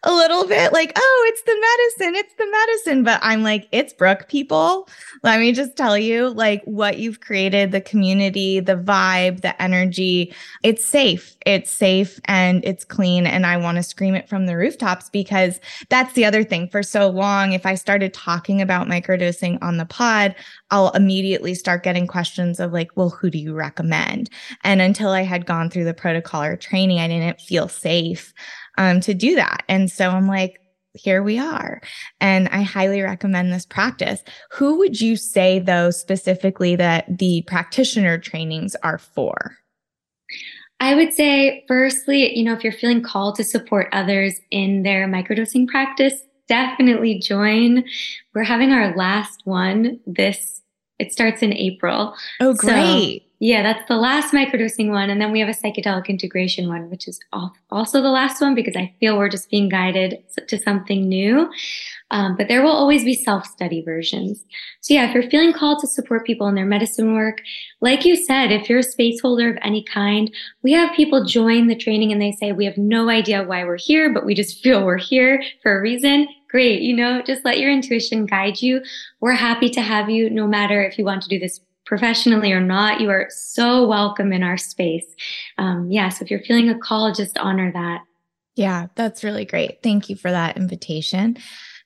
a 0.03 0.11
little 0.11 0.47
bit 0.47 0.71
like, 0.71 0.93
oh, 0.95 1.25
it's 1.27 1.41
the 1.43 1.55
medicine, 1.55 2.15
it's 2.15 2.33
the 2.35 2.49
medicine. 2.49 3.03
But 3.03 3.19
I'm 3.21 3.43
like, 3.43 3.67
it's 3.71 3.93
Brooke, 3.93 4.27
people. 4.29 4.87
Let 5.23 5.39
me 5.39 5.51
just 5.51 5.75
tell 5.75 5.97
you, 5.97 6.29
like, 6.29 6.63
what 6.63 6.99
you've 6.99 7.19
created, 7.19 7.71
the 7.71 7.81
community, 7.81 8.59
the 8.59 8.77
vibe, 8.77 9.41
the 9.41 9.59
energy, 9.61 10.33
it's 10.63 10.85
safe. 10.85 11.35
It's 11.45 11.71
safe 11.71 12.19
and 12.25 12.63
it's 12.63 12.85
clean. 12.85 13.27
And 13.27 13.45
I 13.45 13.57
want 13.57 13.77
to 13.77 13.83
scream 13.83 14.15
it 14.15 14.29
from 14.29 14.45
the 14.45 14.55
rooftops 14.55 15.09
because 15.09 15.59
that's 15.89 16.13
the 16.13 16.25
other 16.25 16.43
thing. 16.43 16.69
For 16.69 16.83
so 16.83 17.09
long, 17.09 17.53
if 17.53 17.65
I 17.65 17.75
started 17.75 18.13
talking 18.13 18.61
about 18.61 18.87
microdosing 18.87 19.57
on 19.61 19.77
the 19.77 19.85
pod, 19.85 20.35
I'll 20.71 20.91
immediately 20.91 21.55
start 21.55 21.83
getting 21.83 22.07
questions 22.07 22.59
of 22.59 22.71
like, 22.71 22.91
well, 22.95 23.09
who 23.09 23.29
do 23.29 23.37
you 23.37 23.53
recommend? 23.53 24.29
And 24.63 24.81
until 24.81 25.09
I 25.09 25.23
had 25.23 25.45
gone 25.45 25.69
through 25.69 25.85
the 25.85 25.93
protocol 25.93 26.43
or 26.43 26.55
training, 26.55 26.99
I 26.99 27.07
didn't 27.07 27.41
feel 27.41 27.67
safe 27.67 28.33
um, 28.79 28.99
to 29.01 29.13
do 29.13 29.35
that. 29.35 29.63
And 29.67 29.91
so 29.91 30.09
I'm 30.09 30.27
like, 30.27 30.59
here 30.95 31.21
we 31.21 31.37
are. 31.37 31.81
And 32.19 32.47
I 32.47 32.63
highly 32.63 33.01
recommend 33.01 33.53
this 33.53 33.65
practice. 33.65 34.23
Who 34.51 34.79
would 34.79 34.99
you 34.99 35.15
say, 35.17 35.59
though, 35.59 35.91
specifically 35.91 36.75
that 36.77 37.19
the 37.19 37.43
practitioner 37.45 38.17
trainings 38.17 38.75
are 38.81 38.97
for? 38.97 39.57
I 40.79 40.95
would 40.95 41.13
say, 41.13 41.65
firstly, 41.67 42.35
you 42.35 42.43
know, 42.43 42.53
if 42.53 42.63
you're 42.63 42.73
feeling 42.73 43.03
called 43.03 43.35
to 43.35 43.43
support 43.43 43.89
others 43.91 44.39
in 44.49 44.83
their 44.83 45.07
microdosing 45.07 45.67
practice, 45.67 46.13
definitely 46.47 47.19
join. 47.19 47.83
We're 48.33 48.43
having 48.43 48.71
our 48.71 48.95
last 48.95 49.41
one 49.43 49.99
this, 50.07 50.61
it 50.97 51.11
starts 51.11 51.43
in 51.43 51.53
April. 51.53 52.15
Oh, 52.39 52.53
great. 52.53 53.23
So 53.23 53.28
Yeah, 53.41 53.63
that's 53.63 53.87
the 53.87 53.95
last 53.95 54.33
microdosing 54.33 54.89
one. 54.89 55.09
And 55.09 55.21
then 55.21 55.31
we 55.31 55.39
have 55.39 55.47
a 55.47 55.53
psychedelic 55.53 56.07
integration 56.07 56.67
one, 56.67 56.89
which 56.89 57.07
is 57.07 57.21
also 57.71 58.01
the 58.01 58.09
last 58.09 58.41
one 58.41 58.53
because 58.53 58.75
I 58.75 58.93
feel 58.99 59.17
we're 59.17 59.29
just 59.29 59.49
being 59.49 59.69
guided 59.69 60.21
to 60.45 60.57
something 60.57 61.07
new. 61.07 61.49
Um, 62.11 62.35
but 62.35 62.49
there 62.49 62.61
will 62.61 62.73
always 62.73 63.05
be 63.05 63.13
self 63.13 63.45
study 63.45 63.81
versions. 63.81 64.43
So, 64.81 64.93
yeah, 64.93 65.07
if 65.07 65.13
you're 65.13 65.29
feeling 65.29 65.53
called 65.53 65.79
to 65.79 65.87
support 65.87 66.25
people 66.25 66.47
in 66.47 66.55
their 66.55 66.65
medicine 66.65 67.13
work, 67.13 67.39
like 67.79 68.03
you 68.03 68.17
said, 68.17 68.51
if 68.51 68.69
you're 68.69 68.79
a 68.79 68.83
space 68.83 69.21
holder 69.21 69.51
of 69.51 69.57
any 69.61 69.85
kind, 69.85 70.29
we 70.61 70.73
have 70.73 70.93
people 70.93 71.23
join 71.23 71.67
the 71.67 71.77
training 71.77 72.11
and 72.11 72.21
they 72.21 72.33
say, 72.33 72.51
We 72.51 72.65
have 72.65 72.77
no 72.77 73.09
idea 73.09 73.43
why 73.43 73.63
we're 73.63 73.77
here, 73.77 74.13
but 74.13 74.25
we 74.25 74.35
just 74.35 74.61
feel 74.61 74.83
we're 74.85 74.97
here 74.97 75.41
for 75.63 75.77
a 75.77 75.81
reason. 75.81 76.27
Great. 76.49 76.81
You 76.81 76.95
know, 76.95 77.21
just 77.21 77.45
let 77.45 77.59
your 77.59 77.71
intuition 77.71 78.25
guide 78.25 78.61
you. 78.61 78.81
We're 79.21 79.33
happy 79.33 79.69
to 79.69 79.81
have 79.81 80.09
you 80.09 80.29
no 80.29 80.47
matter 80.47 80.83
if 80.83 80.97
you 80.97 81.05
want 81.05 81.21
to 81.21 81.29
do 81.29 81.39
this 81.39 81.61
professionally 81.89 82.51
or 82.51 82.61
not. 82.61 83.01
You 83.01 83.09
are 83.09 83.27
so 83.31 83.85
welcome 83.87 84.31
in 84.31 84.43
our 84.43 84.57
space. 84.57 85.07
Um, 85.57 85.91
yeah. 85.91 86.09
So 86.09 86.23
if 86.23 86.29
you're 86.29 86.39
feeling 86.39 86.69
a 86.69 86.77
call, 86.77 87.11
just 87.11 87.35
honor 87.39 87.71
that. 87.73 88.03
Yeah, 88.55 88.87
that's 88.93 89.23
really 89.23 89.43
great. 89.43 89.81
Thank 89.81 90.07
you 90.07 90.15
for 90.15 90.29
that 90.29 90.55
invitation. 90.55 91.37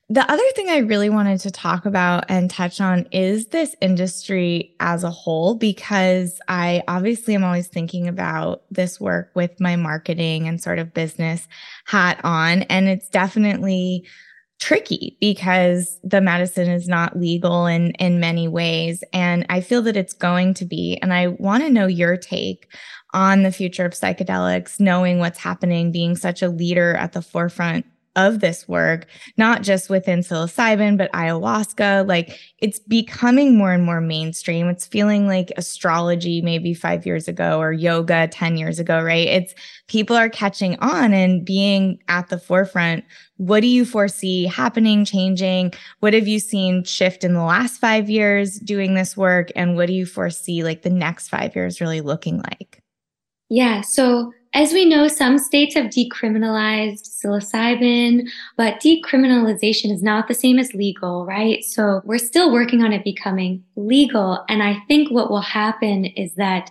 The 0.09 0.29
other 0.29 0.43
thing 0.55 0.67
I 0.67 0.79
really 0.79 1.09
wanted 1.09 1.39
to 1.39 1.51
talk 1.51 1.85
about 1.85 2.25
and 2.27 2.49
touch 2.49 2.81
on 2.81 3.07
is 3.11 3.47
this 3.47 3.77
industry 3.79 4.75
as 4.81 5.05
a 5.05 5.09
whole, 5.09 5.55
because 5.55 6.41
I 6.49 6.83
obviously 6.89 7.33
am 7.33 7.45
always 7.45 7.69
thinking 7.69 8.09
about 8.09 8.63
this 8.69 8.99
work 8.99 9.31
with 9.33 9.61
my 9.61 9.77
marketing 9.77 10.49
and 10.49 10.61
sort 10.61 10.79
of 10.79 10.93
business 10.93 11.47
hat 11.85 12.19
on. 12.25 12.63
And 12.63 12.89
it's 12.89 13.07
definitely 13.07 14.05
tricky 14.59 15.17
because 15.19 15.99
the 16.03 16.21
medicine 16.21 16.69
is 16.69 16.87
not 16.87 17.19
legal 17.19 17.65
in 17.65 17.91
in 17.91 18.19
many 18.19 18.47
ways. 18.47 19.03
And 19.11 19.45
I 19.49 19.61
feel 19.61 19.81
that 19.83 19.97
it's 19.97 20.13
going 20.13 20.53
to 20.55 20.65
be 20.65 20.97
and 21.01 21.13
I 21.13 21.27
want 21.27 21.63
to 21.63 21.69
know 21.69 21.87
your 21.87 22.17
take 22.17 22.71
on 23.13 23.43
the 23.43 23.51
future 23.51 23.85
of 23.85 23.93
psychedelics 23.93 24.79
knowing 24.79 25.19
what's 25.19 25.39
happening 25.39 25.91
being 25.91 26.15
such 26.15 26.41
a 26.41 26.49
leader 26.49 26.95
at 26.95 27.13
the 27.13 27.21
forefront 27.21 27.85
of 28.15 28.39
this 28.39 28.67
work, 28.67 29.07
not 29.37 29.63
just 29.63 29.89
within 29.89 30.19
psilocybin, 30.19 30.97
but 30.97 31.11
ayahuasca. 31.13 32.07
Like 32.07 32.39
it's 32.59 32.79
becoming 32.79 33.57
more 33.57 33.71
and 33.71 33.83
more 33.83 34.01
mainstream. 34.01 34.69
It's 34.69 34.85
feeling 34.85 35.27
like 35.27 35.51
astrology 35.57 36.41
maybe 36.41 36.73
five 36.73 37.05
years 37.05 37.27
ago 37.27 37.59
or 37.59 37.71
yoga 37.71 38.27
10 38.27 38.57
years 38.57 38.79
ago, 38.79 39.01
right? 39.01 39.27
It's 39.27 39.55
people 39.87 40.15
are 40.15 40.29
catching 40.29 40.77
on 40.79 41.13
and 41.13 41.43
being 41.43 41.99
at 42.07 42.29
the 42.29 42.37
forefront. 42.37 43.03
What 43.37 43.61
do 43.61 43.67
you 43.67 43.83
foresee 43.83 44.45
happening, 44.45 45.05
changing? 45.05 45.73
What 45.99 46.13
have 46.13 46.27
you 46.27 46.39
seen 46.39 46.83
shift 46.83 47.23
in 47.23 47.33
the 47.33 47.43
last 47.43 47.79
five 47.79 48.09
years 48.09 48.59
doing 48.59 48.93
this 48.93 49.17
work? 49.17 49.51
And 49.55 49.75
what 49.75 49.87
do 49.87 49.93
you 49.93 50.05
foresee 50.05 50.63
like 50.63 50.83
the 50.83 50.89
next 50.89 51.29
five 51.29 51.55
years 51.55 51.81
really 51.81 52.01
looking 52.01 52.37
like? 52.37 52.81
Yeah. 53.49 53.81
So 53.81 54.31
as 54.53 54.71
we 54.71 54.85
know, 54.85 55.07
some 55.07 55.37
states 55.39 55.73
have 55.75 55.87
decriminalized 55.87 57.09
psilocybin, 57.09 58.27
but 58.55 58.79
decriminalization 58.79 59.91
is 59.91 60.03
not 60.03 60.27
the 60.27 60.33
same 60.33 60.59
as 60.59 60.73
legal, 60.73 61.25
right? 61.25 61.63
So 61.63 62.01
we're 62.05 62.19
still 62.19 62.51
working 62.51 62.83
on 62.83 62.93
it 62.93 63.03
becoming 63.03 63.63
legal. 63.75 64.45
And 64.49 64.61
I 64.61 64.77
think 64.87 65.09
what 65.09 65.31
will 65.31 65.41
happen 65.41 66.05
is 66.05 66.35
that 66.35 66.69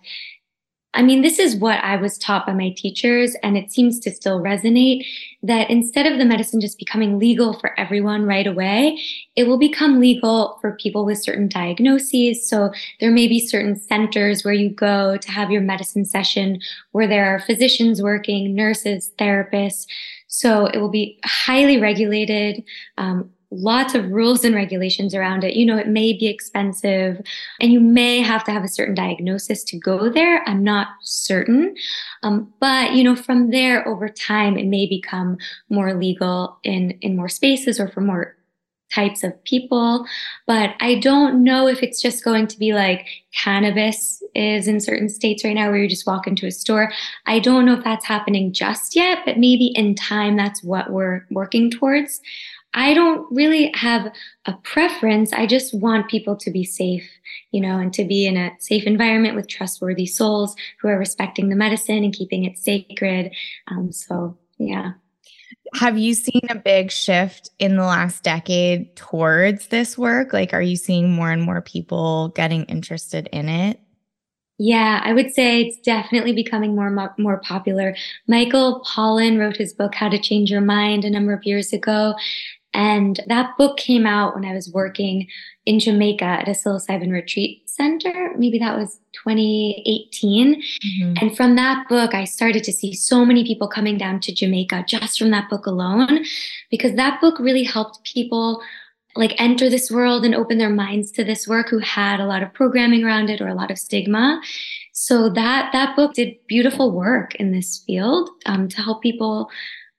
I 0.94 1.02
mean, 1.02 1.22
this 1.22 1.38
is 1.38 1.56
what 1.56 1.82
I 1.82 1.96
was 1.96 2.18
taught 2.18 2.46
by 2.46 2.52
my 2.52 2.74
teachers, 2.76 3.34
and 3.42 3.56
it 3.56 3.72
seems 3.72 3.98
to 4.00 4.10
still 4.10 4.40
resonate 4.40 5.06
that 5.42 5.70
instead 5.70 6.06
of 6.06 6.18
the 6.18 6.24
medicine 6.24 6.60
just 6.60 6.78
becoming 6.78 7.18
legal 7.18 7.58
for 7.58 7.78
everyone 7.80 8.26
right 8.26 8.46
away, 8.46 9.00
it 9.34 9.44
will 9.44 9.58
become 9.58 10.00
legal 10.00 10.58
for 10.60 10.76
people 10.76 11.06
with 11.06 11.22
certain 11.22 11.48
diagnoses. 11.48 12.46
So 12.46 12.72
there 13.00 13.10
may 13.10 13.26
be 13.26 13.40
certain 13.40 13.74
centers 13.74 14.44
where 14.44 14.54
you 14.54 14.68
go 14.68 15.16
to 15.16 15.30
have 15.30 15.50
your 15.50 15.62
medicine 15.62 16.04
session 16.04 16.60
where 16.92 17.08
there 17.08 17.34
are 17.34 17.40
physicians 17.40 18.02
working, 18.02 18.54
nurses, 18.54 19.12
therapists. 19.18 19.86
So 20.28 20.66
it 20.66 20.78
will 20.78 20.90
be 20.90 21.18
highly 21.24 21.78
regulated. 21.78 22.64
Um, 22.98 23.30
lots 23.52 23.94
of 23.94 24.10
rules 24.10 24.44
and 24.44 24.54
regulations 24.54 25.14
around 25.14 25.44
it. 25.44 25.54
You 25.54 25.66
know, 25.66 25.76
it 25.76 25.88
may 25.88 26.12
be 26.12 26.26
expensive 26.26 27.20
and 27.60 27.72
you 27.72 27.80
may 27.80 28.20
have 28.22 28.44
to 28.44 28.50
have 28.50 28.64
a 28.64 28.68
certain 28.68 28.94
diagnosis 28.94 29.62
to 29.64 29.78
go 29.78 30.08
there. 30.08 30.42
I'm 30.48 30.64
not 30.64 30.88
certain. 31.02 31.74
Um, 32.22 32.52
but, 32.60 32.92
you 32.94 33.04
know, 33.04 33.14
from 33.14 33.50
there 33.50 33.86
over 33.86 34.08
time, 34.08 34.56
it 34.56 34.66
may 34.66 34.86
become 34.86 35.36
more 35.68 35.94
legal 35.94 36.58
in, 36.64 36.92
in 37.02 37.16
more 37.16 37.28
spaces 37.28 37.78
or 37.78 37.88
for 37.88 38.00
more 38.00 38.36
types 38.92 39.24
of 39.24 39.42
people. 39.44 40.06
But 40.46 40.74
I 40.80 40.96
don't 40.96 41.42
know 41.42 41.66
if 41.66 41.82
it's 41.82 42.00
just 42.00 42.24
going 42.24 42.46
to 42.48 42.58
be 42.58 42.72
like 42.72 43.06
cannabis 43.34 44.22
is 44.34 44.68
in 44.68 44.80
certain 44.80 45.08
states 45.08 45.44
right 45.44 45.54
now 45.54 45.70
where 45.70 45.78
you 45.78 45.88
just 45.88 46.06
walk 46.06 46.26
into 46.26 46.46
a 46.46 46.50
store. 46.50 46.92
I 47.26 47.38
don't 47.38 47.64
know 47.64 47.74
if 47.74 47.84
that's 47.84 48.04
happening 48.04 48.52
just 48.52 48.94
yet, 48.94 49.20
but 49.24 49.38
maybe 49.38 49.72
in 49.74 49.94
time 49.94 50.36
that's 50.36 50.62
what 50.62 50.90
we're 50.90 51.26
working 51.30 51.70
towards. 51.70 52.20
I 52.74 52.94
don't 52.94 53.26
really 53.30 53.70
have 53.74 54.12
a 54.46 54.54
preference. 54.62 55.32
I 55.32 55.46
just 55.46 55.74
want 55.74 56.08
people 56.08 56.36
to 56.36 56.50
be 56.50 56.64
safe, 56.64 57.08
you 57.50 57.60
know, 57.60 57.78
and 57.78 57.92
to 57.94 58.04
be 58.04 58.26
in 58.26 58.36
a 58.36 58.52
safe 58.58 58.84
environment 58.84 59.36
with 59.36 59.48
trustworthy 59.48 60.06
souls 60.06 60.56
who 60.80 60.88
are 60.88 60.98
respecting 60.98 61.48
the 61.48 61.56
medicine 61.56 62.02
and 62.02 62.14
keeping 62.14 62.44
it 62.44 62.58
sacred. 62.58 63.32
Um, 63.68 63.92
so, 63.92 64.38
yeah. 64.58 64.92
Have 65.74 65.98
you 65.98 66.14
seen 66.14 66.42
a 66.48 66.54
big 66.54 66.90
shift 66.90 67.50
in 67.58 67.76
the 67.76 67.84
last 67.84 68.22
decade 68.22 68.94
towards 68.96 69.68
this 69.68 69.96
work? 69.96 70.32
Like, 70.32 70.52
are 70.52 70.62
you 70.62 70.76
seeing 70.76 71.10
more 71.10 71.30
and 71.30 71.42
more 71.42 71.60
people 71.60 72.28
getting 72.28 72.64
interested 72.64 73.28
in 73.32 73.48
it? 73.48 73.80
Yeah, 74.58 75.00
I 75.02 75.12
would 75.12 75.32
say 75.32 75.62
it's 75.62 75.78
definitely 75.78 76.32
becoming 76.32 76.76
more 76.76 77.14
more 77.18 77.40
popular. 77.40 77.96
Michael 78.28 78.84
Pollan 78.86 79.38
wrote 79.38 79.56
his 79.56 79.72
book 79.72 79.94
How 79.94 80.08
to 80.08 80.18
Change 80.18 80.50
Your 80.50 80.60
Mind 80.60 81.04
a 81.04 81.10
number 81.10 81.32
of 81.32 81.44
years 81.44 81.72
ago, 81.72 82.14
and 82.74 83.20
that 83.26 83.56
book 83.58 83.76
came 83.76 84.06
out 84.06 84.34
when 84.34 84.44
I 84.44 84.54
was 84.54 84.70
working 84.72 85.28
in 85.66 85.78
Jamaica 85.78 86.24
at 86.24 86.48
a 86.48 86.52
psilocybin 86.52 87.12
retreat 87.12 87.68
center. 87.68 88.32
Maybe 88.36 88.58
that 88.58 88.78
was 88.78 88.98
2018. 89.12 90.54
Mm-hmm. 90.54 91.14
And 91.20 91.36
from 91.36 91.56
that 91.56 91.88
book, 91.88 92.14
I 92.14 92.24
started 92.24 92.64
to 92.64 92.72
see 92.72 92.94
so 92.94 93.24
many 93.24 93.44
people 93.44 93.68
coming 93.68 93.98
down 93.98 94.20
to 94.20 94.34
Jamaica 94.34 94.84
just 94.88 95.18
from 95.18 95.30
that 95.30 95.50
book 95.50 95.66
alone, 95.66 96.24
because 96.70 96.94
that 96.94 97.20
book 97.20 97.38
really 97.38 97.64
helped 97.64 98.04
people 98.04 98.62
like 99.14 99.34
enter 99.38 99.68
this 99.68 99.90
world 99.90 100.24
and 100.24 100.34
open 100.34 100.56
their 100.56 100.70
minds 100.70 101.10
to 101.12 101.22
this 101.22 101.46
work 101.46 101.68
who 101.68 101.78
had 101.78 102.18
a 102.18 102.26
lot 102.26 102.42
of 102.42 102.52
programming 102.54 103.04
around 103.04 103.28
it 103.28 103.42
or 103.42 103.48
a 103.48 103.54
lot 103.54 103.70
of 103.70 103.78
stigma. 103.78 104.40
So 104.92 105.28
that 105.30 105.70
that 105.72 105.94
book 105.96 106.14
did 106.14 106.36
beautiful 106.46 106.92
work 106.92 107.34
in 107.34 107.52
this 107.52 107.82
field 107.86 108.30
um, 108.46 108.68
to 108.68 108.80
help 108.80 109.02
people 109.02 109.50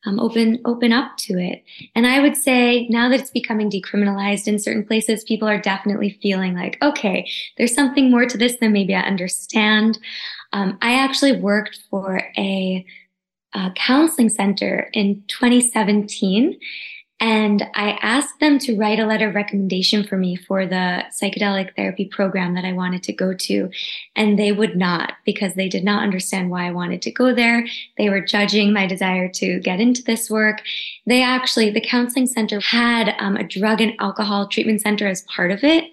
um, 0.06 0.20
open 0.20 0.60
open 0.66 0.91
up 0.91 1.18
to 1.18 1.38
it. 1.38 1.64
And 1.95 2.06
I 2.06 2.20
would 2.20 2.36
say 2.36 2.88
now 2.89 3.10
that 3.10 3.20
it's 3.20 3.32
becoming 3.32 3.70
decriminalized 3.70 4.47
in 4.47 4.60
certain 4.60 4.86
places, 4.86 5.24
people 5.24 5.47
are 5.47 5.62
definitely 5.62 6.18
feeling 6.22 6.56
like, 6.56 6.78
okay, 6.82 7.30
there's 7.58 7.74
something 7.74 8.12
more 8.12 8.26
to 8.26 8.38
this 8.38 8.58
than 8.60 8.74
maybe 8.74 8.93
I 8.93 9.01
understand. 9.01 9.99
Um, 10.51 10.78
I 10.82 10.93
actually 10.95 11.34
worked 11.34 11.80
for 11.89 12.22
a, 12.38 12.86
a 13.54 13.72
counseling 13.76 14.30
center 14.30 14.89
in 14.93 15.24
2017 15.28 16.60
and 17.24 17.66
I 17.74 17.98
asked 18.02 18.42
them 18.42 18.60
to 18.60 18.76
write 18.76 19.00
a 19.00 19.06
letter 19.06 19.30
of 19.30 19.36
recommendation 19.36 20.04
for 20.04 20.18
me 20.18 20.36
for 20.36 20.66
the 20.66 21.06
psychedelic 21.10 21.74
therapy 21.74 22.04
program 22.04 22.54
that 22.56 22.66
I 22.66 22.74
wanted 22.74 23.02
to 23.04 23.14
go 23.14 23.34
to. 23.34 23.70
And 24.14 24.38
they 24.38 24.52
would 24.52 24.76
not 24.76 25.14
because 25.26 25.54
they 25.54 25.70
did 25.70 25.86
not 25.86 26.04
understand 26.04 26.50
why 26.50 26.68
I 26.68 26.72
wanted 26.72 27.02
to 27.04 27.12
go 27.12 27.34
there. 27.34 27.66
They 27.98 28.10
were 28.10 28.20
judging 28.20 28.74
my 28.74 28.88
desire 28.88 29.30
to 29.36 29.62
get 29.62 29.80
into 29.80 30.04
this 30.04 30.30
work. 30.30 30.64
They 31.06 31.24
actually, 31.24 31.70
the 31.70 31.80
counseling 31.80 32.28
center 32.28 32.60
had 32.60 33.16
um, 33.20 33.38
a 33.38 33.48
drug 33.48 33.80
and 33.80 33.94
alcohol 34.02 34.50
treatment 34.50 34.82
center 34.82 35.08
as 35.08 35.22
part 35.22 35.52
of 35.52 35.64
it. 35.64 35.86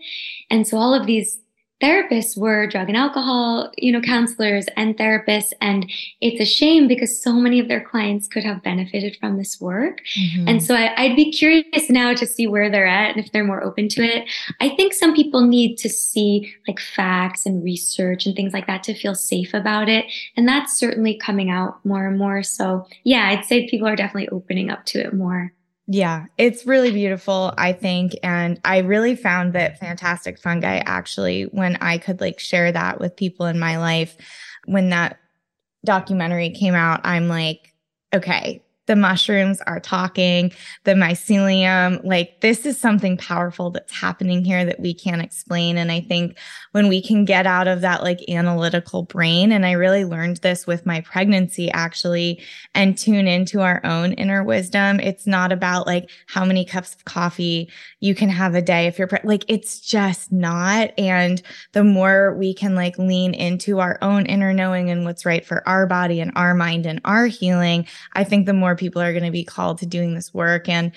And 0.50 0.66
so 0.66 0.78
all 0.78 0.94
of 0.94 1.06
these 1.06 1.38
therapists 1.80 2.36
were 2.36 2.66
drug 2.66 2.88
and 2.88 2.96
alcohol, 2.96 3.70
you 3.78 3.90
know, 3.90 4.00
counselors 4.00 4.66
and 4.76 4.96
therapists. 4.96 5.52
And 5.60 5.90
it's 6.20 6.40
a 6.40 6.44
shame 6.44 6.86
because 6.86 7.22
so 7.22 7.32
many 7.32 7.58
of 7.58 7.68
their 7.68 7.80
clients 7.82 8.28
could 8.28 8.44
have 8.44 8.62
benefited 8.62 9.16
from 9.18 9.38
this 9.38 9.60
work. 9.60 10.00
Mm-hmm. 10.18 10.48
And 10.48 10.62
so 10.62 10.74
I, 10.74 11.08
would 11.08 11.16
be 11.16 11.32
curious 11.32 11.88
now 11.88 12.14
to 12.14 12.26
see 12.26 12.46
where 12.46 12.70
they're 12.70 12.86
at 12.86 13.16
and 13.16 13.24
if 13.24 13.32
they're 13.32 13.44
more 13.44 13.62
open 13.62 13.88
to 13.90 14.02
it. 14.02 14.28
I 14.60 14.68
think 14.70 14.92
some 14.92 15.14
people 15.14 15.40
need 15.46 15.76
to 15.76 15.88
see 15.88 16.54
like 16.68 16.78
facts 16.78 17.46
and 17.46 17.64
research 17.64 18.26
and 18.26 18.36
things 18.36 18.52
like 18.52 18.66
that 18.66 18.82
to 18.84 18.94
feel 18.94 19.14
safe 19.14 19.54
about 19.54 19.88
it. 19.88 20.06
And 20.36 20.46
that's 20.46 20.76
certainly 20.76 21.16
coming 21.16 21.50
out 21.50 21.84
more 21.84 22.06
and 22.06 22.18
more. 22.18 22.42
So 22.42 22.86
yeah, 23.04 23.28
I'd 23.28 23.44
say 23.44 23.68
people 23.68 23.88
are 23.88 23.96
definitely 23.96 24.28
opening 24.28 24.70
up 24.70 24.84
to 24.86 25.00
it 25.00 25.14
more. 25.14 25.52
Yeah, 25.92 26.26
it's 26.38 26.66
really 26.66 26.92
beautiful, 26.92 27.52
I 27.58 27.72
think. 27.72 28.12
And 28.22 28.60
I 28.64 28.78
really 28.78 29.16
found 29.16 29.54
that 29.54 29.80
fantastic 29.80 30.38
fungi 30.38 30.80
actually 30.86 31.44
when 31.50 31.74
I 31.80 31.98
could 31.98 32.20
like 32.20 32.38
share 32.38 32.70
that 32.70 33.00
with 33.00 33.16
people 33.16 33.46
in 33.46 33.58
my 33.58 33.76
life. 33.76 34.16
When 34.66 34.90
that 34.90 35.18
documentary 35.84 36.50
came 36.50 36.74
out, 36.76 37.00
I'm 37.02 37.26
like, 37.26 37.74
okay, 38.14 38.62
the 38.90 38.96
mushrooms 38.96 39.60
are 39.68 39.78
talking, 39.78 40.50
the 40.82 40.94
mycelium, 40.94 42.04
like 42.04 42.40
this 42.40 42.66
is 42.66 42.76
something 42.76 43.16
powerful 43.16 43.70
that's 43.70 43.92
happening 43.92 44.44
here 44.44 44.64
that 44.64 44.80
we 44.80 44.92
can't 44.92 45.22
explain. 45.22 45.78
And 45.78 45.92
I 45.92 46.00
think 46.00 46.36
when 46.72 46.88
we 46.88 47.00
can 47.00 47.24
get 47.24 47.46
out 47.46 47.68
of 47.68 47.82
that 47.82 48.02
like 48.02 48.18
analytical 48.28 49.04
brain, 49.04 49.52
and 49.52 49.64
I 49.64 49.72
really 49.72 50.04
learned 50.04 50.38
this 50.38 50.66
with 50.66 50.86
my 50.86 51.02
pregnancy 51.02 51.70
actually, 51.70 52.42
and 52.74 52.98
tune 52.98 53.28
into 53.28 53.60
our 53.60 53.80
own 53.86 54.12
inner 54.14 54.42
wisdom, 54.42 54.98
it's 54.98 55.24
not 55.24 55.52
about 55.52 55.86
like 55.86 56.10
how 56.26 56.44
many 56.44 56.64
cups 56.64 56.96
of 56.96 57.04
coffee 57.04 57.70
you 58.00 58.16
can 58.16 58.28
have 58.28 58.56
a 58.56 58.62
day 58.62 58.88
if 58.88 58.98
you're 58.98 59.06
pre- 59.06 59.20
like, 59.22 59.44
it's 59.46 59.78
just 59.78 60.32
not. 60.32 60.90
And 60.98 61.40
the 61.74 61.84
more 61.84 62.34
we 62.34 62.54
can 62.54 62.74
like 62.74 62.98
lean 62.98 63.34
into 63.34 63.78
our 63.78 63.98
own 64.02 64.26
inner 64.26 64.52
knowing 64.52 64.90
and 64.90 65.04
what's 65.04 65.24
right 65.24 65.46
for 65.46 65.62
our 65.68 65.86
body 65.86 66.18
and 66.18 66.32
our 66.34 66.54
mind 66.54 66.86
and 66.86 67.00
our 67.04 67.26
healing, 67.26 67.86
I 68.14 68.24
think 68.24 68.46
the 68.46 68.52
more 68.52 68.74
people 68.80 69.00
are 69.00 69.12
going 69.12 69.24
to 69.24 69.30
be 69.30 69.44
called 69.44 69.78
to 69.78 69.86
doing 69.86 70.14
this 70.14 70.34
work. 70.34 70.68
And 70.68 70.90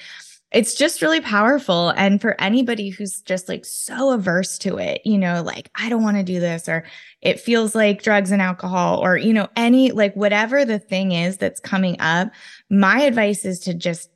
it's 0.51 0.75
just 0.75 1.01
really 1.01 1.19
powerful. 1.19 1.89
And 1.89 2.21
for 2.21 2.39
anybody 2.39 2.89
who's 2.89 3.21
just 3.21 3.49
like 3.49 3.65
so 3.65 4.11
averse 4.11 4.59
to 4.59 4.77
it, 4.77 5.01
you 5.03 5.17
know, 5.17 5.41
like, 5.41 5.71
I 5.73 5.89
don't 5.89 6.03
want 6.03 6.17
to 6.17 6.23
do 6.23 6.39
this, 6.39 6.69
or 6.69 6.85
it 7.21 7.39
feels 7.39 7.73
like 7.73 8.03
drugs 8.03 8.29
and 8.29 8.41
alcohol, 8.41 8.99
or, 9.03 9.17
you 9.17 9.33
know, 9.33 9.47
any 9.55 9.91
like 9.91 10.15
whatever 10.15 10.63
the 10.63 10.77
thing 10.77 11.11
is 11.11 11.37
that's 11.37 11.59
coming 11.59 11.97
up, 11.99 12.31
my 12.69 13.01
advice 13.01 13.45
is 13.45 13.59
to 13.61 13.73
just 13.73 14.11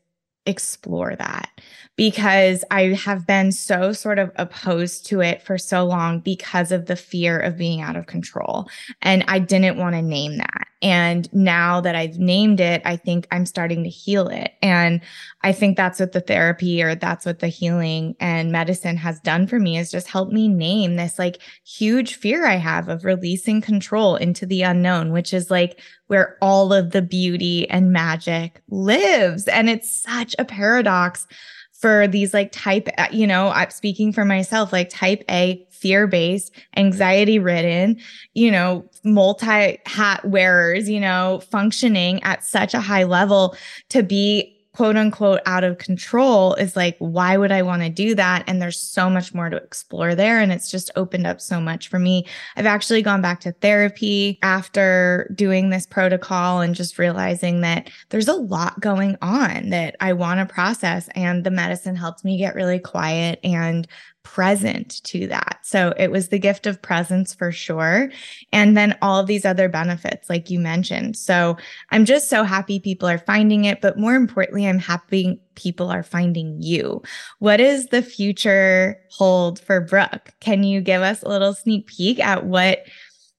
explore 0.47 1.15
that 1.15 1.49
because 1.97 2.63
I 2.69 2.93
have 2.93 3.25
been 3.25 3.51
so 3.51 3.91
sort 3.91 4.19
of 4.19 4.31
opposed 4.35 5.07
to 5.07 5.21
it 5.21 5.41
for 5.41 5.57
so 5.57 5.83
long 5.83 6.19
because 6.19 6.71
of 6.71 6.85
the 6.85 6.95
fear 6.95 7.39
of 7.39 7.57
being 7.57 7.81
out 7.81 7.95
of 7.95 8.05
control. 8.05 8.69
And 9.01 9.25
I 9.27 9.39
didn't 9.39 9.77
want 9.77 9.95
to 9.95 10.01
name 10.01 10.37
that. 10.37 10.67
And 10.83 11.31
now 11.33 11.81
that 11.81 11.95
I've 11.95 12.19
named 12.19 12.59
it, 12.59 12.83
I 12.85 12.97
think 12.97 13.27
I'm 13.31 13.47
starting 13.47 13.83
to 13.83 13.89
heal 13.89 14.27
it. 14.27 14.53
And 14.61 15.01
I 15.41 15.51
think 15.51 15.75
that's 15.75 15.99
what 15.99 16.11
the 16.11 16.21
therapy 16.21 16.83
or 16.83 16.93
that's 16.93 17.25
what 17.25 17.39
the 17.39 17.47
healing 17.47 18.15
and 18.19 18.51
medicine 18.51 18.95
has 18.97 19.19
done 19.21 19.47
for 19.47 19.59
me 19.59 19.79
is 19.79 19.89
just 19.89 20.07
help 20.07 20.31
me 20.31 20.47
name 20.47 20.95
this 20.95 21.17
like 21.17 21.41
huge 21.65 22.15
fear 22.15 22.45
I 22.45 22.57
have 22.57 22.89
of 22.89 23.05
releasing 23.05 23.59
control 23.59 24.17
into 24.17 24.45
the 24.45 24.61
unknown, 24.61 25.11
which 25.11 25.33
is 25.33 25.49
like 25.49 25.81
where 26.07 26.37
all 26.41 26.73
of 26.73 26.91
the 26.91 27.01
beauty 27.01 27.69
and 27.69 27.91
magic 27.91 28.61
lives. 28.69 29.47
And 29.47 29.69
it's 29.69 30.03
such 30.03 30.35
a 30.39 30.45
paradox 30.45 31.27
for 31.73 32.07
these 32.07 32.33
like 32.33 32.51
type, 32.51 32.89
uh, 32.97 33.07
you 33.11 33.27
know, 33.27 33.49
I'm 33.49 33.69
speaking 33.69 34.11
for 34.11 34.25
myself, 34.25 34.73
like 34.73 34.89
type 34.89 35.23
A, 35.29 35.65
fear 35.69 36.07
based, 36.07 36.51
anxiety 36.75 37.37
ridden, 37.37 37.99
you 38.33 38.49
know, 38.49 38.89
multi 39.03 39.79
hat 39.85 40.25
wearers, 40.25 40.89
you 40.89 40.99
know, 40.99 41.41
functioning 41.51 42.21
at 42.23 42.43
such 42.43 42.73
a 42.73 42.81
high 42.81 43.03
level 43.03 43.55
to 43.89 44.01
be 44.01 44.56
quote 44.77 44.95
unquote 44.95 45.41
out 45.47 45.63
of 45.63 45.79
control 45.79 46.53
is 46.53 46.75
like, 46.75 46.95
why 46.99 47.35
would 47.35 47.51
I 47.51 47.63
want 47.63 47.81
to 47.81 47.89
do 47.89 48.13
that? 48.13 48.43
And 48.45 48.61
there's 48.61 48.79
so 48.79 49.09
much 49.09 49.33
more 49.33 49.49
to 49.49 49.57
explore 49.57 50.13
there. 50.13 50.39
And 50.39 50.51
it's 50.51 50.69
just 50.69 50.91
opened 50.95 51.25
up 51.25 51.41
so 51.41 51.59
much 51.59 51.87
for 51.87 51.97
me. 51.97 52.27
I've 52.55 52.67
actually 52.67 53.01
gone 53.01 53.19
back 53.19 53.39
to 53.39 53.53
therapy 53.53 54.37
after 54.43 55.33
doing 55.33 55.71
this 55.71 55.87
protocol 55.87 56.61
and 56.61 56.75
just 56.75 56.99
realizing 56.99 57.61
that 57.61 57.89
there's 58.09 58.27
a 58.27 58.33
lot 58.33 58.79
going 58.79 59.17
on 59.19 59.71
that 59.71 59.95
I 59.99 60.13
want 60.13 60.47
to 60.47 60.53
process. 60.53 61.09
And 61.15 61.43
the 61.43 61.49
medicine 61.49 61.95
helped 61.95 62.23
me 62.23 62.37
get 62.37 62.53
really 62.53 62.77
quiet 62.77 63.39
and 63.43 63.87
present 64.27 65.01
to 65.05 65.25
that. 65.25 65.59
So 65.63 65.93
it 65.97 66.11
was 66.11 66.27
the 66.27 66.37
gift 66.37 66.67
of 66.67 66.81
presence 66.81 67.33
for 67.33 67.49
sure. 67.49 68.11
And 68.51 68.75
then 68.75 68.97
all 69.01 69.21
of 69.21 69.27
these 69.27 69.45
other 69.45 69.69
benefits, 69.69 70.29
like 70.29 70.49
you 70.49 70.59
mentioned. 70.59 71.15
So 71.15 71.55
I'm 71.91 72.03
just 72.03 72.29
so 72.29 72.43
happy 72.43 72.77
people 72.77 73.07
are 73.07 73.19
finding 73.19 73.63
it. 73.63 73.79
But 73.79 73.97
more 73.97 74.15
importantly, 74.15 74.67
I'm 74.67 74.79
happy 74.79 75.39
people 75.55 75.89
are 75.89 76.03
finding 76.03 76.61
you. 76.61 77.01
What 77.39 77.57
does 77.57 77.87
the 77.87 78.01
future 78.01 78.99
hold 79.11 79.61
for 79.61 79.79
Brooke? 79.79 80.33
Can 80.41 80.63
you 80.63 80.81
give 80.81 81.01
us 81.01 81.23
a 81.23 81.29
little 81.29 81.53
sneak 81.53 81.87
peek 81.87 82.19
at 82.19 82.45
what 82.45 82.79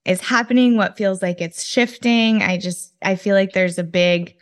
is 0.07 0.23
happening? 0.23 0.79
What 0.79 0.97
feels 0.97 1.21
like 1.21 1.43
it's 1.43 1.65
shifting? 1.65 2.41
I 2.43 2.57
just, 2.57 2.95
I 3.03 3.15
feel 3.15 3.35
like 3.35 3.53
there's 3.53 3.79
a 3.79 3.85
big, 3.85 4.38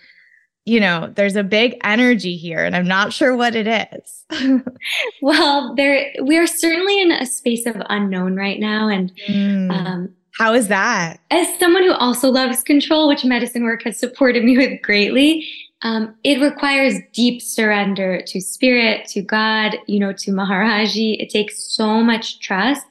you 0.66 0.80
know, 0.80 1.10
there's 1.14 1.36
a 1.36 1.44
big 1.44 1.78
energy 1.84 2.36
here 2.36 2.64
and 2.64 2.74
I'm 2.74 2.88
not 2.88 3.12
sure 3.12 3.36
what 3.36 3.54
it 3.54 3.68
is. 3.68 4.24
well, 5.22 5.74
there 5.76 6.12
we 6.22 6.36
are 6.36 6.46
certainly 6.46 7.00
in 7.00 7.12
a 7.12 7.24
space 7.24 7.66
of 7.66 7.76
unknown 7.88 8.34
right 8.34 8.58
now. 8.58 8.88
And 8.88 9.12
mm. 9.28 9.70
um, 9.70 10.14
how 10.32 10.52
is 10.52 10.66
that? 10.68 11.20
As 11.30 11.46
someone 11.60 11.84
who 11.84 11.92
also 11.92 12.30
loves 12.30 12.64
control, 12.64 13.08
which 13.08 13.24
medicine 13.24 13.62
work 13.62 13.84
has 13.84 13.98
supported 13.98 14.44
me 14.44 14.58
with 14.58 14.82
greatly, 14.82 15.48
um, 15.82 16.16
it 16.24 16.40
requires 16.40 16.94
deep 17.12 17.40
surrender 17.40 18.20
to 18.26 18.40
spirit, 18.40 19.06
to 19.08 19.22
God, 19.22 19.76
you 19.86 20.00
know, 20.00 20.12
to 20.14 20.32
Maharajji. 20.32 21.22
It 21.22 21.30
takes 21.30 21.62
so 21.62 22.02
much 22.02 22.40
trust 22.40 22.84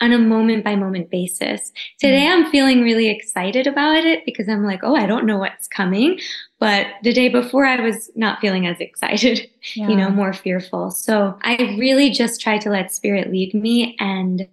on 0.00 0.12
a 0.12 0.18
moment 0.18 0.64
by 0.64 0.74
moment 0.74 1.10
basis. 1.10 1.72
Today, 2.00 2.26
mm. 2.26 2.32
I'm 2.32 2.50
feeling 2.50 2.82
really 2.82 3.08
excited 3.08 3.66
about 3.66 4.04
it 4.04 4.24
because 4.24 4.48
I'm 4.48 4.64
like, 4.64 4.80
oh, 4.82 4.96
I 4.96 5.06
don't 5.06 5.26
know 5.26 5.38
what's 5.38 5.68
coming. 5.68 6.18
But 6.60 6.88
the 7.02 7.12
day 7.12 7.30
before, 7.30 7.64
I 7.64 7.80
was 7.80 8.10
not 8.14 8.38
feeling 8.40 8.66
as 8.66 8.78
excited, 8.80 9.50
yeah. 9.74 9.88
you 9.88 9.96
know, 9.96 10.10
more 10.10 10.34
fearful. 10.34 10.90
So 10.90 11.36
I 11.42 11.56
really 11.78 12.10
just 12.10 12.40
try 12.40 12.58
to 12.58 12.70
let 12.70 12.92
spirit 12.92 13.30
lead 13.30 13.54
me. 13.54 13.96
And 13.98 14.46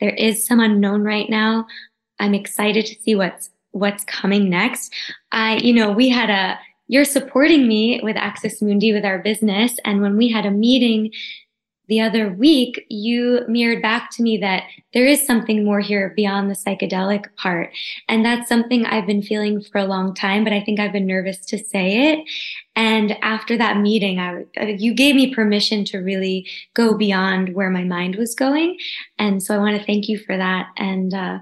there 0.00 0.10
is 0.10 0.44
some 0.44 0.60
unknown 0.60 1.04
right 1.04 1.30
now. 1.30 1.66
I'm 2.18 2.34
excited 2.34 2.84
to 2.86 3.00
see 3.00 3.14
what's 3.14 3.50
what's 3.70 4.04
coming 4.04 4.50
next. 4.50 4.92
I, 5.32 5.56
you 5.56 5.72
know, 5.72 5.92
we 5.92 6.08
had 6.08 6.30
a 6.30 6.58
you're 6.88 7.04
supporting 7.04 7.66
me 7.68 8.00
with 8.02 8.16
Axis 8.16 8.60
Mundi 8.62 8.92
with 8.92 9.04
our 9.04 9.18
business. 9.18 9.76
And 9.84 10.02
when 10.02 10.16
we 10.16 10.30
had 10.30 10.46
a 10.46 10.50
meeting 10.50 11.12
the 11.88 12.00
other 12.00 12.32
week, 12.32 12.84
you 12.88 13.42
mirrored 13.48 13.82
back 13.82 14.10
to 14.12 14.22
me 14.22 14.36
that 14.38 14.64
there 14.92 15.06
is 15.06 15.24
something 15.24 15.64
more 15.64 15.80
here 15.80 16.12
beyond 16.16 16.50
the 16.50 16.54
psychedelic 16.54 17.26
part. 17.36 17.70
And 18.08 18.24
that's 18.24 18.48
something 18.48 18.84
I've 18.84 19.06
been 19.06 19.22
feeling 19.22 19.62
for 19.62 19.78
a 19.78 19.84
long 19.84 20.14
time, 20.14 20.42
but 20.42 20.52
I 20.52 20.60
think 20.60 20.80
I've 20.80 20.92
been 20.92 21.06
nervous 21.06 21.38
to 21.46 21.58
say 21.58 22.12
it. 22.12 22.28
And 22.74 23.12
after 23.22 23.56
that 23.56 23.78
meeting, 23.78 24.18
I, 24.18 24.44
you 24.78 24.94
gave 24.94 25.14
me 25.14 25.34
permission 25.34 25.84
to 25.86 25.98
really 25.98 26.48
go 26.74 26.96
beyond 26.96 27.54
where 27.54 27.70
my 27.70 27.84
mind 27.84 28.16
was 28.16 28.34
going. 28.34 28.78
And 29.18 29.42
so 29.42 29.54
I 29.54 29.58
want 29.58 29.78
to 29.78 29.86
thank 29.86 30.08
you 30.08 30.18
for 30.18 30.36
that. 30.36 30.68
And, 30.76 31.14
uh, 31.14 31.38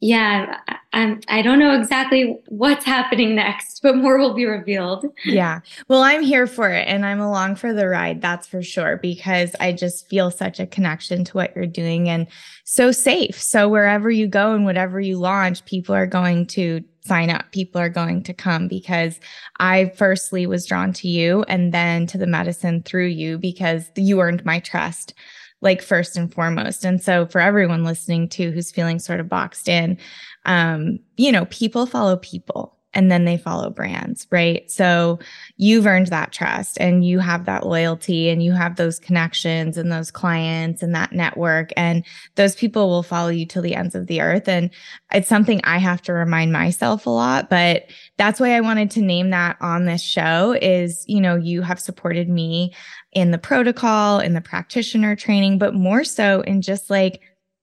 yeah, 0.00 0.58
I'm, 0.92 1.20
I 1.28 1.42
don't 1.42 1.58
know 1.58 1.78
exactly 1.78 2.38
what's 2.46 2.84
happening 2.84 3.34
next, 3.34 3.80
but 3.82 3.96
more 3.96 4.16
will 4.16 4.34
be 4.34 4.46
revealed. 4.46 5.06
Yeah. 5.24 5.60
Well, 5.88 6.02
I'm 6.02 6.22
here 6.22 6.46
for 6.46 6.70
it 6.70 6.86
and 6.86 7.04
I'm 7.04 7.20
along 7.20 7.56
for 7.56 7.72
the 7.72 7.88
ride. 7.88 8.22
That's 8.22 8.46
for 8.46 8.62
sure, 8.62 8.96
because 8.96 9.56
I 9.58 9.72
just 9.72 10.08
feel 10.08 10.30
such 10.30 10.60
a 10.60 10.66
connection 10.66 11.24
to 11.24 11.32
what 11.32 11.54
you're 11.56 11.66
doing 11.66 12.08
and 12.08 12.28
so 12.64 12.92
safe. 12.92 13.40
So 13.40 13.68
wherever 13.68 14.08
you 14.10 14.28
go 14.28 14.54
and 14.54 14.64
whatever 14.64 15.00
you 15.00 15.18
launch, 15.18 15.64
people 15.64 15.94
are 15.94 16.06
going 16.06 16.46
to 16.48 16.84
sign 17.04 17.30
up. 17.30 17.50
People 17.50 17.80
are 17.80 17.88
going 17.88 18.22
to 18.22 18.34
come 18.34 18.68
because 18.68 19.18
I 19.58 19.92
firstly 19.96 20.46
was 20.46 20.66
drawn 20.66 20.92
to 20.94 21.08
you 21.08 21.42
and 21.48 21.74
then 21.74 22.06
to 22.08 22.18
the 22.18 22.26
medicine 22.26 22.82
through 22.82 23.06
you 23.06 23.38
because 23.38 23.90
you 23.96 24.20
earned 24.20 24.44
my 24.44 24.60
trust 24.60 25.14
like 25.60 25.82
first 25.82 26.16
and 26.16 26.32
foremost. 26.32 26.84
And 26.84 27.02
so 27.02 27.26
for 27.26 27.40
everyone 27.40 27.84
listening 27.84 28.28
to 28.30 28.50
who's 28.50 28.70
feeling 28.70 28.98
sort 28.98 29.20
of 29.20 29.28
boxed 29.28 29.68
in, 29.68 29.98
um, 30.44 30.98
you 31.16 31.32
know, 31.32 31.46
people 31.46 31.86
follow 31.86 32.16
people 32.16 32.77
and 32.94 33.10
then 33.10 33.24
they 33.24 33.36
follow 33.36 33.70
brands, 33.70 34.26
right? 34.30 34.70
So 34.70 35.18
you've 35.56 35.86
earned 35.86 36.06
that 36.08 36.32
trust 36.32 36.78
and 36.80 37.04
you 37.04 37.18
have 37.18 37.44
that 37.44 37.66
loyalty 37.66 38.30
and 38.30 38.42
you 38.42 38.52
have 38.52 38.76
those 38.76 38.98
connections 38.98 39.76
and 39.76 39.92
those 39.92 40.10
clients 40.10 40.82
and 40.82 40.94
that 40.94 41.12
network 41.12 41.70
and 41.76 42.04
those 42.36 42.54
people 42.56 42.88
will 42.88 43.02
follow 43.02 43.28
you 43.28 43.44
till 43.44 43.62
the 43.62 43.74
ends 43.74 43.94
of 43.94 44.06
the 44.06 44.20
earth 44.20 44.48
and 44.48 44.70
it's 45.12 45.28
something 45.28 45.60
I 45.64 45.78
have 45.78 46.00
to 46.02 46.12
remind 46.12 46.52
myself 46.52 47.06
a 47.06 47.10
lot, 47.10 47.50
but 47.50 47.90
that's 48.16 48.40
why 48.40 48.56
I 48.56 48.60
wanted 48.60 48.90
to 48.92 49.02
name 49.02 49.30
that 49.30 49.56
on 49.60 49.84
this 49.84 50.02
show 50.02 50.56
is, 50.60 51.04
you 51.06 51.20
know, 51.20 51.36
you 51.36 51.62
have 51.62 51.80
supported 51.80 52.28
me 52.28 52.74
in 53.12 53.30
the 53.30 53.38
protocol, 53.38 54.20
in 54.20 54.32
the 54.32 54.40
practitioner 54.40 55.14
training, 55.14 55.58
but 55.58 55.74
more 55.74 56.04
so 56.04 56.40
in 56.42 56.62
just 56.62 56.90
like 56.90 57.20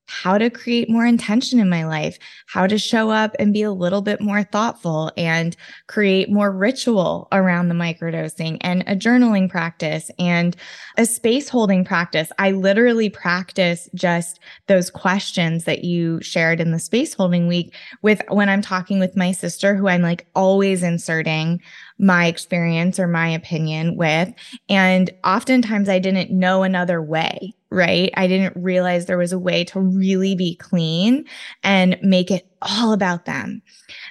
how 0.07 0.37
to 0.37 0.49
create 0.49 0.89
more 0.89 1.05
intention 1.05 1.59
in 1.59 1.69
my 1.69 1.85
life, 1.85 2.17
how 2.47 2.67
to 2.67 2.77
show 2.77 3.09
up 3.09 3.35
and 3.39 3.53
be 3.53 3.63
a 3.63 3.71
little 3.71 4.01
bit 4.01 4.21
more 4.21 4.43
thoughtful 4.43 5.11
and 5.17 5.55
create 5.87 6.29
more 6.29 6.51
ritual 6.51 7.27
around 7.31 7.69
the 7.69 7.75
microdosing 7.75 8.57
and 8.61 8.83
a 8.87 8.95
journaling 8.95 9.49
practice 9.49 10.11
and 10.19 10.55
a 10.97 11.05
space 11.05 11.49
holding 11.49 11.83
practice. 11.83 12.31
I 12.37 12.51
literally 12.51 13.09
practice 13.09 13.89
just 13.95 14.39
those 14.67 14.89
questions 14.89 15.63
that 15.65 15.83
you 15.83 16.21
shared 16.21 16.59
in 16.59 16.71
the 16.71 16.79
space 16.79 17.13
holding 17.13 17.47
week 17.47 17.73
with 18.01 18.21
when 18.29 18.49
I'm 18.49 18.61
talking 18.61 18.99
with 18.99 19.15
my 19.15 19.31
sister, 19.31 19.75
who 19.75 19.87
I'm 19.87 20.01
like 20.01 20.27
always 20.35 20.83
inserting 20.83 21.61
my 21.97 22.27
experience 22.27 22.99
or 22.99 23.07
my 23.07 23.29
opinion 23.29 23.95
with. 23.95 24.33
And 24.69 25.09
oftentimes 25.23 25.87
I 25.89 25.99
didn't 25.99 26.31
know 26.31 26.63
another 26.63 27.01
way, 27.01 27.53
right? 27.69 28.11
I 28.17 28.27
didn't 28.27 28.61
realize 28.61 29.05
there 29.05 29.17
was 29.17 29.31
a 29.31 29.39
way 29.39 29.63
to 29.65 29.79
really 29.79 30.35
be 30.35 30.55
clean 30.55 31.25
and 31.63 31.97
make 32.01 32.31
it 32.31 32.47
all 32.61 32.91
about 32.91 33.25
them. 33.25 33.61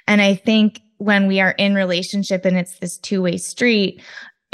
And 0.07 0.23
I 0.23 0.35
think 0.35 0.81
when 0.99 1.27
we 1.27 1.41
are 1.41 1.51
in 1.53 1.75
relationship 1.75 2.45
and 2.45 2.57
it's 2.57 2.79
this 2.79 2.97
two-way 2.97 3.37
street, 3.37 4.01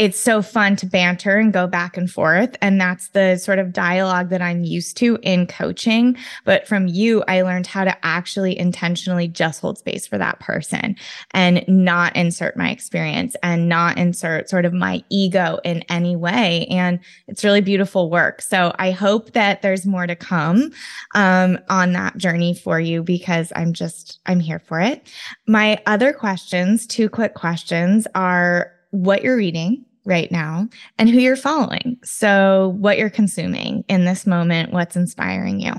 it's 0.01 0.19
so 0.19 0.41
fun 0.41 0.77
to 0.77 0.87
banter 0.87 1.37
and 1.37 1.53
go 1.53 1.67
back 1.67 1.99
and 1.99 2.11
forth. 2.11 2.57
And 2.63 2.81
that's 2.81 3.09
the 3.11 3.37
sort 3.37 3.59
of 3.59 3.73
dialogue 3.73 4.31
that 4.31 4.41
I'm 4.41 4.65
used 4.65 4.97
to 4.97 5.19
in 5.23 5.47
coaching. 5.47 6.17
But 6.47 6.67
from 6.67 6.87
you, 6.87 7.23
I 7.29 7.43
learned 7.43 7.67
how 7.67 7.85
to 7.85 7.95
actually 8.03 8.59
intentionally 8.59 9.29
just 9.29 9.61
hold 9.61 9.77
space 9.77 10.07
for 10.07 10.17
that 10.17 10.41
person 10.41 10.97
and 11.33 11.63
not 11.69 12.17
insert 12.17 12.57
my 12.57 12.71
experience 12.71 13.37
and 13.43 13.69
not 13.69 13.99
insert 13.99 14.49
sort 14.49 14.65
of 14.65 14.73
my 14.73 15.05
ego 15.11 15.59
in 15.65 15.83
any 15.91 16.17
way. 16.17 16.67
And 16.71 17.01
it's 17.27 17.45
really 17.45 17.61
beautiful 17.61 18.09
work. 18.09 18.41
So 18.41 18.75
I 18.79 18.93
hope 18.93 19.33
that 19.33 19.61
there's 19.61 19.85
more 19.85 20.07
to 20.07 20.17
come 20.17 20.71
um, 21.15 21.59
on 21.69 21.93
that 21.93 22.17
journey 22.17 22.55
for 22.55 22.81
you 22.81 23.03
because 23.03 23.53
I'm 23.55 23.75
just, 23.75 24.19
I'm 24.25 24.41
here 24.41 24.61
for 24.61 24.81
it. 24.81 25.07
My 25.47 25.83
other 25.85 26.15
questions, 26.15 26.87
two 26.87 27.11
quick 27.11 27.35
questions 27.35 28.07
are 28.15 28.73
what 28.91 29.23
you're 29.23 29.37
reading 29.37 29.85
right 30.05 30.31
now 30.31 30.69
and 30.99 31.09
who 31.09 31.19
you're 31.19 31.37
following. 31.37 31.99
So, 32.03 32.75
what 32.79 32.99
you're 32.99 33.11
consuming 33.11 33.85
in 33.89 34.05
this 34.05 34.27
moment, 34.27 34.73
what's 34.73 34.97
inspiring 34.97 35.61
you. 35.61 35.75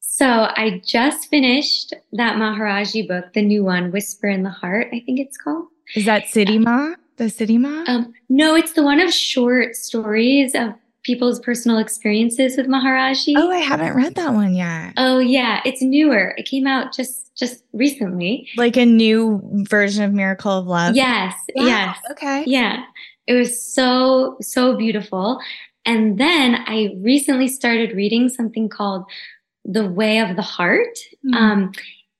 So, 0.00 0.26
I 0.26 0.82
just 0.84 1.28
finished 1.28 1.94
that 2.12 2.36
Maharajji 2.36 3.08
book, 3.08 3.32
the 3.34 3.42
new 3.42 3.64
one, 3.64 3.90
Whisper 3.90 4.28
in 4.28 4.42
the 4.42 4.50
Heart, 4.50 4.88
I 4.92 5.02
think 5.04 5.20
it's 5.20 5.36
called. 5.36 5.66
Is 5.94 6.04
that 6.06 6.24
Siddhi 6.24 6.62
Ma? 6.62 6.94
The 7.16 7.24
Siddhi 7.24 7.58
Ma? 7.58 7.84
Um, 7.86 8.12
no, 8.28 8.54
it's 8.54 8.72
the 8.72 8.82
one 8.82 9.00
of 9.00 9.12
short 9.12 9.76
stories 9.76 10.54
of 10.54 10.74
people's 11.06 11.38
personal 11.38 11.78
experiences 11.78 12.56
with 12.56 12.66
Maharajji. 12.66 13.34
Oh, 13.36 13.50
I 13.50 13.58
haven't 13.58 13.94
read 13.94 14.16
that 14.16 14.34
one 14.34 14.54
yet. 14.54 14.92
Oh 14.96 15.20
yeah, 15.20 15.60
it's 15.64 15.80
newer. 15.80 16.34
It 16.36 16.46
came 16.46 16.66
out 16.66 16.92
just 16.92 17.34
just 17.36 17.62
recently. 17.72 18.48
Like 18.56 18.76
a 18.76 18.84
new 18.84 19.40
version 19.70 20.02
of 20.02 20.12
Miracle 20.12 20.50
of 20.50 20.66
Love. 20.66 20.96
Yes. 20.96 21.34
Wow. 21.54 21.66
Yes. 21.66 21.98
Okay. 22.10 22.44
Yeah. 22.46 22.82
It 23.28 23.34
was 23.34 23.62
so 23.62 24.36
so 24.40 24.76
beautiful. 24.76 25.40
And 25.84 26.18
then 26.18 26.56
I 26.66 26.96
recently 26.98 27.46
started 27.46 27.94
reading 27.94 28.28
something 28.28 28.68
called 28.68 29.04
The 29.64 29.88
Way 29.88 30.18
of 30.18 30.34
the 30.34 30.42
Heart. 30.42 30.98
Mm-hmm. 31.24 31.34
Um, 31.34 31.72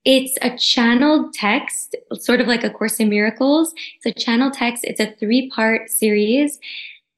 it's 0.04 0.38
a 0.40 0.56
channeled 0.56 1.34
text, 1.34 1.96
sort 2.12 2.40
of 2.40 2.46
like 2.46 2.62
a 2.62 2.70
Course 2.70 3.00
in 3.00 3.08
Miracles. 3.08 3.74
It's 3.96 4.16
a 4.16 4.20
channel 4.20 4.52
text. 4.52 4.84
It's 4.84 5.00
a 5.00 5.12
three 5.18 5.50
part 5.50 5.90
series 5.90 6.60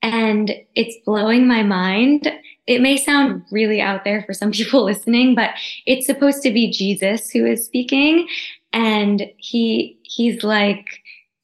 and 0.03 0.53
it's 0.75 0.97
blowing 1.05 1.47
my 1.47 1.63
mind. 1.63 2.33
It 2.67 2.81
may 2.81 2.97
sound 2.97 3.43
really 3.51 3.81
out 3.81 4.05
there 4.05 4.23
for 4.23 4.33
some 4.33 4.51
people 4.53 4.85
listening, 4.85 5.35
but 5.35 5.51
it's 5.87 6.07
supposed 6.07 6.43
to 6.43 6.51
be 6.51 6.71
Jesus 6.71 7.31
who 7.31 7.47
is 7.47 7.65
speaking. 7.65 8.29
And 8.73 9.31
he, 9.39 9.99
he's 10.03 10.45
like 10.45 10.87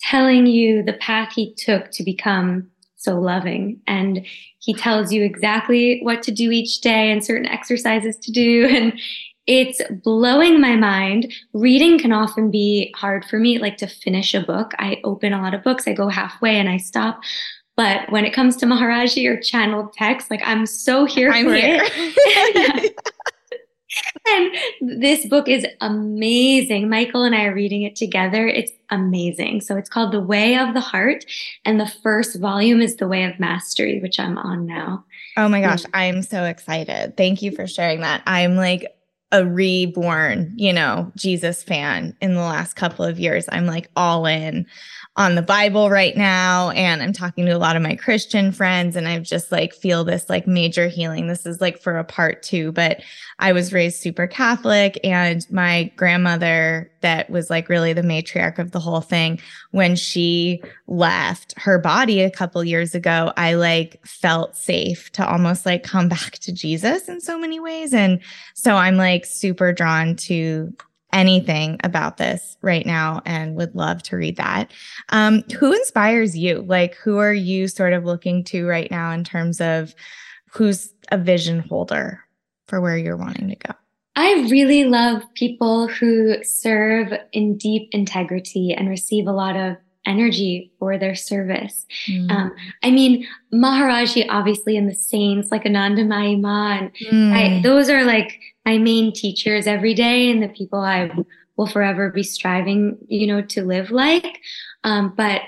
telling 0.01 0.47
you 0.47 0.83
the 0.83 0.93
path 0.95 1.33
he 1.35 1.55
took 1.55 1.91
to 1.93 2.03
become 2.03 2.71
so 2.97 3.19
loving. 3.19 3.81
And 3.87 4.27
he 4.59 4.75
tells 4.75 5.13
you 5.13 5.23
exactly 5.23 6.01
what 6.03 6.23
to 6.23 6.33
do 6.33 6.51
each 6.51 6.81
day 6.81 7.11
and 7.11 7.25
certain 7.25 7.47
exercises 7.47 8.17
to 8.19 8.33
do. 8.33 8.67
And 8.75 9.01
it's 9.47 9.83
blowing 10.03 10.59
my 10.59 10.75
mind. 10.75 11.31
Reading 11.53 11.99
can 11.99 12.13
often 12.13 12.51
be 12.51 12.91
hard 12.97 13.27
for 13.27 13.39
me, 13.39 13.59
like 13.59 13.77
to 13.77 13.87
finish 13.87 14.33
a 14.33 14.41
book. 14.41 14.73
I 14.79 15.03
open 15.05 15.35
a 15.35 15.43
lot 15.43 15.53
of 15.53 15.63
books, 15.63 15.87
I 15.87 15.93
go 15.93 16.09
halfway 16.09 16.57
and 16.57 16.67
I 16.67 16.79
stop. 16.79 17.21
But 17.77 18.11
when 18.12 18.25
it 18.25 18.33
comes 18.33 18.57
to 18.57 18.66
Maharajji 18.66 19.29
or 19.29 19.41
channeled 19.41 19.93
text, 19.93 20.31
like 20.31 20.43
I'm 20.45 20.66
so 20.66 21.05
here 21.05 21.31
I'm 21.31 21.47
for 21.47 21.55
here. 21.55 21.81
it. 21.83 23.01
and 24.27 25.01
this 25.01 25.27
book 25.27 25.49
is 25.49 25.66
amazing. 25.81 26.89
Michael 26.89 27.25
and 27.25 27.35
I 27.35 27.45
are 27.47 27.55
reading 27.55 27.83
it 27.83 27.97
together. 27.97 28.47
It's 28.47 28.72
amazing. 28.91 29.61
So 29.61 29.77
it's 29.77 29.89
called 29.89 30.12
The 30.12 30.20
Way 30.20 30.57
of 30.57 30.75
the 30.75 30.81
Heart. 30.81 31.25
And 31.64 31.81
the 31.81 31.93
first 32.03 32.39
volume 32.39 32.81
is 32.81 32.97
The 32.97 33.09
Way 33.09 33.25
of 33.25 33.39
Mastery, 33.41 34.01
which 34.01 34.20
I'm 34.20 34.39
on 34.39 34.66
now. 34.66 35.05
Oh 35.37 35.49
my 35.49 35.61
gosh, 35.61 35.85
I'm 35.93 36.22
so 36.22 36.45
excited. 36.45 37.16
Thank 37.16 37.43
you 37.43 37.51
for 37.51 37.66
sharing 37.66 38.01
that. 38.01 38.22
I'm 38.27 38.57
like 38.57 38.87
a 39.35 39.45
reborn, 39.45 40.53
you 40.55 40.72
know, 40.72 41.11
Jesus 41.16 41.61
fan 41.61 42.16
in 42.20 42.35
the 42.35 42.41
last 42.41 42.74
couple 42.74 43.05
of 43.05 43.18
years. 43.18 43.47
I'm 43.51 43.66
like 43.66 43.91
all 43.97 44.26
in 44.26 44.64
on 45.16 45.35
the 45.35 45.43
Bible 45.43 45.91
right 45.91 46.16
now. 46.16 46.70
And 46.70 47.03
I'm 47.03 47.12
talking 47.12 47.45
to 47.47 47.53
a 47.53 47.59
lot 47.59 47.74
of 47.74 47.82
my 47.82 47.97
Christian 47.97 48.53
friends 48.53 48.95
and 48.95 49.09
I 49.09 49.18
just 49.18 49.51
like 49.51 49.74
feel 49.74 50.05
this 50.05 50.30
like 50.30 50.47
major 50.47 50.87
healing. 50.87 51.26
This 51.26 51.47
is 51.47 51.61
like 51.61 51.82
for 51.82 51.99
a 51.99 52.05
part 52.05 52.45
two, 52.45 52.70
but 52.70 53.03
I 53.41 53.53
was 53.53 53.72
raised 53.72 54.01
super 54.01 54.28
Catholic 54.28 55.01
and 55.03 55.45
my 55.51 55.91
grandmother 55.97 56.93
that 57.05 57.29
was 57.29 57.51
like 57.51 57.69
really 57.69 57.93
the 57.93 58.03
matriarch 58.03 58.59
of 58.59 58.71
the 58.73 58.81
whole 58.81 59.03
thing 59.03 59.39
when 59.73 59.95
she 59.95 60.63
left 60.87 61.55
her 61.59 61.79
body 61.79 62.23
a 62.23 62.31
couple 62.31 62.65
years 62.65 62.95
ago, 62.95 63.31
I 63.37 63.55
like 63.55 64.05
felt 64.07 64.57
safe 64.57 65.13
to 65.13 65.29
almost 65.29 65.67
like 65.67 65.83
come 65.83 66.09
back 66.17 66.39
to 66.41 66.53
Jesus 66.53 67.09
in 67.09 67.21
so 67.21 67.39
many 67.39 67.61
ways. 67.61 67.93
And 67.93 68.21
so 68.55 68.75
I'm 68.77 68.97
like 68.97 69.27
super 69.27 69.73
drawn 69.73 70.17
to 70.17 70.73
anything 71.13 71.79
about 71.85 72.17
this 72.17 72.57
right 72.63 72.87
now 72.87 73.21
and 73.27 73.55
would 73.55 73.75
love 73.75 74.03
to 74.05 74.17
read 74.17 74.37
that. 74.37 74.73
Um, 75.11 75.43
who 75.59 75.73
inspires 75.73 76.37
you? 76.37 76.63
Like, 76.63 76.97
who 76.97 77.19
are 77.19 77.35
you 77.35 77.69
sort 77.69 77.93
of 77.93 78.05
looking 78.05 78.43
to 78.45 78.67
right 78.67 78.91
now 78.91 79.13
in 79.13 79.25
terms 79.25 79.61
of 79.61 79.95
who's 80.51 80.93
a 81.13 81.19
vision 81.19 81.61
holder 81.61 82.21
for 82.67 82.81
where 82.81 82.97
you're 82.97 83.17
wanting 83.17 83.51
to 83.51 83.57
go? 83.57 83.75
I 84.17 84.47
really 84.49 84.85
love 84.85 85.23
people 85.35 85.89
who 85.89 86.43
serve 86.45 87.12
in 87.33 87.57
deep 87.57 87.89
integrity 87.93 88.73
and 88.73 88.89
receive 88.89 89.27
a 89.27 89.33
lot 89.33 89.57
of 89.57 89.77
energy 90.07 90.71
for 90.79 90.99
their 90.99 91.15
service. 91.15 91.87
Mm. 92.07 92.31
Um, 92.31 92.53
I 92.83 92.91
mean, 92.91 93.27
Maharajji, 93.53 94.27
obviously, 94.29 94.77
and 94.77 94.89
the 94.89 94.95
saints 94.95 95.51
like 95.51 95.65
Anandamayi 95.65 96.41
Ma, 96.41 96.79
and 96.79 96.93
mm. 97.11 97.33
I, 97.33 97.62
those 97.62 97.89
are 97.89 98.05
like 98.05 98.39
my 98.65 98.79
main 98.79 99.12
teachers 99.12 99.67
every 99.67 99.95
day 99.95 100.31
and 100.31 100.43
the 100.43 100.49
people 100.49 100.81
I 100.81 101.11
will 101.57 101.67
forever 101.67 102.11
be 102.11 102.23
striving, 102.23 102.99
you 103.09 103.27
know, 103.27 103.43
to 103.43 103.65
live 103.65 103.91
like. 103.91 104.41
Um, 104.85 105.15
but 105.17 105.43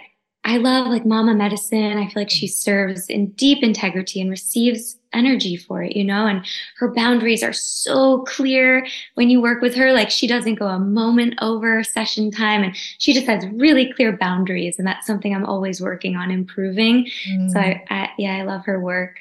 I 0.47 0.59
love 0.59 0.87
like 0.87 1.05
Mama 1.05 1.35
Medicine. 1.35 1.99
I 1.99 2.07
feel 2.07 2.23
like 2.23 2.31
she 2.31 2.47
serves 2.47 3.09
in 3.09 3.33
deep 3.33 3.65
integrity 3.65 4.21
and 4.21 4.31
receives 4.31 4.97
energy 5.13 5.57
for 5.57 5.83
it, 5.83 5.97
you 5.97 6.05
know, 6.05 6.27
and 6.27 6.47
her 6.79 6.95
boundaries 6.95 7.43
are 7.43 7.53
so 7.53 8.23
clear 8.23 8.87
when 9.15 9.29
you 9.29 9.41
work 9.41 9.61
with 9.61 9.75
her. 9.75 9.93
Like 9.93 10.09
she 10.09 10.29
doesn't 10.29 10.55
go 10.55 10.69
a 10.69 10.79
moment 10.79 11.35
over 11.43 11.83
session 11.83 12.31
time 12.31 12.63
and 12.63 12.77
she 12.77 13.13
just 13.13 13.27
has 13.27 13.45
really 13.55 13.93
clear 13.93 14.17
boundaries. 14.17 14.79
And 14.79 14.87
that's 14.87 15.05
something 15.05 15.35
I'm 15.35 15.45
always 15.45 15.81
working 15.81 16.15
on 16.15 16.31
improving. 16.31 17.11
Mm. 17.29 17.51
So 17.51 17.59
I, 17.59 17.83
I, 17.91 18.11
yeah, 18.17 18.37
I 18.37 18.43
love 18.43 18.65
her 18.67 18.81
work. 18.81 19.19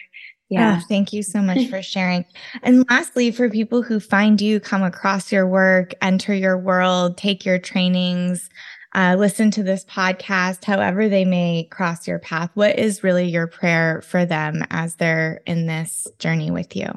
Yeah. 0.49 0.80
Oh, 0.80 0.86
thank 0.88 1.11
you 1.11 1.23
so 1.23 1.41
much 1.41 1.67
for 1.69 1.82
sharing. 1.82 2.23
And 2.61 2.88
lastly, 2.88 3.32
for 3.32 3.49
people 3.49 3.82
who 3.82 3.99
find 3.99 4.39
you, 4.39 4.59
come 4.59 4.84
across 4.84 5.32
your 5.32 5.47
work, 5.47 5.95
enter 6.03 6.36
your 6.36 6.55
world, 6.55 7.17
take 7.17 7.45
your 7.45 7.57
trainings, 7.57 8.47
uh, 8.96 9.16
listen 9.20 9.52
to 9.52 9.62
this 9.62 9.84
podcast, 9.84 10.64
however 10.64 11.10
they 11.10 11.26
may 11.26 11.68
cross 11.70 12.08
your 12.08 12.20
path, 12.20 12.50
what 12.54 12.80
is 12.80 13.04
really 13.04 13.28
your 13.28 13.46
prayer 13.46 14.02
for 14.02 14.26
them 14.26 14.64
as 14.70 14.96
they're 14.96 15.41
in 15.46 15.68
this 15.68 16.08
journey 16.18 16.50
with 16.50 16.76
you? 16.76 16.88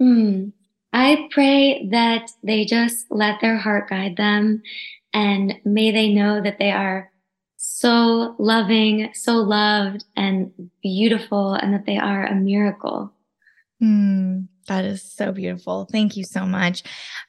Mm. 0.00 0.52
I 0.92 1.28
pray 1.30 1.88
that 1.90 2.30
they 2.44 2.66
just 2.66 3.06
let 3.10 3.40
their 3.40 3.56
heart 3.56 3.88
guide 3.88 4.16
them 4.18 4.62
and 5.14 5.54
may 5.64 5.90
they 5.90 6.10
know 6.10 6.42
that 6.42 6.58
they 6.58 6.70
are 6.70 7.10
so 7.56 8.34
loving, 8.38 9.10
so 9.14 9.36
loved 9.36 10.04
and 10.16 10.52
beautiful, 10.82 11.54
and 11.54 11.72
that 11.72 11.86
they 11.86 11.96
are 11.96 12.26
a 12.26 12.34
miracle. 12.34 13.12
Mm. 13.82 14.48
That 14.68 14.84
is 14.84 15.02
so 15.02 15.32
beautiful. 15.32 15.88
Thank 15.90 16.16
you 16.16 16.24
so 16.24 16.46
much. 16.46 16.84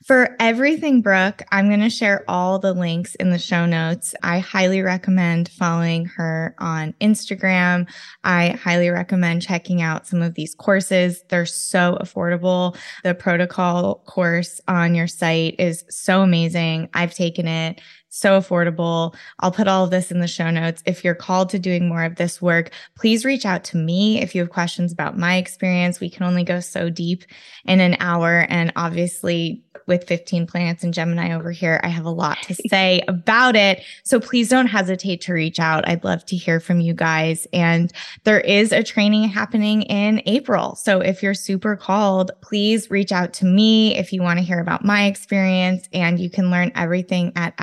For 0.05 0.36
everything, 0.39 1.01
Brooke, 1.01 1.41
I'm 1.51 1.67
going 1.67 1.79
to 1.81 1.89
share 1.89 2.23
all 2.27 2.59
the 2.59 2.73
links 2.73 3.15
in 3.15 3.31
the 3.31 3.39
show 3.39 3.65
notes. 3.65 4.13
I 4.21 4.39
highly 4.39 4.81
recommend 4.81 5.49
following 5.49 6.05
her 6.05 6.55
on 6.59 6.93
Instagram. 7.01 7.89
I 8.23 8.49
highly 8.49 8.89
recommend 8.89 9.41
checking 9.41 9.81
out 9.81 10.05
some 10.05 10.21
of 10.21 10.36
these 10.36 10.53
courses. 10.53 11.23
They're 11.29 11.45
so 11.45 11.97
affordable. 11.99 12.77
The 13.03 13.15
protocol 13.15 14.03
course 14.05 14.61
on 14.67 14.93
your 14.93 15.07
site 15.07 15.55
is 15.57 15.86
so 15.89 16.21
amazing. 16.21 16.89
I've 16.93 17.13
taken 17.13 17.47
it 17.47 17.81
so 18.14 18.39
affordable. 18.39 19.16
I'll 19.39 19.51
put 19.51 19.68
all 19.68 19.84
of 19.84 19.89
this 19.89 20.11
in 20.11 20.20
the 20.20 20.28
show 20.28 20.51
notes. 20.51 20.84
If 20.86 21.03
you're 21.03 21.16
called 21.16 21.49
to 21.49 21.59
doing 21.59 21.89
more 21.89 22.03
of 22.03 22.16
this 22.16 22.39
work, 22.39 22.70
please 22.95 23.26
reach 23.26 23.43
out 23.43 23.64
to 23.66 23.78
me 23.78 24.22
if 24.22 24.36
you 24.36 24.41
have 24.41 24.51
questions 24.51 24.91
about 24.91 25.18
my 25.18 25.38
experience. 25.38 25.99
We 25.99 26.11
can 26.11 26.24
only 26.24 26.43
go 26.43 26.59
so 26.59 26.91
deep 26.91 27.24
in 27.66 27.80
an 27.80 27.97
hour. 27.99 28.45
And 28.49 28.72
obviously, 28.76 29.64
with 29.88 30.07
15 30.07 30.47
planets 30.47 30.84
and 30.84 30.93
Gemini 30.93 31.34
over 31.34 31.51
here, 31.51 31.80
I 31.84 31.88
have 31.88 32.05
a 32.05 32.11
lot 32.11 32.38
to 32.43 32.55
say 32.70 33.01
about 33.07 33.55
it. 33.55 33.84
So 34.03 34.20
please 34.20 34.47
don't 34.47 34.68
hesitate 34.68 35.22
to 35.22 35.34
reach 35.34 35.59
out. 35.59 35.88
I'd 35.88 36.03
love 36.03 36.26
to 36.28 36.36
hear 36.36 36.59
from 36.59 36.80
you 36.80 36.93
guys. 36.93 37.47
And 37.51 37.91
there 38.24 38.39
is 38.39 38.72
a 38.72 38.84
training 38.84 39.28
happening 39.30 39.82
in 39.84 40.22
April. 40.26 40.76
So 40.76 41.01
if 41.01 41.24
you're 41.24 41.34
super 41.34 41.76
called, 41.76 42.32
please 42.41 42.91
reach 42.91 43.11
out 43.11 43.34
to 43.34 43.45
me 43.45 43.97
if 43.97 44.14
you 44.14 44.22
want 44.22 44.39
to 44.39 44.45
hear 44.45 44.59
about 44.59 44.86
my 44.86 45.05
experience. 45.05 45.89
And 45.93 46.20
you 46.20 46.30
can 46.30 46.51
learn 46.51 46.72
everything 46.76 47.32
at 47.36 47.55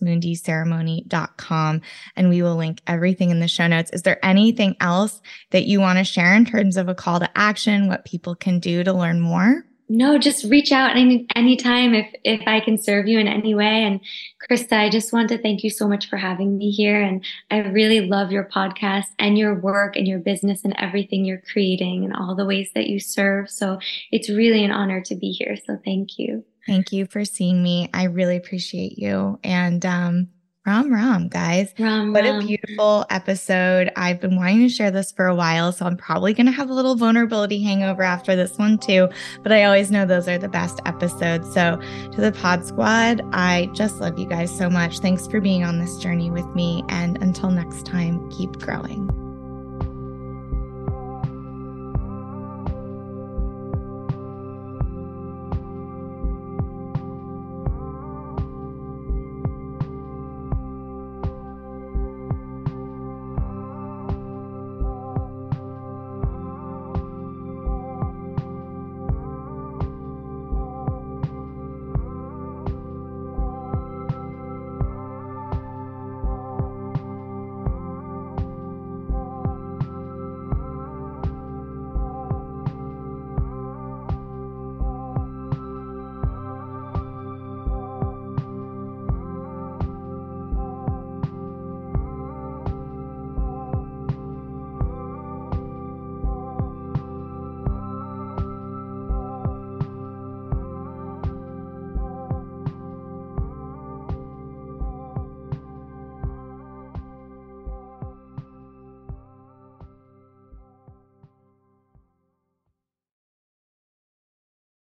axismundiceremony.com. 0.00 1.80
And 2.16 2.28
we 2.28 2.42
will 2.42 2.56
link 2.56 2.80
everything 2.86 3.30
in 3.30 3.40
the 3.40 3.48
show 3.48 3.66
notes. 3.66 3.90
Is 3.92 4.02
there 4.02 4.24
anything 4.24 4.76
else 4.80 5.20
that 5.50 5.64
you 5.64 5.80
want 5.80 5.98
to 5.98 6.04
share 6.04 6.34
in 6.34 6.44
terms 6.44 6.76
of 6.76 6.88
a 6.88 6.94
call 6.94 7.20
to 7.20 7.38
action, 7.38 7.88
what 7.88 8.04
people 8.04 8.34
can 8.34 8.60
do 8.60 8.84
to 8.84 8.92
learn 8.92 9.20
more? 9.20 9.64
no, 9.88 10.18
just 10.18 10.44
reach 10.44 10.70
out 10.70 10.96
any 10.96 11.26
anytime 11.34 11.94
if 11.94 12.12
if 12.22 12.42
I 12.46 12.60
can 12.60 12.76
serve 12.76 13.08
you 13.08 13.18
in 13.18 13.26
any 13.26 13.54
way. 13.54 13.84
And 13.84 14.00
Krista, 14.48 14.74
I 14.74 14.90
just 14.90 15.12
want 15.12 15.30
to 15.30 15.38
thank 15.38 15.64
you 15.64 15.70
so 15.70 15.88
much 15.88 16.08
for 16.08 16.16
having 16.16 16.58
me 16.58 16.70
here. 16.70 17.00
And 17.00 17.24
I 17.50 17.58
really 17.58 18.02
love 18.02 18.30
your 18.30 18.44
podcast 18.44 19.06
and 19.18 19.38
your 19.38 19.54
work 19.54 19.96
and 19.96 20.06
your 20.06 20.18
business 20.18 20.64
and 20.64 20.74
everything 20.78 21.24
you're 21.24 21.42
creating 21.52 22.04
and 22.04 22.14
all 22.14 22.34
the 22.34 22.44
ways 22.44 22.70
that 22.74 22.88
you 22.88 23.00
serve. 23.00 23.48
So 23.48 23.78
it's 24.12 24.28
really 24.28 24.62
an 24.62 24.70
honor 24.70 25.00
to 25.02 25.14
be 25.14 25.30
here. 25.30 25.56
So 25.56 25.78
thank 25.82 26.18
you. 26.18 26.44
Thank 26.68 26.92
you 26.92 27.06
for 27.06 27.24
seeing 27.24 27.62
me. 27.62 27.88
I 27.94 28.04
really 28.04 28.36
appreciate 28.36 28.98
you. 28.98 29.40
And 29.42 29.84
um, 29.86 30.28
Ram 30.66 30.92
Ram, 30.92 31.28
guys. 31.28 31.72
Ram, 31.78 32.12
what 32.12 32.26
a 32.26 32.40
beautiful 32.40 33.06
episode. 33.08 33.90
I've 33.96 34.20
been 34.20 34.36
wanting 34.36 34.58
to 34.58 34.68
share 34.68 34.90
this 34.90 35.10
for 35.10 35.26
a 35.26 35.34
while, 35.34 35.72
so 35.72 35.86
I'm 35.86 35.96
probably 35.96 36.34
going 36.34 36.44
to 36.44 36.52
have 36.52 36.68
a 36.68 36.74
little 36.74 36.94
vulnerability 36.94 37.62
hangover 37.62 38.02
after 38.02 38.36
this 38.36 38.58
one 38.58 38.76
too. 38.76 39.08
But 39.42 39.52
I 39.52 39.64
always 39.64 39.90
know 39.90 40.04
those 40.04 40.28
are 40.28 40.36
the 40.36 40.48
best 40.48 40.80
episodes. 40.84 41.50
So 41.54 41.80
to 42.12 42.20
the 42.20 42.32
Pod 42.32 42.66
Squad, 42.66 43.22
I 43.32 43.70
just 43.72 43.98
love 43.98 44.18
you 44.18 44.26
guys 44.26 44.54
so 44.54 44.68
much. 44.68 44.98
Thanks 44.98 45.26
for 45.26 45.40
being 45.40 45.64
on 45.64 45.78
this 45.78 45.96
journey 45.96 46.30
with 46.30 46.46
me. 46.54 46.84
And 46.90 47.16
until 47.22 47.50
next 47.50 47.86
time, 47.86 48.30
keep 48.30 48.52
growing. 48.58 49.27